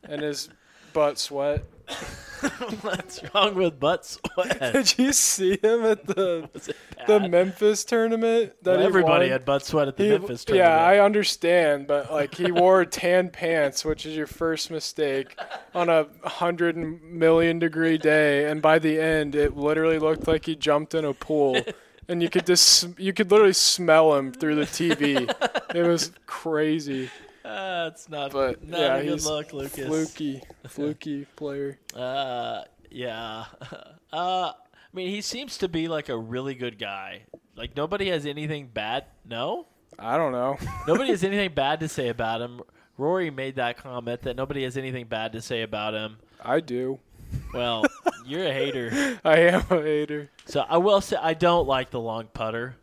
And 0.03 0.21
his 0.21 0.49
butt 0.93 1.19
sweat. 1.19 1.63
What's 2.81 3.21
wrong 3.35 3.53
with 3.55 3.79
butt 3.79 4.03
sweat? 4.05 4.59
Did 4.73 4.97
you 4.97 5.13
see 5.13 5.51
him 5.61 5.83
at 5.85 6.05
the 6.07 6.49
the? 7.07 7.19
Memphis 7.29 7.83
tournament? 7.83 8.53
That 8.63 8.77
Well, 8.77 8.87
everybody 8.87 9.25
won? 9.25 9.31
had 9.31 9.45
butt 9.45 9.63
sweat 9.63 9.87
at 9.87 9.97
the 9.97 10.03
He- 10.05 10.09
Memphis 10.09 10.45
tournament. 10.45 10.69
Yeah, 10.71 10.83
I 10.83 10.99
understand, 10.99 11.85
but 11.87 12.11
like 12.11 12.33
he 12.33 12.51
wore 12.51 12.83
tan 12.85 13.29
pants, 13.29 13.85
which 13.85 14.05
is 14.07 14.15
your 14.15 14.25
first 14.27 14.71
mistake 14.71 15.39
on 15.75 15.89
a 15.89 16.07
hundred 16.23 16.77
million 16.77 17.59
degree 17.59 17.97
day, 17.99 18.49
and 18.49 18.59
by 18.61 18.79
the 18.79 18.99
end, 18.99 19.35
it 19.35 19.55
literally 19.55 19.99
looked 19.99 20.27
like 20.27 20.45
he 20.47 20.55
jumped 20.55 20.95
in 20.95 21.05
a 21.05 21.13
pool, 21.13 21.61
and 22.07 22.23
you 22.23 22.29
could 22.29 22.47
just 22.47 22.87
you 22.99 23.13
could 23.13 23.29
literally 23.29 23.53
smell 23.53 24.15
him 24.15 24.31
through 24.31 24.55
the 24.55 24.63
TV. 24.65 25.31
it 25.75 25.83
was 25.85 26.11
crazy, 26.25 27.11
Uh, 27.51 27.89
it's 27.91 28.09
not, 28.09 28.31
but 28.31 28.67
not 28.67 28.79
yeah, 28.79 28.95
a 28.95 29.03
good 29.03 29.23
look, 29.23 29.53
Lucas. 29.53 29.85
fluky, 29.85 30.41
fluky 30.67 31.25
player. 31.35 31.79
Uh, 31.95 32.63
yeah. 32.89 33.45
Uh, 34.13 34.51
I 34.51 34.93
mean, 34.93 35.07
he 35.07 35.21
seems 35.21 35.57
to 35.59 35.69
be 35.69 35.87
like 35.87 36.09
a 36.09 36.17
really 36.17 36.53
good 36.53 36.77
guy. 36.77 37.21
Like 37.55 37.77
nobody 37.77 38.09
has 38.09 38.25
anything 38.25 38.67
bad. 38.67 39.05
No, 39.23 39.67
I 39.97 40.17
don't 40.17 40.33
know. 40.33 40.57
nobody 40.85 41.11
has 41.11 41.23
anything 41.23 41.53
bad 41.53 41.79
to 41.79 41.87
say 41.87 42.09
about 42.09 42.41
him. 42.41 42.59
Rory 42.97 43.31
made 43.31 43.55
that 43.55 43.77
comment 43.77 44.23
that 44.23 44.35
nobody 44.35 44.63
has 44.63 44.75
anything 44.75 45.05
bad 45.05 45.31
to 45.31 45.41
say 45.41 45.61
about 45.61 45.93
him. 45.93 46.17
I 46.41 46.59
do. 46.59 46.99
Well, 47.53 47.85
you're 48.25 48.43
a 48.43 48.51
hater. 48.51 49.17
I 49.23 49.37
am 49.39 49.63
a 49.69 49.81
hater. 49.81 50.29
So 50.45 50.59
I 50.67 50.77
will 50.77 50.99
say 50.99 51.15
I 51.15 51.35
don't 51.35 51.67
like 51.69 51.89
the 51.89 52.01
long 52.01 52.27
putter. 52.33 52.75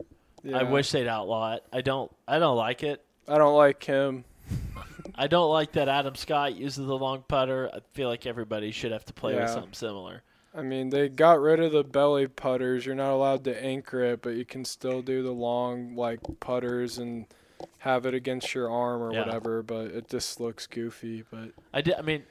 I 0.51 0.63
wish 0.63 0.89
they'd 0.89 1.07
outlaw 1.07 1.53
it. 1.53 1.63
I 1.71 1.81
don't. 1.81 2.11
I 2.27 2.39
don't 2.39 2.57
like 2.57 2.81
it. 2.81 3.05
I 3.27 3.37
don't 3.37 3.55
like 3.55 3.83
him. 3.83 4.25
I 5.19 5.27
don't 5.27 5.49
like 5.51 5.73
that 5.73 5.89
Adam 5.89 6.15
Scott 6.15 6.55
uses 6.55 6.87
the 6.87 6.97
long 6.97 7.23
putter. 7.27 7.69
I 7.73 7.79
feel 7.93 8.07
like 8.07 8.25
everybody 8.25 8.71
should 8.71 8.91
have 8.93 9.03
to 9.05 9.13
play 9.13 9.35
with 9.35 9.49
something 9.49 9.73
similar. 9.73 10.23
I 10.55 10.61
mean, 10.63 10.89
they 10.89 11.09
got 11.09 11.39
rid 11.41 11.59
of 11.59 11.73
the 11.73 11.83
belly 11.83 12.27
putters. 12.27 12.85
You're 12.85 12.95
not 12.95 13.11
allowed 13.13 13.43
to 13.43 13.63
anchor 13.63 14.01
it, 14.03 14.21
but 14.21 14.31
you 14.31 14.45
can 14.45 14.63
still 14.65 15.01
do 15.01 15.21
the 15.21 15.31
long 15.31 15.95
like 15.95 16.21
putters 16.39 16.97
and 16.97 17.25
have 17.79 18.05
it 18.05 18.13
against 18.13 18.55
your 18.55 18.71
arm 18.71 19.01
or 19.01 19.13
Yeah. 19.13 19.25
whatever. 19.25 19.61
But 19.61 19.87
it 19.87 20.09
just 20.09 20.39
looks 20.39 20.65
goofy. 20.67 21.23
But 21.29 21.49
I 21.73 21.81
did. 21.81 21.95
I 21.95 22.01
mean, 22.01 22.23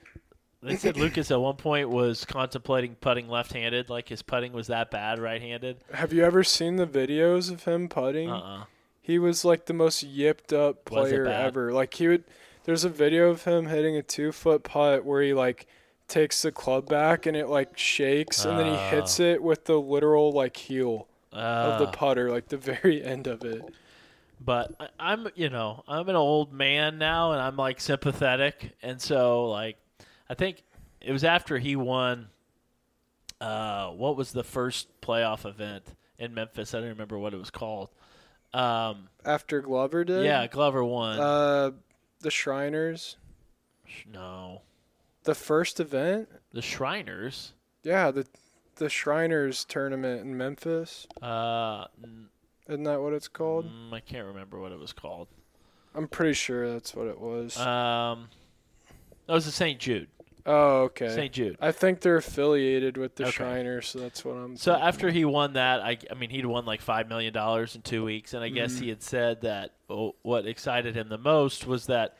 they 0.62 0.76
said 0.76 0.96
Lucas 0.98 1.30
at 1.30 1.40
one 1.40 1.56
point 1.56 1.90
was 1.90 2.24
contemplating 2.24 2.94
putting 2.96 3.28
left-handed. 3.28 3.88
Like 3.90 4.08
his 4.08 4.22
putting 4.22 4.52
was 4.52 4.66
that 4.68 4.90
bad 4.90 5.18
right-handed. 5.20 5.76
have 5.92 6.12
you 6.12 6.24
ever 6.24 6.42
seen 6.42 6.76
the 6.76 6.86
videos 6.86 7.52
of 7.52 7.64
him 7.64 7.88
putting? 7.88 8.30
Uh-uh. 8.30 8.64
He 9.00 9.18
was 9.18 9.44
like 9.44 9.66
the 9.66 9.74
most 9.74 10.02
yipped 10.02 10.52
up 10.52 10.84
player 10.86 11.26
ever. 11.26 11.72
Like 11.72 11.92
he 11.94 12.08
would. 12.08 12.24
There's 12.68 12.84
a 12.84 12.90
video 12.90 13.30
of 13.30 13.44
him 13.44 13.64
hitting 13.64 13.96
a 13.96 14.02
two 14.02 14.30
foot 14.30 14.62
putt 14.62 15.02
where 15.02 15.22
he 15.22 15.32
like 15.32 15.66
takes 16.06 16.42
the 16.42 16.52
club 16.52 16.86
back 16.86 17.24
and 17.24 17.34
it 17.34 17.48
like 17.48 17.78
shakes 17.78 18.44
and 18.44 18.58
then 18.58 18.66
he 18.66 18.72
Ah. 18.72 18.90
hits 18.90 19.18
it 19.20 19.42
with 19.42 19.64
the 19.64 19.80
literal 19.80 20.32
like 20.32 20.54
heel 20.54 21.08
of 21.32 21.78
the 21.78 21.86
Uh, 21.88 21.92
putter, 21.92 22.30
like 22.30 22.48
the 22.48 22.58
very 22.58 23.02
end 23.14 23.26
of 23.26 23.42
it. 23.42 23.62
but 24.38 24.74
I, 24.78 24.88
I'm, 25.00 25.28
you 25.34 25.48
know, 25.48 25.82
I'm 25.88 26.10
an 26.10 26.16
old 26.16 26.52
man 26.52 26.98
now, 26.98 27.32
and 27.32 27.40
I'm 27.40 27.56
like 27.56 27.80
sympathetic, 27.80 28.72
and 28.82 29.00
so 29.00 29.48
like, 29.48 29.78
I 30.28 30.34
think 30.34 30.62
it 31.00 31.10
was 31.12 31.24
after 31.24 31.56
he 31.56 31.74
won. 31.74 32.28
Uh, 33.40 33.88
what 33.92 34.14
was 34.14 34.32
the 34.32 34.44
first 34.44 34.88
playoff 35.00 35.46
event 35.46 35.84
in 36.18 36.34
Memphis? 36.34 36.74
I 36.74 36.80
don't 36.80 36.90
remember 36.90 37.18
what 37.18 37.32
it 37.32 37.38
was 37.38 37.48
called. 37.50 37.88
Um, 38.52 39.08
After 39.24 39.62
Glover 39.62 40.04
did. 40.04 40.24
yeah, 40.26 40.46
Glover 40.48 40.84
won. 40.84 41.18
Uh, 41.18 41.70
the 42.20 42.30
Shriners. 42.30 43.16
no, 44.10 44.62
The 45.24 45.34
first 45.34 45.80
event? 45.80 46.28
the 46.52 46.62
Shriners. 46.62 47.52
Yeah, 47.82 48.10
the 48.10 48.26
the 48.76 48.88
Shriners 48.88 49.64
tournament 49.64 50.20
in 50.22 50.36
Memphis. 50.36 51.06
Uh, 51.20 51.86
n- 52.02 52.28
Isn't 52.68 52.84
that 52.84 53.00
what 53.00 53.12
it's 53.12 53.26
called? 53.28 53.66
mm, 53.66 53.92
I 53.92 53.98
can't 54.00 54.26
remember 54.26 54.60
what 54.60 54.70
it 54.72 54.78
was 54.78 54.92
called. 54.92 55.26
I'm 55.94 56.06
pretty 56.06 56.34
sure 56.34 56.72
that's 56.72 56.94
what 56.94 57.08
it 57.08 57.18
was. 57.20 57.56
Um, 57.58 58.28
that 59.26 59.32
was 59.32 59.46
the 59.46 59.50
St. 59.52 59.80
Jude. 59.80 60.08
Oh, 60.48 60.82
okay. 60.84 61.08
St. 61.10 61.32
Jude. 61.32 61.56
I 61.60 61.70
think 61.70 62.00
they're 62.00 62.16
affiliated 62.16 62.96
with 62.96 63.14
the 63.14 63.24
Okay. 63.24 63.32
Shriners, 63.32 63.86
so 63.88 64.00
that's 64.00 64.24
what 64.24 64.32
I'm. 64.36 64.56
So 64.56 64.72
after 64.74 65.10
he 65.10 65.24
won 65.24 65.52
that, 65.52 65.80
I, 65.80 65.98
I 66.10 66.14
mean, 66.14 66.30
he'd 66.30 66.46
won 66.46 66.64
like 66.64 66.80
five 66.80 67.08
million 67.08 67.32
dollars 67.32 67.76
in 67.76 67.82
two 67.82 68.04
weeks, 68.04 68.34
and 68.34 68.42
I 68.42 68.48
guess 68.48 68.74
Mhm. 68.74 68.80
he 68.82 68.88
had 68.88 69.02
said 69.02 69.42
that 69.42 69.74
oh, 69.88 70.16
what 70.22 70.46
excited 70.46 70.96
him 70.96 71.08
the 71.08 71.18
most 71.18 71.66
was 71.66 71.86
that 71.86 72.16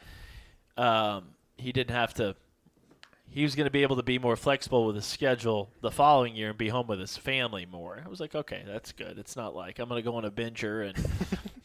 um, 0.77 1.31
he 1.57 1.73
didn't 1.73 1.95
have 1.97 2.15
to. 2.15 2.37
He 3.31 3.43
was 3.43 3.55
going 3.55 3.67
to 3.67 3.71
be 3.71 3.83
able 3.83 3.97
to 3.97 4.03
be 4.03 4.19
more 4.19 4.37
flexible 4.37 4.87
with 4.87 4.97
his 4.97 5.05
schedule 5.05 5.71
the 5.83 5.91
following 5.91 6.35
year 6.35 6.49
and 6.49 6.57
be 6.57 6.69
home 6.69 6.87
with 6.87 6.99
his 6.99 7.15
family 7.17 7.67
more. 7.67 8.03
I 8.05 8.09
was 8.09 8.21
like, 8.21 8.35
okay, 8.35 8.63
that's 8.67 8.93
good. 8.93 9.19
It's 9.19 9.37
not 9.37 9.55
like 9.55 9.79
I'm 9.79 9.89
going 9.89 10.03
to 10.03 10.11
go 10.11 10.17
on 10.17 10.25
a 10.25 10.31
binger 10.31 10.89
and 10.89 10.97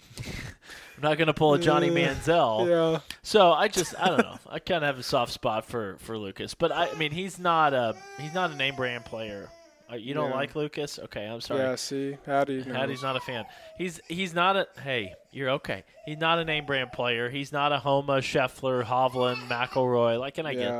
not 1.03 1.17
going 1.17 1.27
to 1.27 1.33
pull 1.33 1.53
a 1.53 1.59
Johnny. 1.59 1.89
Manziel. 1.89 2.67
yeah, 2.67 2.99
So 3.21 3.51
I 3.51 3.67
just 3.67 3.93
I 3.99 4.07
don't 4.09 4.17
know. 4.19 4.37
I 4.49 4.59
kind 4.59 4.83
of 4.83 4.87
have 4.87 4.99
a 4.99 5.03
soft 5.03 5.31
spot 5.31 5.65
for 5.65 5.97
for 5.99 6.17
Lucas, 6.17 6.53
but 6.55 6.71
I, 6.71 6.89
I 6.89 6.95
mean 6.95 7.11
he's 7.11 7.37
not 7.37 7.73
a 7.73 7.95
he's 8.19 8.33
not 8.33 8.51
a 8.51 8.55
name 8.55 8.75
brand 8.75 9.05
player. 9.05 9.49
Uh, 9.91 9.95
You 9.95 10.13
don't 10.13 10.29
Yeah. 10.29 10.35
like 10.37 10.55
Lucas? 10.55 10.97
Okay, 10.97 11.25
I'm 11.25 11.41
sorry. 11.41 11.59
Yeah, 11.59 11.75
see, 11.75 12.17
Hattie. 12.25 12.63
knows. 12.63 12.75
Hattie's 12.75 13.03
not 13.03 13.15
a 13.17 13.19
fan. 13.19 13.45
He's 13.77 13.99
he's 14.07 14.33
not 14.33 14.55
a 14.55 14.67
hey, 14.81 15.13
you're 15.31 15.49
okay. 15.51 15.83
He's 16.05 16.17
not 16.19 16.39
a 16.39 16.45
name 16.45 16.65
brand 16.65 16.91
player. 16.93 17.29
He's 17.29 17.51
not 17.51 17.71
a 17.73 17.79
Homa, 17.79 18.17
Scheffler, 18.19 18.83
Hovland, 18.83 19.47
McIlroy. 19.49 20.19
Like, 20.19 20.37
and 20.37 20.47
I 20.47 20.51
Yeah. 20.51 20.79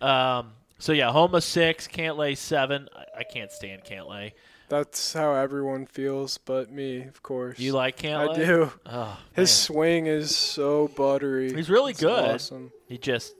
that. 0.00 0.06
Um, 0.06 0.52
so 0.78 0.92
yeah, 0.92 1.10
Homa 1.10 1.40
six, 1.40 1.88
Cantlay 1.88 2.36
seven. 2.36 2.88
I, 2.94 3.20
I 3.20 3.24
can't 3.24 3.50
stand 3.50 3.84
Cantlay. 3.84 4.32
That's 4.72 5.12
how 5.12 5.34
everyone 5.34 5.84
feels, 5.84 6.38
but 6.38 6.72
me, 6.72 7.02
of 7.02 7.22
course. 7.22 7.58
You 7.58 7.74
like 7.74 7.98
can't 7.98 8.30
I 8.30 8.34
do. 8.34 8.72
Oh, 8.86 9.18
His 9.34 9.50
swing 9.50 10.06
is 10.06 10.34
so 10.34 10.88
buttery. 10.96 11.52
He's 11.52 11.68
really 11.68 11.90
It's 11.90 12.00
good. 12.00 12.36
Awesome. 12.36 12.72
He 12.88 12.96
just 12.96 13.34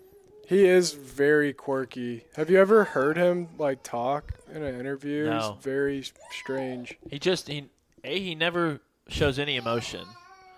He 0.46 0.66
is 0.66 0.92
very 0.92 1.54
quirky. 1.54 2.26
Have 2.36 2.50
you 2.50 2.58
ever 2.60 2.84
heard 2.84 3.16
him 3.16 3.48
like 3.56 3.82
talk 3.82 4.34
in 4.54 4.62
an 4.62 4.78
interview? 4.78 5.24
No. 5.24 5.54
He's 5.56 5.64
very 5.64 6.04
strange. 6.32 6.98
he 7.08 7.18
just 7.18 7.48
he 7.48 7.70
a 8.04 8.18
he 8.20 8.34
never 8.34 8.80
shows 9.08 9.38
any 9.38 9.56
emotion. 9.56 10.04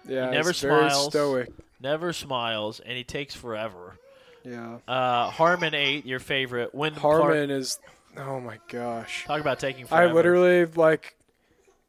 Yeah, 0.08 0.30
never 0.30 0.50
he's 0.50 0.60
very 0.60 0.90
smiles. 0.90 1.06
stoic. 1.06 1.52
Never 1.80 2.12
smiles, 2.12 2.80
and 2.80 2.96
he 2.98 3.04
takes 3.04 3.32
forever. 3.32 3.94
Yeah. 4.42 4.78
Uh, 4.88 5.30
Harman 5.30 5.76
eight, 5.76 6.04
your 6.04 6.18
favorite. 6.18 6.74
When 6.74 6.94
Harman 6.94 7.52
is. 7.52 7.78
Oh 8.16 8.40
my 8.40 8.58
gosh. 8.68 9.24
Talk 9.26 9.40
about 9.40 9.58
taking 9.58 9.86
I 9.90 10.06
literally 10.06 10.66
like 10.66 11.16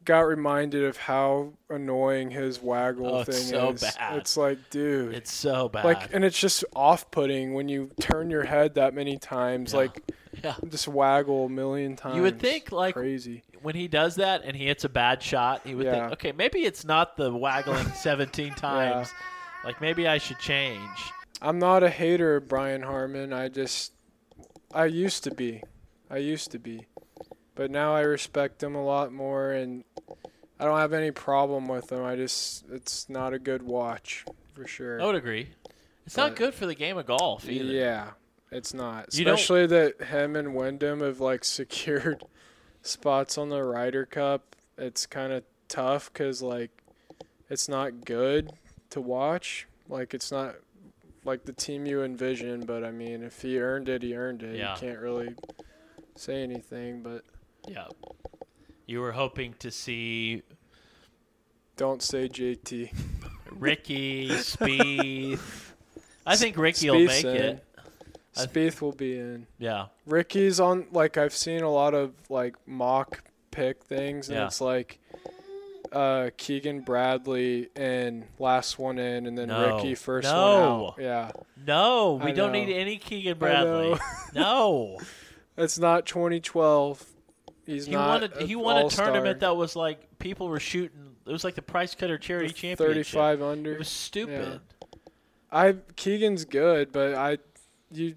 got 0.04 0.22
reminded 0.22 0.84
of 0.84 0.98
how 0.98 1.54
annoying 1.70 2.30
his 2.30 2.62
waggle 2.62 3.08
Oh, 3.16 3.20
it's 3.22 3.38
thing 3.38 3.48
so 3.48 3.70
is. 3.72 3.82
bad. 3.82 4.18
It's 4.18 4.38
like, 4.38 4.58
dude. 4.70 5.14
It's 5.16 5.32
so 5.34 5.68
bad. 5.70 5.86
like 5.86 6.14
and 6.14 6.24
it's 6.24 6.40
just 6.40 6.64
off-putting 6.76 7.54
when 7.54 7.70
you 7.70 7.90
turn 8.00 8.30
your 8.30 8.44
head 8.44 8.76
that 8.76 8.94
many 8.94 9.18
times 9.18 9.74
Yeah. 9.74 9.80
like 9.80 10.02
yeah. 10.44 10.56
just 10.70 10.88
waggle 10.88 11.46
a 11.46 11.50
million 11.50 11.96
times 11.96 12.16
You 12.18 12.22
would 12.24 12.40
think 12.40 12.72
like 12.72 12.94
crazy 12.96 13.44
when 13.62 13.74
he 13.76 13.88
does 13.88 14.16
that 14.18 14.44
and 14.44 14.56
he 14.56 14.68
hits 14.68 14.84
a 14.84 14.90
bad 14.90 15.24
shot, 15.24 15.62
he 15.66 15.74
would 15.74 15.86
Yeah. 15.88 16.02
think, 16.02 16.14
okay, 16.14 16.32
maybe 16.34 16.60
it's 16.66 16.86
not 16.86 17.18
the 17.18 17.34
waggling 17.34 17.88
17 17.96 18.54
times. 18.54 19.12
Like 19.64 19.82
maybe 19.82 20.08
I 20.08 20.18
should 20.20 20.38
change. 20.40 21.12
i'm 21.42 21.58
not 21.60 21.82
a 21.84 21.90
hater 21.90 22.38
of 22.38 22.48
brian 22.48 22.82
harman 22.82 23.34
i 23.34 23.50
just 23.50 23.92
i 24.74 24.86
used 24.86 25.24
to 25.26 25.32
be 25.34 25.62
i 26.16 26.20
used 26.20 26.50
to 26.52 26.58
be 26.58 26.86
but 27.54 27.70
now 27.70 27.94
i 27.96 28.02
respect 28.02 28.64
him 28.64 28.74
a 28.76 28.84
lot 28.84 29.12
more 29.12 29.52
and 29.52 29.84
i 30.60 30.66
don't 30.66 30.80
have 30.80 30.94
any 30.94 31.12
problem 31.12 31.68
with 31.68 31.92
him 31.92 32.04
i 32.04 32.16
just 32.16 32.66
it's 32.72 33.08
not 33.10 33.34
a 33.34 33.40
good 33.40 33.62
watch 33.62 34.26
for 34.54 34.66
sure 34.66 35.02
I 35.02 35.06
would 35.06 35.16
agree. 35.16 35.50
It's 36.06 36.18
not 36.18 36.36
good 36.36 36.54
for 36.54 36.66
the 36.66 36.76
game 36.76 36.98
of 36.98 37.06
golf 37.08 37.50
either. 37.50 37.66
Yeah, 37.66 38.12
it's 38.52 38.74
not. 38.74 39.14
You 39.14 39.26
Especially 39.26 39.66
that 39.68 40.02
him 40.04 40.36
and 40.36 40.56
Wyndham 40.56 41.02
have 41.02 41.20
like 41.20 41.44
secured 41.44 42.24
spots 42.84 43.38
on 43.38 43.50
the 43.50 43.64
Ryder 43.64 44.06
Cup. 44.06 44.56
It's 44.78 45.06
kind 45.06 45.34
of 45.34 45.44
tough 45.68 46.14
because 46.14 46.42
like 46.42 46.72
it's 47.50 47.68
not 47.68 48.06
good 48.06 48.54
to 48.92 49.02
watch. 49.02 49.68
Like 49.90 50.14
it's 50.14 50.32
not 50.32 50.56
like 51.24 51.46
the 51.46 51.54
team 51.54 51.86
you 51.88 52.04
envision. 52.04 52.66
But 52.66 52.84
I 52.84 52.92
mean, 52.92 53.24
if 53.24 53.42
he 53.42 53.60
earned 53.60 53.90
it, 53.90 54.04
he 54.04 54.16
earned 54.16 54.44
it. 54.44 54.58
Yeah. 54.58 54.76
You 54.76 54.80
can't 54.80 55.00
really 55.00 55.36
say 56.16 56.44
anything. 56.44 57.02
But 57.04 57.24
Yeah. 57.68 57.86
You 58.88 59.00
were 59.02 59.12
hoping 59.14 59.54
to 59.60 59.72
see 59.72 60.44
don't 61.78 62.02
say 62.02 62.30
JT. 62.30 62.94
Rickie, 63.52 64.30
Spieth. 64.30 65.72
I 66.26 66.36
think 66.36 66.58
Rickie 66.58 66.90
will 66.90 67.06
make 67.06 67.24
in. 67.26 67.36
it. 67.36 67.66
Spieth 68.36 68.82
will 68.82 68.92
be 68.92 69.18
in. 69.18 69.48
Yeah. 69.60 69.88
Rickie's 70.06 70.60
on 70.60 70.88
like 70.92 71.18
I've 71.18 71.34
seen 71.34 71.64
a 71.64 71.72
lot 71.72 71.94
of 71.94 72.14
like 72.30 72.56
mock 72.68 73.24
pick 73.52 73.84
things 73.84 74.28
and 74.30 74.38
Yeah. 74.38 74.46
it's 74.48 74.60
like 74.62 75.00
uh 75.92 76.30
Keegan 76.38 76.82
Bradley 76.82 77.70
and 77.76 78.26
last 78.40 78.78
one 78.78 79.00
in 79.00 79.26
and 79.28 79.38
then 79.38 79.48
No. 79.48 79.76
Rickie 79.78 79.96
first 79.96 80.26
No. 80.30 80.42
one 80.42 80.64
out. 80.64 80.96
Yeah. 81.00 81.32
No, 81.66 82.20
we 82.24 82.32
I 82.32 82.34
don't 82.34 82.52
know. 82.52 82.60
need 82.64 82.74
any 82.74 82.98
Keegan 82.98 83.38
Bradley. 83.38 83.98
No. 84.36 84.98
It's 85.58 85.80
not 85.80 86.06
2012. 86.06 87.04
He's 87.66 87.86
He 87.88 87.94
not 87.94 88.22
won 88.22 88.32
a, 88.32 88.44
a 88.44 88.46
he 88.46 88.56
won 88.56 88.86
a 88.86 88.90
tournament 88.90 89.40
that 89.40 89.56
was 89.56 89.76
like 89.76 90.20
people 90.20 90.48
were 90.48 90.60
shooting. 90.60 91.16
It 91.26 91.32
was 91.32 91.44
like 91.44 91.56
the 91.56 91.62
Price 91.62 91.96
Cutter 91.96 92.18
Charity 92.18 92.50
Championship. 92.54 92.78
35 93.08 93.42
under. 93.42 93.74
It 93.74 93.80
was 93.80 93.88
stupid. 93.88 94.62
I 95.52 95.76
Keegan's 95.96 96.46
good, 96.46 96.92
but 96.92 97.16
I 97.16 97.38
you 97.92 98.16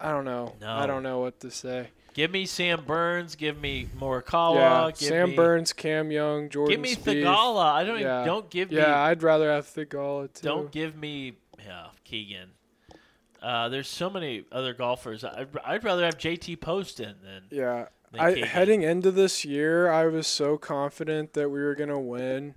I 0.00 0.10
don't 0.12 0.24
know. 0.24 0.54
No. 0.60 0.70
I 0.70 0.86
don't 0.86 1.02
know 1.02 1.18
what 1.20 1.40
to 1.40 1.50
say. 1.50 1.88
Give 2.12 2.30
me 2.30 2.44
Sam 2.46 2.84
Burns. 2.84 3.34
Give 3.36 3.60
me 3.60 3.88
Morikawa. 3.98 4.54
yeah, 4.56 4.90
give 4.98 5.08
Sam 5.08 5.30
me, 5.30 5.36
Burns, 5.36 5.72
Cam 5.72 6.10
Young, 6.10 6.48
Jordan 6.50 6.72
Give 6.72 6.80
me 6.80 6.94
Spieth. 6.96 7.22
Theegala. 7.22 7.72
I 7.72 7.84
don't 7.84 8.00
Yeah. 8.00 8.22
even. 8.22 8.26
Don't 8.26 8.50
give 8.50 8.72
Yeah, 8.72 8.78
me. 8.80 8.86
Yeah, 8.86 9.00
I'd 9.02 9.22
rather 9.22 9.50
have 9.50 9.66
Theegala 9.66 10.32
too. 10.32 10.42
Don't 10.46 10.70
give 10.72 10.96
me. 10.96 11.34
Yeah, 11.64 11.86
Keegan. 12.04 12.50
Uh, 13.42 13.68
there's 13.68 13.88
so 13.88 14.10
many 14.10 14.44
other 14.52 14.74
golfers. 14.74 15.24
I'd, 15.24 15.48
I'd 15.64 15.84
rather 15.84 16.04
have 16.04 16.18
JT 16.18 16.60
Poston 16.60 17.16
than. 17.22 17.42
Yeah. 17.50 17.86
than 18.12 18.20
I 18.20 18.44
heading 18.46 18.82
into 18.82 19.10
this 19.10 19.44
year, 19.44 19.90
I 19.90 20.06
was 20.06 20.26
so 20.26 20.58
confident 20.58 21.32
that 21.34 21.48
we 21.50 21.60
were 21.62 21.74
gonna 21.74 21.98
win, 22.00 22.54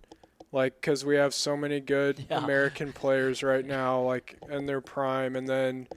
like 0.52 0.76
because 0.82 1.06
we 1.06 1.16
have 1.16 1.34
so 1.34 1.56
many 1.56 1.80
good 1.80 2.26
Yeah. 2.30 2.44
American 2.44 2.92
players 2.94 3.44
right 3.44 3.66
now, 3.66 4.02
like 4.02 4.38
in 4.50 4.66
their 4.66 4.82
prime, 4.82 5.36
and 5.36 5.48
then 5.48 5.88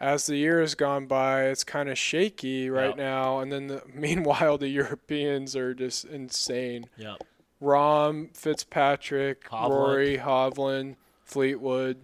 as 0.00 0.26
the 0.26 0.36
year 0.36 0.60
has 0.60 0.74
gone 0.74 1.06
by, 1.06 1.44
it's 1.44 1.64
kind 1.64 1.88
of 1.88 1.96
shaky 1.96 2.68
right 2.68 2.88
Yep. 2.88 2.96
now, 2.96 3.38
and 3.40 3.50
then 3.52 3.68
the, 3.68 3.82
meanwhile 3.94 4.58
the 4.58 4.68
Europeans 4.68 5.54
are 5.56 5.72
just 5.74 6.04
insane. 6.04 6.86
Yeah. 6.96 7.14
Rahm, 7.62 8.36
Fitzpatrick, 8.36 9.48
Hovland. 9.48 9.70
Rory, 9.70 10.18
Hovland, 10.18 10.96
Fleetwood, 11.24 11.96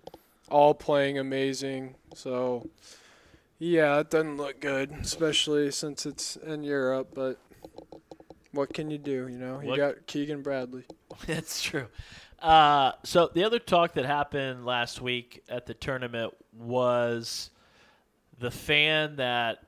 all 0.51 0.73
playing 0.75 1.19
amazing. 1.19 1.95
So, 2.15 2.69
yeah, 3.59 4.01
it 4.01 4.11
doesn't 4.11 4.37
look 4.37 4.61
good, 4.61 4.93
especially 5.01 5.71
since 5.71 6.07
it's 6.07 6.37
in 6.37 6.63
Europe. 6.65 7.11
But 7.15 7.39
what 8.53 8.73
can 8.75 8.91
you 8.91 8.99
do? 8.99 9.29
You 9.29 9.39
know, 9.39 9.61
you 9.61 9.69
What- 9.69 9.77
got 9.79 10.07
Keegan 10.07 10.43
Bradley. 10.43 10.85
That's 11.27 11.63
true. 11.63 11.87
Uh, 12.41 12.93
so 13.05 13.31
the 13.33 13.45
other 13.45 13.59
talk 13.61 13.95
that 13.95 14.05
happened 14.05 14.67
last 14.67 15.01
week 15.01 15.45
at 15.49 15.67
the 15.67 15.75
tournament 15.75 16.35
was 16.53 17.51
the 18.41 18.51
fan 18.51 19.17
that 19.17 19.59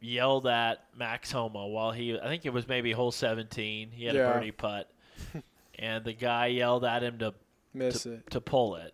yelled 0.00 0.46
at 0.46 0.84
Max 0.94 1.32
Homa 1.32 1.66
while 1.66 1.92
he, 1.92 2.18
I 2.20 2.26
think 2.26 2.44
it 2.44 2.52
was 2.52 2.68
maybe 2.68 2.92
hole 2.92 3.12
17. 3.12 3.90
He 3.92 4.04
had 4.04 4.14
Yeah. 4.14 4.30
a 4.30 4.34
birdie 4.34 4.50
putt, 4.52 4.90
and 5.78 6.04
the 6.04 6.12
guy 6.12 6.48
yelled 6.48 6.84
at 6.84 7.02
him 7.02 7.18
to 7.20 7.32
Miss 7.72 8.02
to, 8.02 8.12
it. 8.12 8.30
to 8.30 8.42
pull 8.42 8.76
it. 8.76 8.92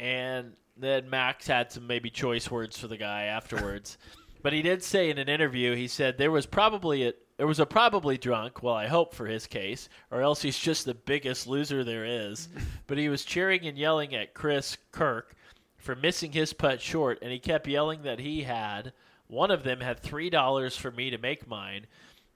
And 0.00 0.54
then 0.76 1.08
Max 1.08 1.46
had 1.46 1.70
some 1.70 1.86
maybe 1.86 2.10
choice 2.10 2.50
words 2.50 2.78
for 2.78 2.88
the 2.88 2.96
guy 2.96 3.24
afterwards. 3.24 3.98
but 4.42 4.52
he 4.52 4.62
did 4.62 4.82
say 4.82 5.10
in 5.10 5.18
an 5.18 5.28
interview, 5.28 5.74
he 5.74 5.88
said 5.88 6.18
there 6.18 6.30
was 6.30 6.46
probably 6.46 7.08
a 7.08 7.14
there 7.36 7.46
was 7.48 7.58
a 7.58 7.66
probably 7.66 8.16
drunk, 8.16 8.62
well 8.62 8.74
I 8.74 8.86
hope 8.86 9.12
for 9.12 9.26
his 9.26 9.46
case, 9.46 9.88
or 10.10 10.22
else 10.22 10.42
he's 10.42 10.58
just 10.58 10.84
the 10.84 10.94
biggest 10.94 11.48
loser 11.48 11.82
there 11.82 12.04
is. 12.04 12.48
but 12.86 12.98
he 12.98 13.08
was 13.08 13.24
cheering 13.24 13.66
and 13.66 13.76
yelling 13.76 14.14
at 14.14 14.34
Chris 14.34 14.76
Kirk 14.92 15.34
for 15.76 15.96
missing 15.96 16.32
his 16.32 16.52
putt 16.52 16.80
short 16.80 17.18
and 17.22 17.32
he 17.32 17.38
kept 17.38 17.66
yelling 17.66 18.02
that 18.02 18.20
he 18.20 18.42
had 18.42 18.92
one 19.26 19.50
of 19.50 19.64
them 19.64 19.80
had 19.80 20.00
three 20.00 20.30
dollars 20.30 20.76
for 20.76 20.90
me 20.90 21.10
to 21.10 21.18
make 21.18 21.48
mine. 21.48 21.86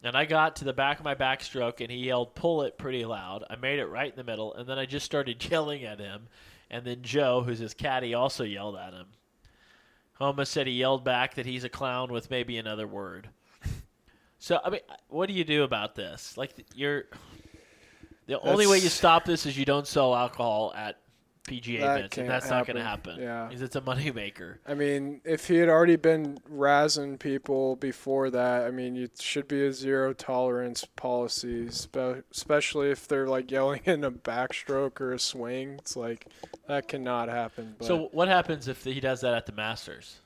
And 0.03 0.17
I 0.17 0.25
got 0.25 0.57
to 0.57 0.65
the 0.65 0.73
back 0.73 0.99
of 0.99 1.05
my 1.05 1.15
backstroke 1.15 1.81
and 1.81 1.91
he 1.91 1.99
yelled, 1.99 2.35
Pull 2.35 2.63
it 2.63 2.79
pretty 2.79 3.05
loud. 3.05 3.45
I 3.51 3.57
made 3.57 3.79
it 3.79 3.87
right 3.87 4.11
in 4.11 4.17
the 4.17 4.25
middle, 4.25 4.55
and 4.55 4.69
then 4.69 4.79
I 4.79 4.87
just 4.87 5.07
started 5.07 5.45
yelling 5.51 5.85
at 5.85 5.99
him. 5.99 6.29
And 6.71 6.85
then 6.85 7.03
Joe, 7.03 7.43
who's 7.43 7.59
his 7.59 7.75
caddy, 7.75 8.15
also 8.15 8.45
yelled 8.45 8.77
at 8.77 8.93
him. 8.93 9.07
Homa 10.15 10.45
said 10.45 10.67
he 10.67 10.73
yelled 10.75 11.05
back 11.05 11.35
that 11.37 11.47
he's 11.47 11.65
a 11.65 11.69
clown 11.69 12.13
with 12.13 12.31
maybe 12.31 12.59
another 12.59 12.87
word. 12.87 13.29
So, 14.41 14.61
I 14.65 14.71
mean, 14.71 14.83
what 15.09 15.27
do 15.27 15.33
you 15.33 15.43
do 15.43 15.65
about 15.65 15.97
this? 15.97 16.37
Like, 16.37 16.65
you're. 16.73 17.07
The 18.29 18.39
only 18.39 18.69
way 18.69 18.79
you 18.79 18.89
stop 18.89 19.25
this 19.25 19.47
is 19.47 19.59
you 19.59 19.65
don't 19.65 19.85
sell 19.85 20.15
alcohol 20.15 20.73
at 20.77 21.01
PGA 21.49 21.81
That 21.81 21.97
events, 21.99 22.19
and 22.19 22.29
that's 22.29 22.51
not 22.51 22.67
going 22.67 22.77
to 22.77 22.83
happen. 22.83 23.21
Yeah. 23.21 23.47
Because 23.47 23.63
it's 23.63 23.75
a 23.77 23.81
moneymaker. 23.81 24.57
I 24.67 24.75
mean, 24.75 25.21
if 25.25 25.49
he 25.49 25.57
had 25.57 25.69
already 25.69 25.97
been 25.97 26.39
razzing 26.53 27.19
people 27.19 27.77
before 27.77 28.31
that, 28.31 28.63
I 28.67 28.71
mean, 28.71 28.97
it 28.97 29.21
should 29.21 29.49
be 29.49 29.65
a 29.67 29.73
zero 29.73 30.13
tolerance 30.13 30.85
policy, 30.85 31.71
spe- 31.71 32.23
especially 32.31 32.91
if 32.91 33.09
they're 33.09 33.27
like 33.29 33.51
yelling 33.51 33.81
in 33.85 34.05
a 34.05 34.11
backstroke 34.11 35.01
or 35.01 35.13
a 35.13 35.19
swing. 35.19 35.75
It's 35.79 35.97
like 35.97 36.27
that 36.67 36.89
cannot 36.89 37.29
happen. 37.29 37.75
But, 37.79 37.87
So, 37.87 38.09
what 38.13 38.29
happens 38.29 38.69
if 38.69 38.85
he 38.85 39.01
does 39.01 39.23
that 39.23 39.35
at 39.35 39.47
the 39.47 39.53
Masters? 39.53 40.19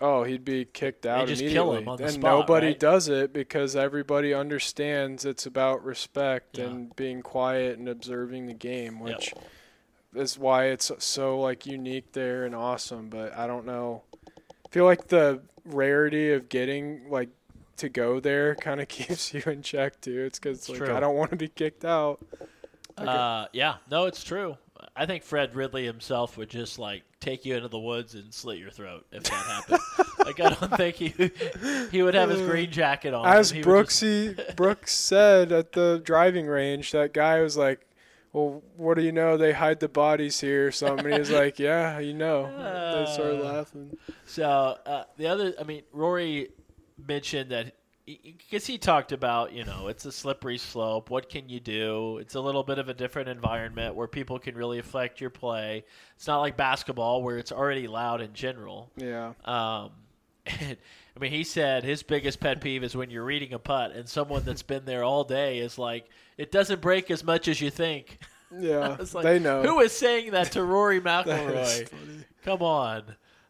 oh, 0.00 0.22
he'd 0.22 0.44
be 0.44 0.64
kicked 0.64 1.04
out 1.06 1.26
just 1.26 1.42
immediately. 1.42 1.54
kill 1.70 1.72
him 1.76 1.88
on 1.88 1.96
the 1.96 2.04
and 2.04 2.22
nobody 2.22 2.68
right? 2.68 2.78
does 2.78 3.08
it 3.08 3.32
because 3.32 3.74
everybody 3.74 4.32
understands 4.32 5.24
it's 5.24 5.44
about 5.44 5.84
respect 5.84 6.56
Yeah. 6.56 6.66
and 6.66 6.94
being 6.94 7.20
quiet 7.20 7.78
and 7.80 7.88
observing 7.88 8.46
the 8.46 8.54
game, 8.54 9.04
Yep. 9.04 9.20
Which 10.12 10.22
is 10.24 10.38
why 10.38 10.66
it's 10.66 10.90
so 10.98 11.40
like 11.40 11.66
unique 11.66 12.12
there 12.12 12.44
and 12.44 12.54
awesome. 12.54 13.08
But 13.08 13.36
I 13.36 13.46
don't 13.46 13.66
know. 13.66 14.02
I 14.26 14.68
feel 14.70 14.84
like 14.84 15.08
the 15.08 15.40
rarity 15.64 16.32
of 16.32 16.48
getting 16.48 17.08
like 17.10 17.28
to 17.78 17.88
go 17.88 18.20
there 18.20 18.54
kind 18.60 18.80
of 18.80 18.88
keeps 18.88 19.32
you 19.32 19.42
in 19.46 19.62
check 19.62 20.00
too. 20.00 20.24
It's 20.24 20.38
because 20.38 20.68
like 20.68 20.78
true. 20.78 20.94
I 20.94 21.00
don't 21.00 21.16
want 21.16 21.30
to 21.30 21.36
be 21.36 21.48
kicked 21.48 21.84
out. 21.84 22.20
Uh, 22.96 23.46
yeah, 23.52 23.76
no, 23.90 24.06
it's 24.06 24.24
true. 24.24 24.56
I 24.96 25.06
think 25.06 25.22
Fred 25.22 25.54
Ridley 25.54 25.84
himself 25.84 26.36
would 26.36 26.50
just 26.50 26.78
like 26.78 27.04
take 27.20 27.44
you 27.44 27.54
into 27.54 27.68
the 27.68 27.78
woods 27.78 28.14
and 28.14 28.32
slit 28.34 28.58
your 28.58 28.70
throat 28.70 29.06
if 29.12 29.24
that 29.24 29.32
happened. 29.32 29.80
like 30.24 30.40
I 30.40 30.50
don't 30.50 30.76
think 30.76 30.96
he 30.96 31.30
he 31.90 32.02
would 32.02 32.14
have 32.14 32.30
his 32.30 32.40
green 32.42 32.70
jacket 32.70 33.14
on. 33.14 33.24
As 33.26 33.52
and 33.52 33.64
he 33.64 33.70
would 33.70 33.88
just- 33.88 34.56
Brooks 34.56 34.92
said 34.92 35.52
at 35.52 35.72
the 35.72 36.00
driving 36.04 36.46
range, 36.46 36.90
that 36.92 37.12
guy 37.14 37.40
was 37.40 37.56
like, 37.56 37.86
"Well, 38.32 38.62
what 38.76 38.94
do 38.96 39.02
you 39.02 39.12
know? 39.12 39.36
They 39.36 39.52
hide 39.52 39.80
the 39.80 39.88
bodies 39.88 40.40
here 40.40 40.66
or 40.68 40.72
something." 40.72 41.12
He's 41.12 41.30
like, 41.30 41.58
"Yeah, 41.58 41.98
you 41.98 42.14
know." 42.14 42.44
they 42.44 43.12
started 43.12 43.40
Uh, 43.40 43.52
laughing. 43.52 43.96
So 44.26 44.44
uh, 44.86 45.04
the 45.16 45.26
other, 45.28 45.54
I 45.60 45.64
mean, 45.64 45.82
Rory 45.92 46.50
mentioned 47.06 47.50
that 47.50 47.74
because 48.06 48.64
he 48.64 48.78
talked 48.78 49.12
about, 49.12 49.52
you 49.52 49.64
know, 49.64 49.88
it's 49.88 50.06
a 50.06 50.12
slippery 50.12 50.56
slope. 50.56 51.10
What 51.10 51.28
can 51.28 51.50
you 51.50 51.60
do? 51.60 52.16
It's 52.18 52.34
a 52.36 52.40
little 52.40 52.62
bit 52.62 52.78
of 52.78 52.88
a 52.88 52.94
different 52.94 53.28
environment 53.28 53.94
where 53.94 54.06
people 54.06 54.38
can 54.38 54.54
really 54.54 54.78
affect 54.78 55.20
your 55.20 55.28
play. 55.28 55.84
It's 56.16 56.26
not 56.26 56.40
like 56.40 56.56
basketball 56.56 57.22
where 57.22 57.36
it's 57.36 57.52
already 57.52 57.86
loud 57.86 58.22
in 58.22 58.32
general. 58.32 58.90
Yeah. 58.96 59.34
Um, 59.44 59.90
and, 60.60 60.76
I 61.16 61.20
mean, 61.20 61.32
he 61.32 61.44
said 61.44 61.84
his 61.84 62.02
biggest 62.02 62.40
pet 62.40 62.60
peeve 62.60 62.82
is 62.84 62.96
when 62.96 63.10
you're 63.10 63.24
reading 63.24 63.52
a 63.52 63.58
putt 63.58 63.92
and 63.92 64.08
someone 64.08 64.44
that's 64.44 64.62
been 64.62 64.84
there 64.84 65.04
all 65.04 65.24
day 65.24 65.58
is 65.58 65.78
like, 65.78 66.06
it 66.36 66.52
doesn't 66.52 66.80
break 66.80 67.10
as 67.10 67.24
much 67.24 67.48
as 67.48 67.60
you 67.60 67.70
think. 67.70 68.18
Yeah. 68.58 68.96
Like, 69.12 69.24
they 69.24 69.38
know. 69.38 69.60
Who 69.62 69.80
is 69.80 69.92
saying 69.92 70.30
that 70.30 70.52
to 70.52 70.62
Rory 70.64 71.00
McIlroy? 71.02 71.86
Come 72.46 72.62
on. 72.62 73.02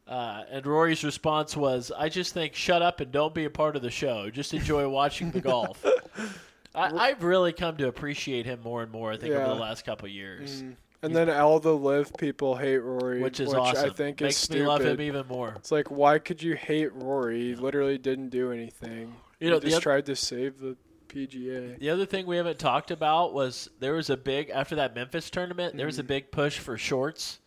Uh, 0.09 0.43
and 0.51 0.67
Rory's 0.67 1.05
response 1.05 1.57
was, 1.57 1.93
I 1.97 2.09
just 2.09 2.35
think, 2.35 2.57
shut 2.57 2.83
up 2.83 2.99
and 2.99 3.13
don't 3.13 3.33
be 3.33 3.45
a 3.45 3.51
part 3.51 3.77
of 3.77 3.83
the 3.83 3.93
show. 3.93 4.29
Just 4.29 4.55
enjoy 4.55 4.89
watching 4.89 5.31
the 5.31 5.41
golf. 5.41 5.85
I, 6.75 7.11
I've 7.11 7.23
really 7.23 7.53
come 7.53 7.77
to 7.77 7.87
appreciate 7.87 8.45
him 8.45 8.59
more 8.65 8.83
and 8.83 8.91
more, 8.91 9.13
I 9.13 9.17
think, 9.19 9.35
over 9.35 9.47
the 9.47 9.55
last 9.61 9.85
couple 9.85 10.07
of 10.07 10.13
years, 10.13 10.63
Mm. 10.65 10.75
And 11.03 11.15
then 11.15 11.31
all 11.31 11.61
the 11.61 11.75
LIV 11.77 12.17
people 12.19 12.57
hate 12.57 12.79
Rory, 12.79 13.23
which 13.23 13.39
is 13.41 13.55
I 13.55 13.59
awesome. 13.59 13.95
think 13.95 14.21
Makes 14.21 14.35
is 14.35 14.41
stupid. 14.43 14.61
me 14.63 14.67
love 14.67 14.81
him 14.85 15.01
even 15.01 15.27
more. 15.29 15.55
It's 15.57 15.71
like, 15.71 15.91
why 15.91 16.19
could 16.19 16.43
you 16.43 16.55
hate 16.57 16.93
Rory? 16.93 17.41
He 17.41 17.55
literally 17.55 17.99
didn't 17.99 18.31
do 18.31 18.51
anything. 18.51 19.15
You 19.39 19.51
know, 19.51 19.57
he 19.61 19.67
just 19.67 19.77
oth- 19.77 19.83
tried 19.85 20.07
to 20.07 20.17
save 20.17 20.59
the 20.59 20.77
PGA. 21.09 21.79
The 21.79 21.91
other 21.91 22.05
thing 22.05 22.27
we 22.27 22.37
haven't 22.37 22.59
talked 22.59 22.91
about 22.91 23.33
was 23.33 23.69
there 23.79 23.95
was 23.95 24.11
a 24.11 24.17
big, 24.17 24.51
after 24.51 24.75
that 24.77 24.95
Memphis 24.95 25.31
tournament, 25.31 25.77
there 25.77 25.87
was 25.87 25.99
a 26.01 26.05
big 26.05 26.31
push 26.33 26.59
for 26.59 26.77
shorts. 26.77 27.39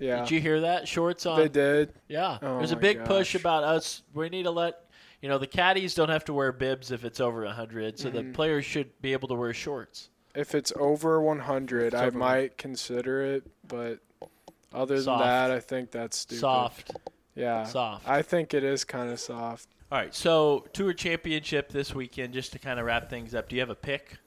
Mm-hmm. 0.00 0.04
Yeah, 0.04 0.18
Did 0.20 0.30
you 0.32 0.40
hear 0.40 0.60
that? 0.62 0.86
Shorts 0.88 1.24
on. 1.24 1.38
they 1.38 1.48
did. 1.48 1.94
Yeah, 2.08 2.38
Oh 2.42 2.58
there's 2.58 2.72
a 2.72 2.74
my 2.76 2.82
big 2.82 3.04
push 3.06 3.34
about 3.34 3.64
us. 3.64 4.02
We 4.12 4.28
need 4.28 4.42
to 4.42 4.50
let 4.50 4.84
you 5.22 5.28
know 5.30 5.38
the 5.38 5.46
caddies 5.46 5.94
don't 5.94 6.10
have 6.10 6.24
to 6.26 6.34
wear 6.34 6.52
bibs 6.52 6.90
if 6.90 7.04
it's 7.04 7.18
over 7.20 7.44
100, 7.44 7.98
so 7.98 8.10
the 8.10 8.20
Mhm. 8.22 8.34
players 8.34 8.66
should 8.66 9.00
be 9.00 9.14
able 9.14 9.28
to 9.28 9.34
wear 9.34 9.54
shorts. 9.54 10.10
If 10.36 10.54
it's 10.54 10.72
over 10.78 11.20
100, 11.20 11.86
It's 11.86 11.94
I 11.96 12.06
over. 12.06 12.18
might 12.18 12.58
consider 12.58 13.22
it, 13.22 13.44
but 13.66 13.98
other 14.72 15.00
than 15.00 15.18
that, 15.18 15.50
I 15.50 15.60
think 15.60 15.90
that's 15.90 16.18
stupid. 16.18 16.40
Soft, 16.40 16.90
Yeah, 17.34 17.64
soft. 17.64 18.08
I 18.08 18.22
think 18.22 18.52
it 18.54 18.62
is 18.62 18.84
kind 18.84 19.10
of 19.10 19.18
soft. 19.18 19.68
All 19.90 19.98
right, 19.98 20.14
so 20.14 20.66
tour 20.72 20.92
championship 20.92 21.70
this 21.70 21.94
weekend. 21.94 22.34
Just 22.34 22.52
to 22.52 22.58
kind 22.58 22.78
of 22.80 22.86
wrap 22.86 23.08
things 23.08 23.34
up, 23.34 23.48
do 23.48 23.56
you 23.56 23.60
have 23.60 23.70
a 23.70 23.74
pick? 23.74 24.18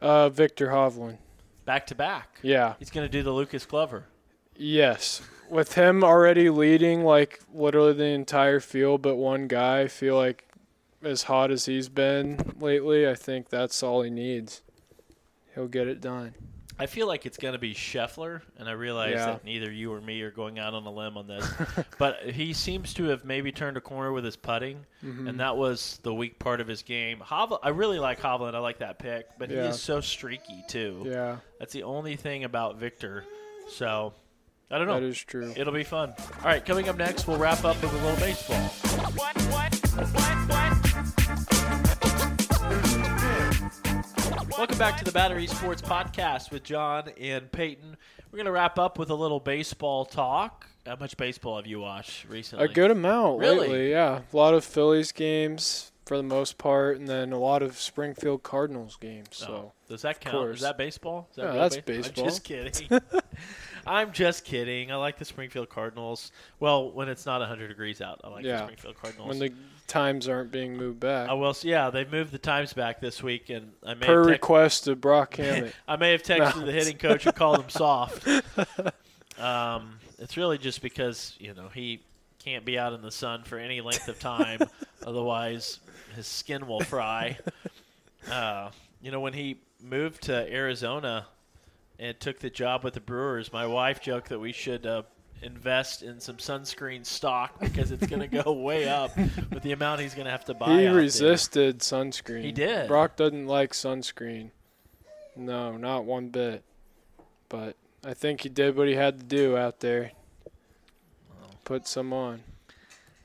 Uh, 0.00 0.28
Viktor 0.28 0.68
Hovland. 0.68 1.18
Back 1.64 1.86
to 1.88 1.94
back. 1.94 2.38
Yeah. 2.42 2.74
He's 2.78 2.90
going 2.90 3.06
to 3.06 3.10
do 3.10 3.22
the 3.22 3.32
Lucas 3.32 3.64
Glover. 3.66 4.04
Yes. 4.56 5.22
With 5.48 5.74
him 5.74 6.04
already 6.04 6.50
leading 6.50 7.04
like 7.04 7.40
literally 7.52 7.92
the 7.94 8.04
entire 8.04 8.60
field 8.60 9.02
but 9.02 9.16
one 9.16 9.48
guy, 9.48 9.80
I 9.82 9.88
feel 9.88 10.16
like 10.16 10.46
as 11.02 11.24
hot 11.24 11.50
as 11.50 11.64
he's 11.66 11.88
been 11.88 12.54
lately, 12.60 13.08
I 13.08 13.14
think 13.14 13.48
that's 13.48 13.82
all 13.82 14.02
he 14.02 14.10
needs. 14.10 14.62
He'll 15.54 15.68
get 15.68 15.88
it 15.88 16.00
done. 16.00 16.34
I 16.78 16.86
feel 16.86 17.06
like 17.06 17.26
it's 17.26 17.36
going 17.36 17.52
to 17.52 17.58
be 17.58 17.74
Scheffler, 17.74 18.40
and 18.56 18.66
I 18.66 18.72
realize 18.72 19.12
Yeah. 19.12 19.26
that 19.26 19.44
neither 19.44 19.70
you 19.70 19.92
or 19.92 20.00
me 20.00 20.22
are 20.22 20.30
going 20.30 20.58
out 20.58 20.72
on 20.72 20.86
a 20.86 20.90
limb 20.90 21.18
on 21.18 21.26
this. 21.26 21.46
but 21.98 22.22
he 22.30 22.54
seems 22.54 22.94
to 22.94 23.04
have 23.04 23.22
maybe 23.22 23.52
turned 23.52 23.76
a 23.76 23.82
corner 23.82 24.12
with 24.12 24.24
his 24.24 24.36
putting, 24.36 24.86
Mhm. 25.04 25.28
and 25.28 25.40
that 25.40 25.58
was 25.58 26.00
the 26.04 26.14
weak 26.14 26.38
part 26.38 26.58
of 26.62 26.66
his 26.66 26.80
game. 26.82 27.18
Hovland, 27.18 27.58
I 27.62 27.68
really 27.68 27.98
like 27.98 28.18
Hovland. 28.20 28.54
I 28.54 28.60
like 28.60 28.78
that 28.78 28.98
pick, 28.98 29.26
but 29.38 29.50
he 29.50 29.56
is 29.56 29.78
so 29.82 30.00
streaky 30.00 30.64
too. 30.68 31.02
Yeah, 31.04 31.36
That's 31.58 31.74
the 31.74 31.82
only 31.82 32.16
thing 32.16 32.44
about 32.44 32.76
Viktor. 32.78 33.24
So 33.68 34.14
I 34.70 34.78
don't 34.78 34.86
know. 34.86 34.94
that 35.00 35.02
is 35.06 35.18
true. 35.22 35.52
It'll 35.54 35.74
be 35.74 35.84
fun. 35.84 36.14
All 36.38 36.44
right, 36.46 36.64
coming 36.64 36.88
up 36.88 36.96
next, 36.96 37.26
we'll 37.28 37.36
wrap 37.36 37.62
up 37.64 37.82
with 37.82 37.92
a 37.92 37.96
little 37.96 38.16
baseball. 38.20 39.69
Welcome 44.60 44.76
back 44.76 44.98
to 44.98 45.04
the 45.04 45.10
Battery 45.12 45.46
Sports 45.46 45.80
Podcast 45.80 46.50
with 46.50 46.64
John 46.64 47.08
and 47.18 47.50
Payton. 47.50 47.96
We're 48.30 48.36
going 48.36 48.44
to 48.44 48.52
wrap 48.52 48.78
up 48.78 48.98
with 48.98 49.08
a 49.08 49.14
little 49.14 49.40
baseball 49.40 50.04
talk. 50.04 50.66
How 50.84 50.96
much 50.96 51.16
baseball 51.16 51.56
have 51.56 51.66
you 51.66 51.80
watched 51.80 52.28
recently? 52.28 52.66
A 52.66 52.68
good 52.68 52.90
amount 52.90 53.38
Really? 53.38 53.60
lately, 53.60 53.90
yeah. 53.90 54.20
A 54.30 54.36
lot 54.36 54.52
of 54.52 54.62
Phillies 54.62 55.12
games 55.12 55.92
for 56.04 56.18
the 56.18 56.22
most 56.22 56.58
part, 56.58 56.98
and 56.98 57.08
then 57.08 57.32
a 57.32 57.38
lot 57.38 57.62
of 57.62 57.78
Springfield 57.80 58.42
Cardinals 58.42 58.96
games. 59.00 59.28
So 59.32 59.46
Oh, 59.46 59.72
does 59.88 60.02
that 60.02 60.20
count? 60.20 60.34
course. 60.36 60.56
Is 60.56 60.62
that 60.62 60.76
baseball? 60.76 61.28
Is 61.30 61.36
that 61.36 61.46
Yeah, 61.46 61.52
that's 61.52 61.76
ba- 61.76 61.82
baseball. 61.86 62.24
I'm 62.24 62.30
just 62.30 62.44
kidding. 62.44 63.00
I'm 63.86 64.12
just 64.12 64.44
kidding. 64.44 64.92
I 64.92 64.96
like 64.96 65.16
the 65.16 65.24
Springfield 65.24 65.70
Cardinals. 65.70 66.32
Well, 66.58 66.92
when 66.92 67.08
it's 67.08 67.24
not 67.24 67.40
100 67.40 67.68
degrees 67.68 68.02
out, 68.02 68.20
I 68.22 68.28
like 68.28 68.44
the 68.44 68.58
Springfield 68.58 68.96
Cardinals. 69.00 69.26
when 69.30 69.38
the 69.38 69.52
times 69.90 70.28
aren't 70.28 70.50
being 70.50 70.76
moved 70.76 71.00
back, 71.00 71.28
I 71.28 71.34
will. 71.34 71.54
Yeah, 71.62 71.90
they 71.90 72.04
moved 72.04 72.32
the 72.32 72.38
times 72.38 72.72
back 72.72 73.00
this 73.00 73.22
week, 73.22 73.50
and 73.50 73.72
I 73.84 73.94
may 73.94 74.06
per 74.06 74.22
text- 74.24 74.30
request 74.30 74.88
of 74.88 75.00
Brock 75.00 75.34
Hammett. 75.36 75.74
I 75.88 75.96
may 75.96 76.12
have 76.12 76.22
texted 76.22 76.60
No. 76.60 76.66
the 76.66 76.72
hitting 76.72 76.96
coach 76.96 77.26
and 77.26 77.34
called 77.34 77.60
him 77.60 77.68
soft. 77.70 78.26
Um, 79.38 79.98
it's 80.18 80.36
really 80.36 80.58
just 80.58 80.82
because 80.82 81.34
you 81.38 81.54
know 81.54 81.68
he 81.72 82.00
can't 82.44 82.62
be 82.64 82.78
out 82.78 82.92
in 82.92 83.00
the 83.00 83.10
sun 83.10 83.42
for 83.42 83.58
any 83.58 83.80
length 83.80 84.06
of 84.08 84.18
time, 84.18 84.60
otherwise 85.06 85.80
his 86.14 86.26
skin 86.26 86.66
will 86.66 86.80
fry. 86.80 87.38
Uh, 88.30 88.70
you 89.00 89.10
know 89.10 89.20
when 89.20 89.32
he 89.32 89.56
moved 89.82 90.22
to 90.24 90.52
Arizona 90.52 91.26
and 91.98 92.18
took 92.20 92.38
the 92.38 92.50
job 92.50 92.84
with 92.84 92.92
the 92.94 93.00
Brewers, 93.00 93.50
my 93.50 93.66
wife 93.66 94.02
joked 94.02 94.28
that 94.28 94.38
we 94.38 94.52
should. 94.52 94.84
Uh, 94.84 95.02
invest 95.42 96.02
in 96.02 96.20
some 96.20 96.36
sunscreen 96.36 97.04
stock 97.04 97.58
because 97.60 97.90
it's 97.90 98.06
going 98.06 98.20
to 98.20 98.42
go 98.42 98.52
way 98.62 98.88
up 98.88 99.16
with 99.16 99.62
the 99.62 99.72
amount 99.72 100.00
he's 100.00 100.14
going 100.14 100.26
to 100.26 100.30
have 100.30 100.44
to 100.46 100.54
buy. 100.54 100.66
He 100.66 100.86
out 100.86 100.92
there. 100.92 100.94
resisted 100.94 101.78
sunscreen. 101.80 102.42
He 102.42 102.52
did. 102.52 102.88
Brock 102.88 103.16
doesn't 103.16 103.46
like 103.46 103.72
sunscreen. 103.72 104.50
No, 105.36 105.76
not 105.76 106.04
one 106.04 106.28
bit. 106.28 106.64
But 107.48 107.76
I 108.04 108.14
think 108.14 108.42
he 108.42 108.48
did 108.48 108.76
what 108.76 108.88
he 108.88 108.94
had 108.94 109.18
to 109.18 109.24
do 109.24 109.56
out 109.56 109.80
there. 109.80 110.12
Put 111.64 111.86
some 111.86 112.12
on. 112.12 112.42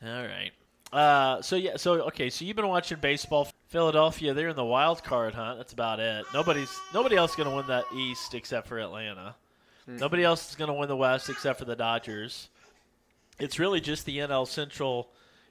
All 0.03 0.25
right. 0.25 0.51
Uh, 0.93 1.41
so 1.41 1.55
yeah, 1.55 1.75
so 1.77 2.01
okay, 2.03 2.29
so 2.29 2.45
you've 2.45 2.55
been 2.55 2.67
watching 2.67 2.97
baseball. 2.99 3.47
Philadelphia, 3.67 4.33
they're 4.33 4.49
in 4.49 4.55
the 4.55 4.63
wild 4.63 5.03
card 5.03 5.33
hunt. 5.33 5.57
That's 5.57 5.73
about 5.73 5.99
it. 5.99 6.25
Nobody's 6.33 6.73
nobody 6.93 7.17
else 7.17 7.35
going 7.35 7.49
to 7.49 7.55
win 7.55 7.67
that 7.67 7.83
East 7.93 8.33
except 8.33 8.67
for 8.67 8.79
Atlanta. 8.79 9.35
Hmm. 9.85 9.97
Nobody 9.97 10.23
else 10.23 10.49
is 10.49 10.55
going 10.55 10.69
to 10.69 10.73
win 10.73 10.87
the 10.87 10.95
West 10.95 11.29
except 11.29 11.59
for 11.59 11.65
the 11.65 11.75
Dodgers. 11.75 12.49
It's 13.39 13.59
really 13.59 13.81
just 13.81 14.05
the 14.05 14.19
NL 14.19 14.47
Central 14.47 15.09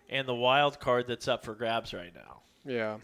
and 0.08 0.26
the 0.26 0.34
wild 0.34 0.80
card 0.80 1.06
that's 1.06 1.28
up 1.28 1.44
for 1.44 1.54
grabs 1.54 1.92
right 1.92 2.12
now. 2.14 2.40
Yeah. 2.64 2.98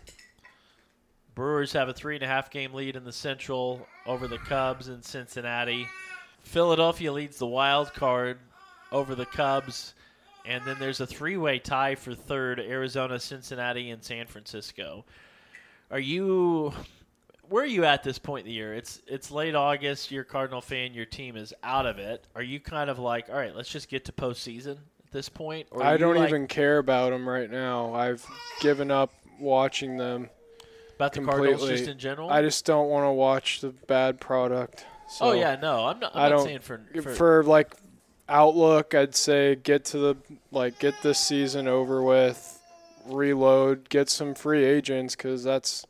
Brewers 1.35 1.73
have 1.73 1.89
a 1.89 1.93
three 1.93 2.17
and 2.17 2.25
a 2.25 2.27
half 2.27 2.51
game 2.51 2.75
lead 2.75 2.97
in 2.97 3.05
the 3.05 3.13
Central 3.13 3.87
over 4.07 4.27
the 4.27 4.39
Cubs 4.39 4.89
in 4.89 5.03
Cincinnati. 5.03 5.87
Philadelphia 6.43 7.13
leads 7.13 7.39
the 7.39 7.47
wild 7.47 7.93
card 7.95 8.39
over 8.91 9.15
the 9.15 9.27
Cubs. 9.27 9.95
And 10.47 10.65
then 10.65 10.77
there's 10.79 11.01
a 11.01 11.07
three 11.07 11.37
way 11.37 11.59
tie 11.59 11.95
for 11.95 12.15
third 12.15 12.61
Arizona, 12.61 13.21
Cincinnati, 13.21 13.91
and 13.91 14.03
San 14.03 14.27
Francisco. 14.27 15.05
Are 15.91 16.01
you. 16.01 16.73
Where 17.51 17.65
are 17.65 17.67
you 17.67 17.85
at 17.85 18.05
this 18.05 18.17
point 18.19 18.47
in 18.47 18.51
the 18.53 18.55
year? 18.57 18.73
It's 18.75 19.03
it's 19.09 19.31
late 19.33 19.55
August. 19.57 20.11
You're 20.13 20.23
a 20.23 20.25
Cardinal 20.25 20.61
fan. 20.61 20.95
Your 20.95 21.05
team 21.05 21.37
is 21.37 21.53
out 21.65 21.85
of 21.85 21.99
it. 21.99 22.25
Are 22.37 22.43
you 22.43 22.61
kind 22.61 22.89
of 22.89 22.99
like, 23.01 23.29
all 23.29 23.35
right, 23.37 23.55
let's 23.55 23.69
just 23.69 23.89
get 23.89 24.05
to 24.05 24.13
postseason 24.13 24.77
at 25.05 25.11
this 25.13 25.29
point? 25.29 25.67
Or 25.73 25.83
I 25.83 25.97
don't 25.97 26.15
like- 26.17 26.29
even 26.29 26.47
care 26.47 26.79
about 26.79 27.11
them 27.11 27.29
right 27.29 27.51
now. 27.51 27.93
I've 27.93 28.25
given 28.61 28.91
up 28.93 29.13
watching 29.41 29.97
them. 29.97 30.31
about 30.95 31.13
the 31.13 31.23
Cardinals 31.23 31.69
just 31.69 31.89
in 31.89 31.99
general. 31.99 32.31
I 32.31 32.41
just 32.41 32.65
don't 32.65 32.89
want 32.89 33.05
to 33.07 33.11
watch 33.13 33.61
the 33.61 33.71
bad 33.71 34.21
product. 34.21 34.85
So 35.09 35.27
oh 35.27 35.33
yeah, 35.33 35.57
no, 35.61 35.87
I'm 35.87 35.99
not. 35.99 36.13
I'm 36.15 36.21
I 36.21 36.29
not 36.29 36.37
don't- 36.37 36.45
saying 36.47 36.61
for, 36.61 36.81
for 37.03 37.15
for 37.15 37.43
like 37.45 37.75
outlook, 38.29 38.95
I'd 38.95 39.17
say 39.17 39.57
get 39.57 39.85
to 39.87 39.99
the 39.99 40.17
like 40.53 40.79
get 40.79 40.95
this 41.03 41.19
season 41.19 41.67
over 41.67 42.01
with, 42.01 42.61
reload, 43.07 43.89
get 43.89 44.09
some 44.09 44.37
free 44.37 44.65
agents 44.65 45.17
because 45.17 45.43
that's 45.43 45.85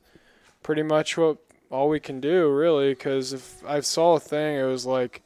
pretty 0.63 0.83
much 0.83 1.19
what 1.19 1.37
all 1.71 1.89
we 1.89 2.01
can 2.01 2.21
do 2.21 2.51
really. 2.53 2.91
Because 2.91 3.33
if 3.33 3.65
I 3.67 3.81
saw 3.81 4.15
a 4.17 4.21
thing, 4.21 4.59
it 4.59 4.65
was 4.65 4.87
like 4.87 5.23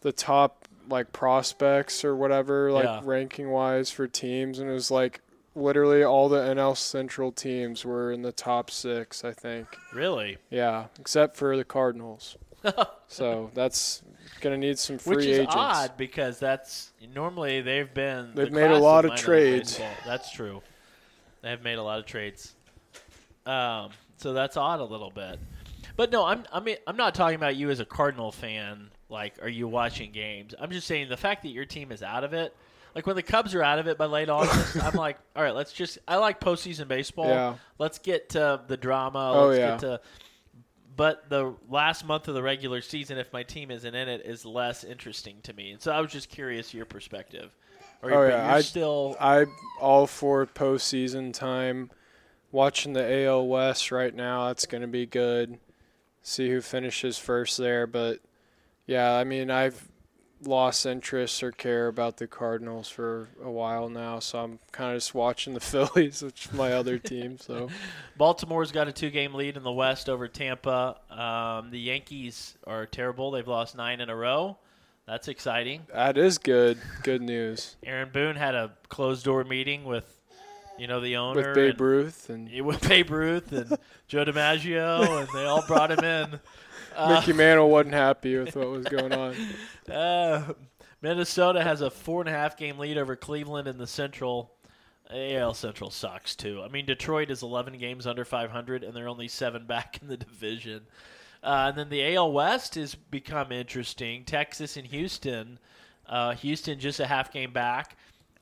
the 0.00 0.12
top 0.12 0.66
like 0.88 1.12
prospects 1.12 2.04
or 2.04 2.16
whatever, 2.16 2.72
like 2.72 2.84
Yeah. 2.84 3.00
ranking 3.04 3.50
wise 3.50 3.90
for 3.90 4.06
teams, 4.06 4.58
and 4.58 4.70
it 4.70 4.72
was 4.72 4.90
like 4.90 5.20
literally 5.54 6.02
all 6.04 6.28
the 6.28 6.38
NL 6.38 6.74
Central 6.76 7.32
teams 7.32 7.84
were 7.84 8.10
in 8.12 8.22
the 8.22 8.32
top 8.32 8.70
six. 8.70 9.24
I 9.24 9.32
think. 9.32 9.66
Really? 9.92 10.38
Yeah, 10.50 10.86
except 10.98 11.36
for 11.36 11.56
the 11.56 11.64
Cardinals. 11.64 12.36
so 13.08 13.50
that's 13.54 14.02
gonna 14.40 14.56
need 14.56 14.78
some 14.78 14.98
free 14.98 15.16
Which 15.16 15.26
is 15.26 15.38
agents. 15.40 15.54
odd 15.56 15.96
because 15.96 16.38
that's 16.38 16.92
normally 17.14 17.60
they've 17.60 17.92
been 17.92 18.32
They've 18.34 18.50
the 18.50 18.54
made 18.54 18.70
a 18.70 18.78
lot 18.78 19.04
of 19.04 19.14
trades. 19.16 19.72
baseball. 19.78 19.94
That's 20.06 20.30
true. 20.32 20.62
They 21.42 21.50
have 21.50 21.62
made 21.62 21.78
a 21.78 21.82
lot 21.82 21.98
of 22.00 22.06
trades. 22.06 22.54
Um, 23.46 23.90
so 24.16 24.32
that's 24.32 24.56
odd 24.56 24.80
a 24.80 24.84
little 24.84 25.10
bit. 25.10 25.38
But 25.98 26.12
no, 26.12 26.24
I'm 26.24 26.44
I 26.52 26.60
mean 26.60 26.76
I'm 26.86 26.96
not 26.96 27.16
talking 27.16 27.34
about 27.34 27.56
you 27.56 27.70
as 27.70 27.80
a 27.80 27.84
Cardinal 27.84 28.30
fan. 28.30 28.90
Like, 29.08 29.42
are 29.42 29.48
you 29.48 29.66
watching 29.66 30.12
games? 30.12 30.54
I'm 30.58 30.70
just 30.70 30.86
saying 30.86 31.08
the 31.08 31.16
fact 31.16 31.42
that 31.42 31.48
your 31.48 31.64
team 31.64 31.90
is 31.90 32.04
out 32.04 32.22
of 32.22 32.32
it. 32.32 32.54
Like 32.94 33.04
when 33.04 33.16
the 33.16 33.22
Cubs 33.22 33.52
are 33.56 33.64
out 33.64 33.80
of 33.80 33.88
it 33.88 33.98
by 33.98 34.04
late 34.04 34.28
August, 34.28 34.76
I'm 34.82 34.94
like, 34.94 35.18
all 35.34 35.42
right, 35.42 35.54
let's 35.54 35.72
just. 35.72 35.98
I 36.06 36.16
like 36.16 36.40
postseason 36.40 36.86
baseball. 36.86 37.26
Yeah. 37.26 37.54
Let's 37.78 37.98
get 37.98 38.28
to 38.30 38.60
the 38.68 38.76
drama. 38.76 39.32
Oh, 39.34 39.46
let's 39.48 39.58
yeah. 39.58 39.70
get 39.70 39.80
to. 39.80 40.00
But 40.96 41.28
the 41.28 41.56
last 41.68 42.06
month 42.06 42.28
of 42.28 42.34
the 42.34 42.42
regular 42.44 42.80
season, 42.80 43.18
if 43.18 43.32
my 43.32 43.42
team 43.42 43.72
isn't 43.72 43.94
in 43.94 44.08
it, 44.08 44.22
is 44.24 44.44
less 44.44 44.84
interesting 44.84 45.38
to 45.42 45.52
me. 45.52 45.72
And 45.72 45.82
so 45.82 45.90
I 45.90 46.00
was 46.00 46.12
just 46.12 46.28
curious 46.28 46.72
your 46.72 46.86
perspective. 46.86 47.50
Or 48.02 48.12
Oh, 48.12 48.28
yeah, 48.28 48.54
I- 48.54 48.60
still 48.60 49.16
I 49.20 49.46
all 49.80 50.06
for 50.06 50.46
postseason 50.46 51.32
time. 51.34 51.90
Watching 52.52 52.92
the 52.92 53.24
AL 53.26 53.48
West 53.48 53.90
right 53.90 54.14
now, 54.14 54.46
that's 54.46 54.64
going 54.64 54.80
to 54.80 54.88
be 54.88 55.04
good. 55.04 55.58
See 56.28 56.50
who 56.50 56.60
finishes 56.60 57.16
first 57.16 57.56
there, 57.56 57.86
but 57.86 58.20
yeah, 58.86 59.12
I 59.14 59.24
mean 59.24 59.50
I've 59.50 59.88
lost 60.44 60.86
interest 60.86 61.42
or 61.42 61.50
care 61.50 61.88
about 61.88 62.18
the 62.18 62.26
Cardinals 62.26 62.88
for 62.88 63.28
a 63.42 63.50
while 63.50 63.88
now, 63.88 64.18
so 64.18 64.38
I'm 64.38 64.58
kind 64.70 64.90
of 64.92 64.98
just 64.98 65.14
watching 65.14 65.54
the 65.54 65.60
Phillies, 65.72 66.22
which 66.22 66.46
is 66.46 66.52
my 66.52 66.72
other 66.72 66.98
team. 66.98 67.38
So 67.38 67.68
Baltimore's 68.18 68.72
got 68.72 68.88
a 68.88 68.92
two-game 68.92 69.34
lead 69.34 69.56
in 69.56 69.62
the 69.62 69.72
West 69.72 70.08
over 70.08 70.28
Tampa. 70.28 70.98
Um, 71.10 71.70
the 71.70 71.80
Yankees 71.80 72.56
are 72.66 72.84
terrible; 72.84 73.30
they've 73.30 73.48
lost 73.48 73.74
nine 73.74 74.00
in 74.00 74.10
a 74.10 74.16
row. 74.16 74.58
That's 75.06 75.28
exciting. 75.28 75.86
that 75.94 76.18
is 76.18 76.36
good. 76.36 76.78
Good 77.02 77.22
news 77.22 77.76
Aaron 77.82 78.10
Boone 78.12 78.36
had 78.36 78.54
a 78.54 78.72
closed-door 78.90 79.44
meeting 79.44 79.84
with, 79.84 80.17
you 80.78 80.86
know, 80.86 81.00
the 81.00 81.16
owner 81.16 81.48
with 81.48 81.54
Babe 81.54 81.70
and- 81.70 81.80
Ruth 81.80 82.30
and 82.30 82.60
with 82.64 82.88
Babe 82.88 83.10
Ruth 83.10 83.52
and 83.52 83.76
Joe 84.06 84.24
DiMaggio, 84.24 85.20
and 85.20 85.28
they 85.34 85.44
all 85.44 85.66
brought 85.66 85.90
him 85.90 86.04
in. 86.04 86.40
Uh, 86.96 87.20
Mickey 87.20 87.32
Mantle 87.32 87.70
wasn't 87.70 87.94
happy 87.94 88.36
with 88.36 88.56
what 88.56 88.70
was 88.70 88.84
going 88.86 89.12
on. 89.12 89.36
uh, 89.94 90.52
Minnesota 91.00 91.62
has 91.62 91.80
a 91.80 91.90
four 91.90 92.20
and 92.22 92.28
a 92.28 92.32
half 92.32 92.56
game 92.56 92.76
lead 92.76 92.98
over 92.98 93.14
Cleveland 93.14 93.68
in 93.68 93.78
the 93.78 93.86
Central. 93.86 94.50
AL 95.08 95.54
Central 95.54 95.90
sucks 95.90 96.34
too. 96.34 96.60
I 96.60 96.66
mean, 96.66 96.86
Detroit 96.86 97.30
is 97.30 97.44
11 97.44 97.78
games 97.78 98.04
under 98.04 98.24
500, 98.24 98.82
and 98.82 98.96
they're 98.96 99.06
only 99.06 99.28
seven 99.28 99.64
back 99.64 100.00
in 100.02 100.08
the 100.08 100.16
division. 100.16 100.82
Uh, 101.42 101.66
and 101.68 101.78
then 101.78 101.88
the 101.88 102.16
AL 102.16 102.32
West 102.32 102.74
has 102.74 102.96
become 102.96 103.52
interesting. 103.52 104.24
Texas 104.24 104.76
and 104.76 104.86
Houston. 104.88 105.60
Uh, 106.08 106.34
Houston 106.34 106.80
just 106.80 106.98
a 106.98 107.06
half 107.06 107.32
game 107.32 107.52
back. 107.52 107.96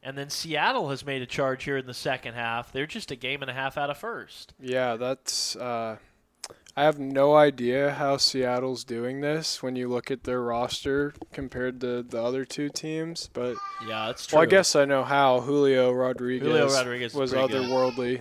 And 0.06 0.16
then 0.16 0.30
Seattle 0.30 0.90
has 0.90 1.04
made 1.04 1.20
a 1.20 1.26
charge 1.26 1.64
here 1.64 1.76
in 1.76 1.86
the 1.86 1.92
second 1.92 2.34
half. 2.34 2.70
They're 2.70 2.86
just 2.86 3.10
a 3.10 3.16
game 3.16 3.42
and 3.42 3.50
a 3.50 3.54
half 3.54 3.76
out 3.76 3.90
of 3.90 3.98
first. 3.98 4.54
Yeah, 4.60 4.94
that's. 4.94 5.56
Uh, 5.56 5.96
I 6.76 6.84
have 6.84 7.00
no 7.00 7.34
idea 7.34 7.90
how 7.90 8.16
Seattle's 8.16 8.84
doing 8.84 9.20
this 9.20 9.64
when 9.64 9.74
you 9.74 9.88
look 9.88 10.12
at 10.12 10.22
their 10.22 10.40
roster 10.42 11.12
compared 11.32 11.80
to 11.80 12.04
the 12.04 12.22
other 12.22 12.44
two 12.44 12.68
teams. 12.68 13.28
But 13.32 13.56
Yeah, 13.88 14.06
that's 14.06 14.26
true. 14.28 14.36
well, 14.36 14.42
I 14.44 14.46
guess 14.46 14.76
I 14.76 14.84
know 14.84 15.02
how 15.02 15.40
Julio 15.40 15.90
Rodriguez, 15.90 16.46
Julio 16.46 16.68
Rodriguez 16.68 17.12
was 17.14 17.32
otherworldly. 17.32 18.20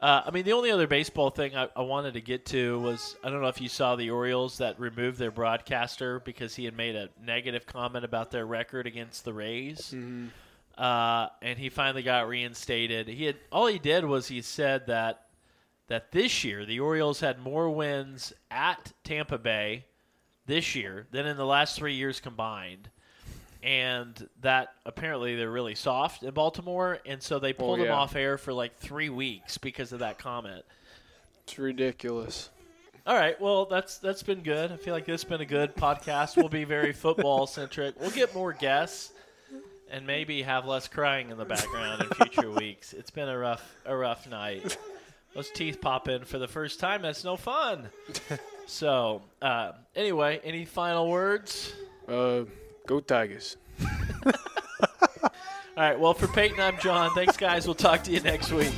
Uh, 0.00 0.22
I 0.26 0.30
mean, 0.30 0.44
the 0.44 0.52
only 0.54 0.70
other 0.72 0.86
baseball 0.88 1.30
thing 1.30 1.56
I, 1.56 1.68
I 1.76 1.82
wanted 1.82 2.14
to 2.14 2.20
get 2.20 2.46
to 2.46 2.78
was 2.80 3.14
I 3.22 3.30
don't 3.30 3.40
know 3.42 3.48
if 3.48 3.60
you 3.60 3.68
saw 3.68 3.94
the 3.94 4.10
Orioles 4.10 4.58
that 4.58 4.80
removed 4.80 5.18
their 5.18 5.30
broadcaster 5.30 6.18
because 6.20 6.54
he 6.56 6.64
had 6.64 6.76
made 6.76 6.96
a 6.96 7.08
negative 7.24 7.64
comment 7.66 8.04
about 8.04 8.30
their 8.30 8.44
record 8.46 8.86
against 8.86 9.24
the 9.24 9.32
Rays, 9.32 9.92
Mhm. 9.94 10.30
Uh, 10.78 11.28
and 11.40 11.58
he 11.58 11.68
finally 11.68 12.02
got 12.02 12.28
reinstated. 12.28 13.08
He 13.08 13.24
had 13.24 13.36
all 13.50 13.66
he 13.66 13.78
did 13.78 14.04
was 14.04 14.28
he 14.28 14.42
said 14.42 14.86
that 14.88 15.22
that 15.88 16.12
this 16.12 16.44
year 16.44 16.64
the 16.66 16.80
Orioles 16.80 17.20
had 17.20 17.38
more 17.38 17.70
wins 17.70 18.32
at 18.50 18.92
Tampa 19.04 19.38
Bay 19.38 19.86
this 20.46 20.74
year 20.74 21.06
than 21.10 21.26
in 21.26 21.36
the 21.36 21.46
last 21.46 21.76
three 21.76 21.94
years 21.94 22.20
combined. 22.20 22.90
And 23.62 24.28
that 24.42 24.74
apparently 24.84 25.34
they're 25.34 25.50
really 25.50 25.74
soft 25.74 26.22
in 26.22 26.32
Baltimore, 26.32 27.00
and 27.04 27.20
so 27.20 27.40
they 27.40 27.52
pulled 27.52 27.80
him 27.80 27.86
yeah. 27.86 27.94
off 27.94 28.14
air 28.14 28.38
for 28.38 28.52
like 28.52 28.76
three 28.76 29.08
weeks 29.08 29.58
because 29.58 29.92
of 29.92 30.00
that 30.00 30.18
comment. 30.18 30.64
It's 31.42 31.58
ridiculous. 31.58 32.50
All 33.06 33.16
right, 33.16 33.40
well 33.40 33.64
that's 33.66 33.98
that's 33.98 34.22
been 34.22 34.42
good. 34.42 34.70
I 34.70 34.76
feel 34.76 34.94
like 34.94 35.06
this 35.06 35.22
has 35.22 35.28
been 35.28 35.40
a 35.40 35.46
good 35.46 35.74
podcast. 35.74 36.36
We'll 36.36 36.48
be 36.48 36.64
very 36.64 36.92
football 36.92 37.46
centric. 37.46 37.98
We'll 38.00 38.10
get 38.10 38.34
more 38.34 38.52
guests 38.52 39.12
and 39.90 40.06
maybe 40.06 40.42
have 40.42 40.66
less 40.66 40.88
crying 40.88 41.30
in 41.30 41.38
the 41.38 41.44
background 41.44 42.02
in 42.02 42.08
future 42.08 42.50
weeks. 42.52 42.92
It's 42.92 43.10
been 43.10 43.28
a 43.28 43.36
rough 43.38 43.76
a 43.84 43.96
rough 43.96 44.28
night. 44.28 44.76
Those 45.34 45.50
teeth 45.50 45.80
pop 45.80 46.08
in 46.08 46.24
for 46.24 46.38
the 46.38 46.48
first 46.48 46.80
time. 46.80 47.02
That's 47.02 47.24
no 47.24 47.36
fun. 47.36 47.88
So 48.66 49.22
uh, 49.40 49.72
anyway, 49.94 50.40
any 50.42 50.64
final 50.64 51.08
words? 51.08 51.72
Uh, 52.08 52.42
go 52.84 52.98
Tigers. 52.98 53.56
All 54.26 54.32
right. 55.76 55.98
Well, 55.98 56.14
for 56.14 56.26
Payton, 56.26 56.58
I'm 56.58 56.76
John. 56.78 57.14
Thanks, 57.14 57.36
guys. 57.36 57.66
We'll 57.66 57.74
talk 57.74 58.02
to 58.04 58.10
you 58.10 58.20
next 58.20 58.50
week. 58.50 58.74